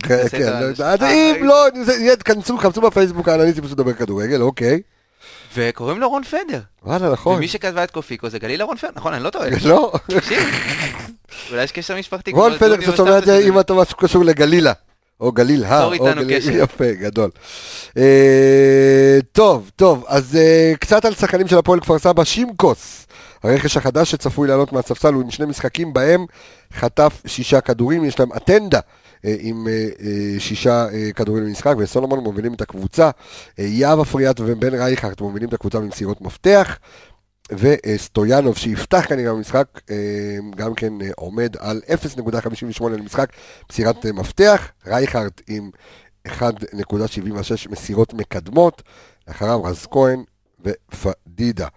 כן, 0.02 0.28
כן, 0.30 0.52
אם 1.02 1.44
לא, 1.44 1.66
תכנסו, 2.18 2.58
חפשו 2.58 2.80
בפייסבוק 2.80 3.28
האנליסטים 3.28 3.64
פשוט 3.64 3.78
לדבר 3.78 3.92
כדורגל, 3.92 4.42
אוקיי. 4.42 4.80
וקוראים 5.56 6.00
לו 6.00 6.08
רון 6.08 6.24
פדר. 6.24 6.60
וואלה, 6.84 7.10
נכון. 7.12 7.36
ומי 7.36 7.48
שכתבה 7.48 7.84
את 7.84 7.90
קופיקו 7.90 8.28
זה 8.28 8.38
גליל 8.38 8.60
אהרון 8.60 8.76
פדר, 8.76 8.90
נכון, 8.96 9.14
אני 9.14 9.24
לא 9.24 9.30
טועה. 9.30 9.48
לא, 9.64 9.92
תקשיב, 10.06 10.38
אולי 11.50 11.62
יש 11.64 11.72
קשר 11.72 11.96
משפחתי. 11.96 12.30
רון 12.30 12.58
פדר, 12.58 12.76
כשאתה 12.76 12.96
שומע 12.96 13.18
את 13.18 13.24
זה. 13.24 13.38
אם 13.38 13.60
אתה 13.60 13.74
משהו 13.74 13.96
קשור 13.96 14.24
לגלילה. 14.24 14.72
או 15.20 15.32
גליל 15.32 15.64
הר. 15.64 15.84
או 15.98 16.04
גליל- 16.04 16.38
קשר. 16.38 16.50
יפה, 16.52 16.92
גדול. 16.92 17.30
אה, 17.96 19.18
טוב, 19.32 19.70
טוב, 19.76 20.04
אז 20.08 20.36
אה, 20.36 20.72
קצת 20.80 21.04
על 21.04 21.14
שחקנים 21.14 21.48
של 21.48 21.58
הפועל 21.58 21.80
כפר 21.80 21.98
סבא, 21.98 22.24
שימקוס. 22.24 23.06
הרכש 23.42 23.76
החדש 23.76 24.10
שצפוי 24.10 24.48
לעלות 24.48 24.72
מהספסל 24.72 25.14
הוא 25.14 25.22
עם 25.22 25.30
שני 25.30 25.46
משחקים 25.46 25.92
בהם 25.92 26.24
חטף 26.74 27.22
שישה 27.26 27.60
כדורים, 27.60 28.04
יש 28.04 28.18
להם 28.20 28.32
אטנדה 28.32 28.80
אה, 29.24 29.34
עם 29.38 29.68
אה, 29.68 29.72
אה, 30.04 30.40
שישה 30.40 30.86
אה, 30.92 31.12
כדורים 31.14 31.44
למשחק, 31.44 31.74
וסולומון 31.78 32.18
מובילים 32.18 32.54
את 32.54 32.60
הקבוצה, 32.60 33.10
יהב 33.58 34.00
אפריאט 34.00 34.40
ובן 34.40 34.74
רייכרד 34.74 35.14
מובילים 35.20 35.48
את 35.48 35.54
הקבוצה 35.54 35.78
במסירות 35.80 36.20
מפתח, 36.20 36.78
וסטויאנוב 37.52 38.56
שיפתח 38.56 39.04
כנראה 39.08 39.32
במשחק, 39.32 39.66
אה, 39.90 39.96
גם 40.56 40.74
כן 40.74 40.92
אה, 41.02 41.08
עומד 41.16 41.56
על 41.58 41.80
0.58 41.88 42.88
למשחק, 42.88 43.30
מסירת 43.70 44.06
אה, 44.06 44.12
מפתח, 44.12 44.70
רייכרד 44.86 45.30
עם 45.48 45.70
1.76 46.28 46.32
מסירות 47.70 48.14
מקדמות, 48.14 48.82
אחריו 49.26 49.64
רז 49.64 49.86
כהן 49.90 50.24
ופדידה. 50.64 51.68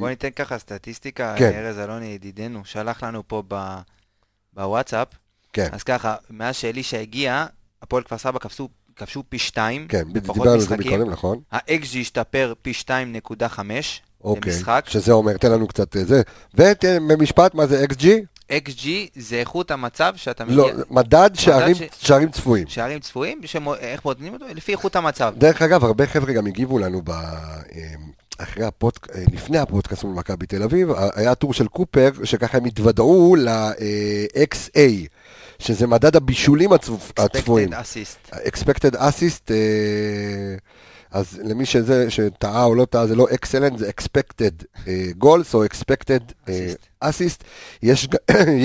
בוא 0.00 0.08
ניתן 0.08 0.30
ככה 0.30 0.58
סטטיסטיקה, 0.58 1.34
כן. 1.38 1.50
ארז 1.54 1.78
אלוני 1.78 2.06
ידידנו, 2.06 2.64
שלח 2.64 3.04
לנו 3.04 3.22
פה 3.28 3.42
ב- 3.48 3.78
בוואטסאפ. 4.52 5.08
כן. 5.52 5.68
אז 5.72 5.82
ככה, 5.82 6.16
מאז 6.30 6.56
שאלישע 6.56 6.98
הגיע, 6.98 7.46
הפועל 7.82 8.02
כפר 8.02 8.18
סבא 8.18 8.38
כבשו- 8.38 8.68
כבשו 8.96 9.22
פי 9.28 9.38
שתיים, 9.38 9.88
כן, 9.88 10.12
בפחות 10.12 10.34
דיברנו 10.36 10.50
על 10.52 10.60
זה 10.60 10.76
משחקים. 10.76 10.92
מקודם, 11.00 11.10
נכון? 11.10 11.40
ה-XG 11.52 11.98
השתפר 12.00 12.54
פי 12.62 12.72
2.5 12.74 13.60
אוקיי. 14.24 14.52
למשחק. 14.52 14.84
שזה 14.88 15.12
אומר, 15.12 15.36
תן 15.36 15.52
לנו 15.52 15.66
קצת 15.68 15.96
אה, 15.96 16.04
זה. 16.04 16.22
ובמשפט, 16.54 17.54
מה 17.54 17.66
זה 17.66 17.84
XG? 17.90 18.04
XG 18.52 18.86
זה 19.16 19.36
איכות 19.36 19.70
המצב 19.70 20.12
שאתה 20.16 20.44
מגיע... 20.44 20.56
לא, 20.56 20.70
מדד 20.90 21.30
שערים- 21.34 21.74
ש- 21.76 21.82
שערים 21.98 22.30
צפויים. 22.30 22.66
שערים 22.68 23.00
צפויים, 23.00 23.40
שמו- 23.44 23.74
איך 23.74 24.02
בודקים 24.02 24.32
אותו? 24.32 24.44
לפי 24.54 24.72
איכות 24.72 24.96
המצב. 24.96 25.34
דרך 25.38 25.62
אגב, 25.62 25.84
הרבה 25.84 26.06
חבר'ה 26.06 26.32
גם 26.32 26.46
הגיבו 26.46 26.78
לנו 26.78 27.00
ב... 27.04 27.10
אחרי 28.38 28.64
הפודק... 28.64 29.06
לפני 29.32 29.58
הפודקאסט 29.58 30.04
מול 30.04 30.14
מכבי 30.14 30.46
תל 30.46 30.62
אביב, 30.62 30.88
היה 31.14 31.34
טור 31.34 31.54
של 31.54 31.66
קופר, 31.68 32.10
שככה 32.24 32.58
הם 32.58 32.64
התוודעו 32.64 33.36
ל-XA, 33.38 34.78
שזה 35.58 35.86
מדד 35.86 36.16
הבישולים 36.16 36.72
הצפ- 36.72 37.12
הצפויים. 37.16 37.72
Expected 37.72 37.76
assist. 37.76 38.34
expected 38.36 38.94
assist, 38.96 39.50
אה, 39.50 39.56
אז 41.14 41.40
למי 41.44 41.66
שזה, 41.66 42.10
שטעה 42.10 42.64
או 42.64 42.74
לא 42.74 42.84
טעה, 42.84 43.06
זה 43.06 43.16
לא 43.16 43.26
excellent, 43.30 43.76
זה 43.76 43.90
expected 43.90 44.64
אה, 44.88 45.06
goals 45.22 45.54
או 45.54 45.64
expected 45.64 46.32
אה, 46.48 46.72
assist. 47.04 47.42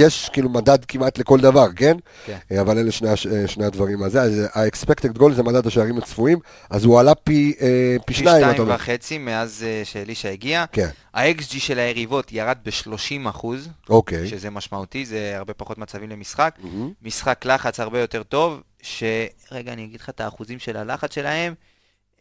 יש, 0.04 0.30
כאילו 0.34 0.50
מדד 0.50 0.86
כמעט 0.86 1.18
לכל 1.18 1.40
דבר, 1.40 1.68
כן? 1.76 1.98
כן. 2.26 2.38
אה, 2.52 2.62
אבל 2.62 2.78
אלה 2.78 2.92
שני, 2.92 3.10
אה, 3.10 3.48
שני 3.48 3.66
הדברים 3.66 4.04
הזה. 4.04 4.22
אז 4.22 4.42
ה-expected 4.54 5.18
goal 5.20 5.32
זה 5.32 5.44
מדד 5.44 5.68
השערים 5.68 5.98
הצפויים, 5.98 6.40
אז 6.70 6.86
הוא 6.86 7.00
עלה 7.00 7.16
פי, 7.16 7.54
אה, 7.62 7.96
פי 8.06 8.14
פי 8.14 8.14
שניים, 8.14 8.44
אתה 8.44 8.52
שתיים 8.52 8.62
אומר. 8.62 8.76
וחצי 8.76 9.18
מאז 9.18 9.66
שאלישע 9.84 10.30
הגיע. 10.30 10.66
כן, 10.72 10.90
ה-XG 11.14 11.60
של 11.60 11.80
היריבות 11.80 12.32
ירד 12.32 12.58
ב-30 12.66 13.30
אחוז, 13.30 13.70
אוקיי. 13.90 14.28
שזה 14.28 14.50
משמעותי, 14.50 15.06
זה 15.06 15.34
הרבה 15.36 15.54
פחות 15.54 15.78
מצבים 15.78 16.10
למשחק. 16.10 16.56
מהמם. 16.64 16.92
משחק 17.02 17.46
לחץ 17.46 17.80
הרבה 17.80 18.00
יותר 18.00 18.24
טוב, 18.24 18.62
שרגע, 18.82 19.74
אני 19.74 19.86
אגיד 19.86 20.02
לך 20.02 20.10
את 20.10 20.22
האחוזים 20.22 20.60
של 20.60 20.78
הלחץ 20.78 21.16
שלהם. 21.16 21.54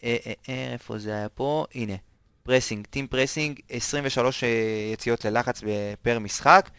אה, 0.05 0.17
אה, 0.27 0.33
אה, 0.49 0.73
איפה 0.73 0.99
זה 0.99 1.13
היה 1.13 1.29
פה? 1.29 1.65
הנה. 1.75 1.95
pressing, 2.43 2.87
team 2.91 3.07
pressing, 3.07 3.61
23 3.71 4.45
אה, 4.45 4.49
יציאות 4.93 5.25
ללחץ 5.25 5.61
per 6.03 6.19
משחק, 6.19 6.71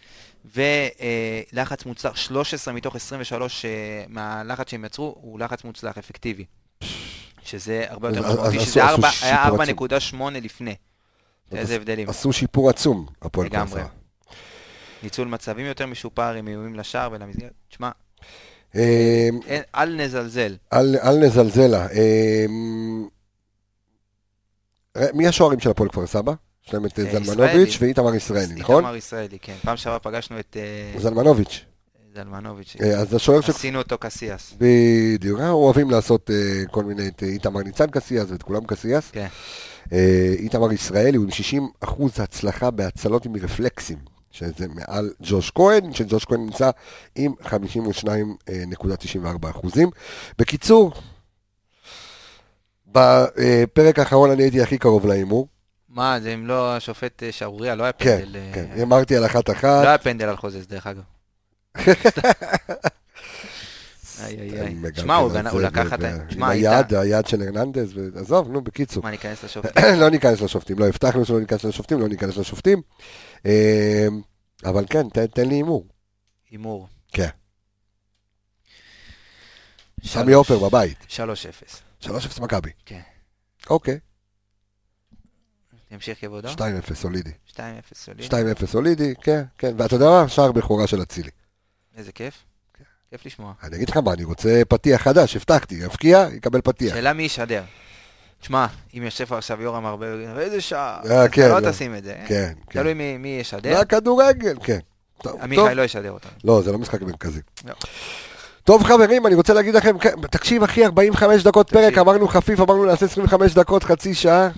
ולחץ 0.46 1.86
מוצלח, 1.86 2.16
13 2.16 2.74
מתוך 2.74 2.96
23 2.96 3.66
אה, 3.66 3.70
מהלחץ 4.08 4.72
שהם 4.72 4.86
יצרו, 4.86 5.16
הוא 5.22 5.40
לחץ 5.40 5.64
מוצלח, 5.64 5.98
אפקטיבי. 5.98 6.46
שזה 7.44 7.86
הרבה 7.88 8.10
יותר 8.10 8.22
משמעותי, 8.22 8.58
אז 8.58 8.64
שזה 8.64 8.80
היה 8.88 8.96
שיפור 9.66 9.88
4.8 9.88 10.40
לפני. 10.42 10.76
איזה 11.52 11.76
הבדלים. 11.76 12.10
עשו 12.10 12.34
שיפור 12.34 12.70
עצום, 12.70 13.06
הפועל. 13.22 13.50
סבא. 13.68 13.86
ניצול 15.04 15.28
מצבים 15.28 15.66
יותר 15.66 15.86
משופר 15.86 16.34
עם 16.34 16.48
איומים 16.48 16.76
לשער 16.76 17.10
ולמסגרת. 17.12 17.52
תשמע, 17.70 17.88
אה, 17.88 17.92
אל 19.76 19.96
נזלזל. 19.98 20.56
אל, 20.74 20.96
אל 20.96 21.18
נזלזל 21.18 21.68
לה. 21.68 21.88
אמ, 21.92 23.08
מי 25.14 25.28
השוערים 25.28 25.60
של 25.60 25.70
הפועל 25.70 25.90
כפר 25.90 26.08
סבא? 26.08 26.34
יש 26.68 26.74
להם 26.74 26.86
את 26.86 27.00
אה, 27.00 27.06
אה, 27.06 27.24
זלמנוביץ'. 27.24 27.78
ואיתמר 27.82 28.16
ישראלי, 28.16 28.54
נכון? 28.56 28.76
איתמר 28.76 28.96
ישראלי, 28.96 29.38
כן. 29.42 29.56
פעם 29.62 29.78
שעברה 29.78 30.00
פגשנו 30.00 30.40
את 30.40 30.58
אה, 30.60 31.00
זלמנוביץ'. 31.00 31.66
זלמנוביץ'. 32.16 32.76
אה, 32.82 33.00
אז 33.00 33.14
השוער 33.14 33.42
של... 33.42 33.52
עשינו 33.52 33.80
אותו 33.80 33.98
קסיאס. 33.98 34.54
בדיוק, 34.58 35.40
אה, 35.40 35.50
אוהבים 35.50 35.90
לעשות 35.92 36.30
אה, 36.34 36.64
כל 36.72 36.84
מיני, 36.84 37.08
את 37.08 37.24
אה, 37.24 37.28
איתמר 37.28 37.64
ניצן 37.64 37.88
קסיאס 37.88 38.32
ואת 38.32 38.44
כולם 38.44 38.66
קסיאס. 38.66 39.12
כן. 39.12 39.28
אה, 39.94 40.34
איתמר 40.40 40.74
ישראלי 40.74 41.18
הוא 41.18 41.26
עם 41.26 41.32
60 41.32 41.68
אחוז 41.80 42.12
הצלחה 42.20 42.72
בהצלות 42.72 43.26
עם 43.26 43.36
רפלקסים, 43.36 43.98
שזה 44.32 44.68
מעל 44.68 45.14
ג'וש 45.22 45.52
כהן, 45.56 45.94
שג'וש 45.94 46.26
כהן 46.26 46.42
נמצא 46.42 46.70
עם 47.16 47.34
52.94 47.44 49.50
אחוזים. 49.50 49.90
בקיצור, 50.38 50.92
בפרק 52.88 54.00
האחרון 54.00 54.32
אני 54.32 54.44
הייתי 54.44 54.62
הכי 54.62 54.78
קרוב 54.78 55.06
להימור. 55.06 55.48
מה, 55.90 56.20
זה 56.20 56.34
אם 56.34 56.48
לא 56.48 56.76
השופט 56.76 57.24
שערוריה, 57.32 57.76
לא 57.76 57.84
היה 57.84 57.92
כן, 57.92 58.18
פנדל. 58.18 58.36
אה, 58.36 58.52
כן, 58.54 58.66
הימרתי 58.74 59.16
על 59.16 59.26
אחת 59.26 59.50
לא. 59.50 59.88
היה 59.88 59.98
פנדל 59.98 60.26
על 60.26 60.38
חוזז, 60.38 60.68
דרך 60.68 60.88
אגב. 60.88 61.04
איי 64.22 64.62
איי 64.62 64.76
תשמע, 64.94 65.16
הוא 65.16 65.62
לקח 65.62 65.94
את 65.94 66.00
עם. 66.30 66.44
היד, 66.44 66.94
היד 66.94 67.28
של 67.28 67.42
הרננדז, 67.42 68.00
עזוב, 68.16 68.48
נו, 68.52 68.62
בקיצור. 68.62 69.04
מה, 69.04 69.12
ניכנס 69.12 69.44
לשופט? 69.44 69.78
לא 70.02 70.10
ניכנס 70.10 70.42
לשופטים, 70.42 70.80
לא 70.80 70.88
הבטחנו 70.88 71.26
שלא 71.26 71.40
ניכנס 71.40 71.64
לשופטים, 71.64 72.00
לא 72.00 72.08
ניכנס 72.08 72.38
לשופטים. 72.38 72.82
אה, 73.46 74.08
אבל 74.66 74.86
כן, 74.90 75.10
תן- 75.10 75.50
לי 75.50 75.56
הימור. 75.56 75.86
הימור. 76.52 76.88
כן. 77.14 77.30
סמי 80.06 80.34
עופר 80.34 80.60
בבית. 80.60 80.98
3-0. 81.10 82.06
3-0 82.06 82.42
מכבי. 82.42 82.70
כן. 82.86 83.00
אוקיי. 83.70 84.00
ימשיך 85.92 86.22
כבודו? 86.22 86.50
2-0 86.50 86.94
סולידי. 86.94 87.32
2-0 87.56 87.60
סולידי. 87.94 88.28
2-0 88.28 88.66
סולידי, 88.66 89.14
כן, 89.22 89.44
כן. 89.58 89.74
ואתה 89.78 89.96
יודע 89.96 90.06
מה? 90.06 90.28
שער 90.28 90.52
בכורה 90.52 90.88
של 90.88 91.02
אצילי. 91.02 91.30
איזה 91.98 92.12
כיף. 92.12 92.44
כיף 93.12 93.26
לשמוע. 93.26 93.54
אני 93.64 93.76
אגיד 93.76 93.90
לך 93.90 93.98
מה, 93.98 94.14
אני 94.14 94.24
רוצה 94.24 94.62
פתיח 94.68 95.02
חדש, 95.02 95.36
הבטחתי, 95.36 95.76
יפקיע, 95.76 96.26
יקבל 96.34 96.62
פתיח. 96.62 96.94
שאלה 96.96 97.14
מי 97.14 97.24
ישדר. 97.24 97.62
תשמע, 98.42 98.66
אם 98.98 99.04
יושב 99.04 99.26
פה 99.26 99.38
עכשיו 99.38 99.62
יורם 99.62 99.86
הרבה, 99.86 100.06
איזה 100.40 100.62
שעה, 100.62 101.00
אה, 101.10 101.28
כן, 101.30 101.50
לא 101.50 101.60
לא. 101.60 101.72
תשים 101.72 101.96
את 101.96 102.04
זה. 102.04 102.16
כן, 102.28 102.52
כן. 102.70 102.80
תלוי 102.82 102.94
מי- 103.18 103.38
ישדר. 103.42 103.72
והכדורגל, 103.76 104.58
כן. 104.64 104.80
טוב, 105.24 105.32
טוב. 105.32 105.42
עמיחי 105.42 105.76
לא 105.76 105.82
ישדר 105.82 106.12
אותנו. 106.12 106.32
לא, 106.44 106.62
זה 106.62 106.72
לא 106.72 106.78
משחק 106.78 107.02
מרכזי. 107.02 107.40
לא. 107.68 107.74
טוב 108.64 108.84
חברים, 108.84 109.28
אני 109.28 109.36
רוצה 109.36 109.54
להגיד 109.54 109.76
לכם, 109.76 109.98
כן, 109.98 110.14
תקשיב 110.32 110.64
אחי, 110.64 110.86
45 110.86 111.44
דקות 111.44 111.70
פרק. 111.70 111.98
אמרנו 111.98 112.28
חפיף, 112.28 112.60
אמרנו 112.60 112.86
נעשה 112.86 113.06
25 113.06 113.54
דקות, 113.54 113.84
חצי 113.84 114.14
שעה. 114.14 114.50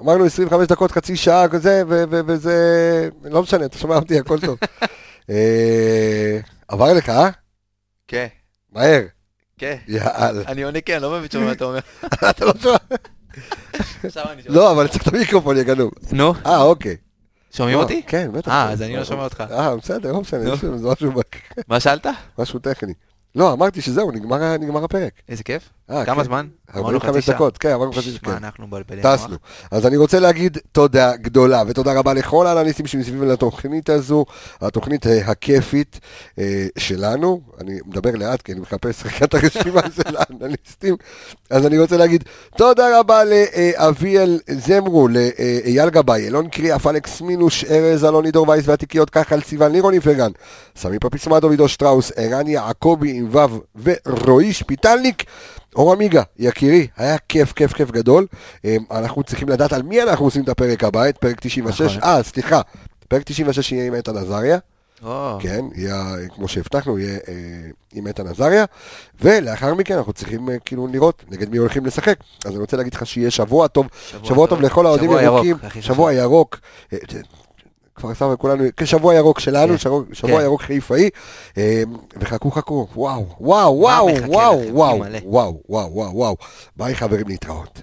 אמרנו 0.00 0.24
25 0.24 0.68
דקות, 0.68 0.90
חצי 0.92 1.16
שעה, 1.16 1.48
כזה, 1.48 1.82
ו- 1.88 2.04
ו- 2.10 2.20
וזה... 2.26 2.54
לא 3.24 3.42
משנה, 3.42 3.64
אתה 3.64 3.78
שומע 3.78 3.96
אותי, 3.96 4.18
הכל 4.18 4.40
טוב. 4.40 4.58
עבר 6.72 6.92
לך, 6.92 7.08
אה? 7.08 7.30
כן, 8.08 8.26
מהר. 8.72 9.02
כן. 9.58 9.76
יאללה. 9.88 10.42
אני 10.46 10.62
עונה 10.62 10.80
כן, 10.80 11.02
לא 11.02 11.18
מבין 11.18 11.44
מה 11.44 11.52
אתה 11.52 11.64
אומר. 11.64 11.78
אתה 12.30 12.44
לא 12.44 12.52
שומע? 12.62 12.76
עכשיו 14.04 14.24
אני 14.30 14.42
שומע. 14.42 14.56
לא, 14.56 14.72
אבל 14.72 14.88
צריך 14.88 15.08
את 15.08 15.14
המיקרופון, 15.14 15.56
יא 15.56 15.62
גנוב. 15.62 15.90
נו, 16.12 16.34
אה, 16.46 16.62
אוקיי. 16.62 16.96
שומעים 17.54 17.76
לא, 17.76 17.82
אותי? 17.82 18.02
כן, 18.06 18.32
בטח. 18.32 18.50
אה, 18.50 18.70
אז 18.70 18.82
אני 18.82 18.96
לא 18.96 19.04
שומע 19.04 19.24
אותך. 19.24 19.44
אה, 19.50 19.76
בסדר, 19.76 20.12
לא 20.12 20.20
משנה, 20.20 20.40
לנו 20.40 20.92
משהו 20.92 21.12
מה 21.68 21.80
שאלת? 21.80 22.06
משהו 22.38 22.58
טכני. 22.58 22.94
לא, 23.34 23.52
אמרתי 23.52 23.80
שזהו, 23.80 24.10
נגמר 24.10 24.84
הפרק. 24.84 25.12
איזה 25.28 25.42
כיף. 25.42 25.70
אה, 25.90 26.04
כמה 26.04 26.16
כן. 26.16 26.24
זמן? 26.24 26.46
אמרנו 26.76 26.96
45 26.96 27.16
חצי 27.16 27.26
שעה. 27.26 27.34
דקות, 27.34 27.58
כן, 27.58 27.72
אמרנו 27.72 27.92
חצי 27.92 28.10
מה, 28.10 28.18
דקות. 28.18 28.34
אנחנו 28.34 28.66
מבלבלי 28.66 29.02
טסנו. 29.02 29.36
אז 29.70 29.86
אני 29.86 29.96
רוצה 29.96 30.20
להגיד 30.20 30.58
תודה 30.72 31.16
גדולה, 31.16 31.62
ותודה 31.66 31.98
רבה 31.98 32.14
לכל 32.14 32.46
האנליסטים 32.46 32.86
שמסביב 32.86 33.22
לתוכנית 33.24 33.90
הזו, 33.90 34.24
התוכנית 34.60 35.06
אה, 35.06 35.20
הכיפית 35.26 36.00
אה, 36.38 36.66
שלנו. 36.78 37.40
אני 37.60 37.78
מדבר 37.86 38.10
לאט 38.10 38.42
כי 38.42 38.52
אני 38.52 38.60
מחפש 38.60 39.06
רגע 39.06 39.24
את 39.24 39.34
הרשימה 39.34 39.80
של 39.96 40.16
האנליסטים. 40.16 40.96
אז 41.50 41.66
אני 41.66 41.78
רוצה 41.78 41.96
להגיד 41.96 42.24
תודה 42.56 43.00
רבה 43.00 43.22
לאביאל 43.24 44.40
זמרו, 44.50 45.08
לאייל 45.08 45.90
גבאי, 45.90 46.26
אלון 46.26 46.48
קריאף, 46.48 46.86
אלכס 46.86 47.20
מינוש, 47.20 47.64
ארז 47.64 48.04
אלוני 48.04 48.30
דור 48.30 48.48
וייס 48.48 48.68
והתיקיות 48.68 49.10
כחל, 49.10 49.40
סיוון 49.40 49.72
לירוני 49.72 50.00
פרגן, 50.00 50.30
סמי 50.76 50.98
פפיסמדו, 50.98 51.50
עידו 51.50 51.68
שטראוס, 51.68 52.12
ערן 52.16 52.46
יעקבי 52.46 53.12
עם 53.12 53.28
ו' 53.32 53.58
ורועי 53.76 54.52
שפיטלניק. 54.52 55.24
אור 55.76 55.92
עמיגה, 55.92 56.22
יקירי, 56.38 56.86
היה 56.96 57.18
כיף, 57.18 57.52
כיף, 57.52 57.72
כיף 57.72 57.90
גדול. 57.90 58.26
אמ, 58.64 58.84
אנחנו 58.90 59.22
צריכים 59.22 59.48
לדעת 59.48 59.72
על 59.72 59.82
מי 59.82 60.02
אנחנו 60.02 60.24
עושים 60.24 60.42
את 60.42 60.48
הפרק 60.48 60.84
הבא, 60.84 61.08
את 61.08 61.18
פרק 61.18 61.40
96. 61.40 61.96
נכון. 61.96 62.10
אה, 62.10 62.22
סליחה, 62.22 62.60
פרק 63.08 63.22
96 63.24 63.72
יהיה 63.72 63.86
עם 63.86 63.94
איתן 63.94 64.16
עזריה. 64.16 64.58
כן, 65.40 65.64
יהיה, 65.74 66.14
כמו 66.34 66.48
שהבטחנו, 66.48 66.98
יהיה 66.98 67.18
אה, 67.28 67.34
עם 67.92 68.06
איתן 68.06 68.26
עזריה. 68.26 68.64
ולאחר 69.20 69.74
מכן 69.74 69.96
אנחנו 69.96 70.12
צריכים 70.12 70.50
אה, 70.50 70.58
כאילו 70.64 70.86
לראות 70.86 71.24
נגד 71.30 71.50
מי 71.50 71.56
הולכים 71.56 71.86
לשחק. 71.86 72.16
אז 72.44 72.50
אני 72.50 72.60
רוצה 72.60 72.76
להגיד 72.76 72.94
לך 72.94 73.06
שיהיה 73.06 73.30
שבוע 73.30 73.68
טוב, 73.68 73.86
שבוע 74.22 74.46
טוב 74.46 74.60
לכל 74.60 74.86
האוהדים 74.86 75.10
שבוע 75.10 75.22
ירוק, 75.22 75.44
ירוקים. 75.44 75.82
שבוע 75.82 76.12
ירוק. 76.12 76.58
כפר 77.94 78.14
סבא 78.14 78.34
כולנו, 78.38 78.64
כשבוע 78.76 79.14
ירוק 79.14 79.40
שלנו, 79.40 79.72
כן. 79.72 79.78
שבוע- 79.78 80.04
כן. 80.38 80.44
ירוק 80.44 80.62
חיפאי, 80.62 81.10
אה, 81.58 81.82
וחכו 82.20 82.50
חכו, 82.50 82.86
וואו, 82.96 83.24
וואו, 83.40 83.78
וואו, 83.78 84.06
וואו. 84.72 84.98
וואו, 85.24 85.60
וואו, 85.68 85.90
וואו, 85.94 86.14
וואו, 86.14 86.36
ביי 86.76 86.94
חברים 86.94 87.28
להתראות. 87.28 87.80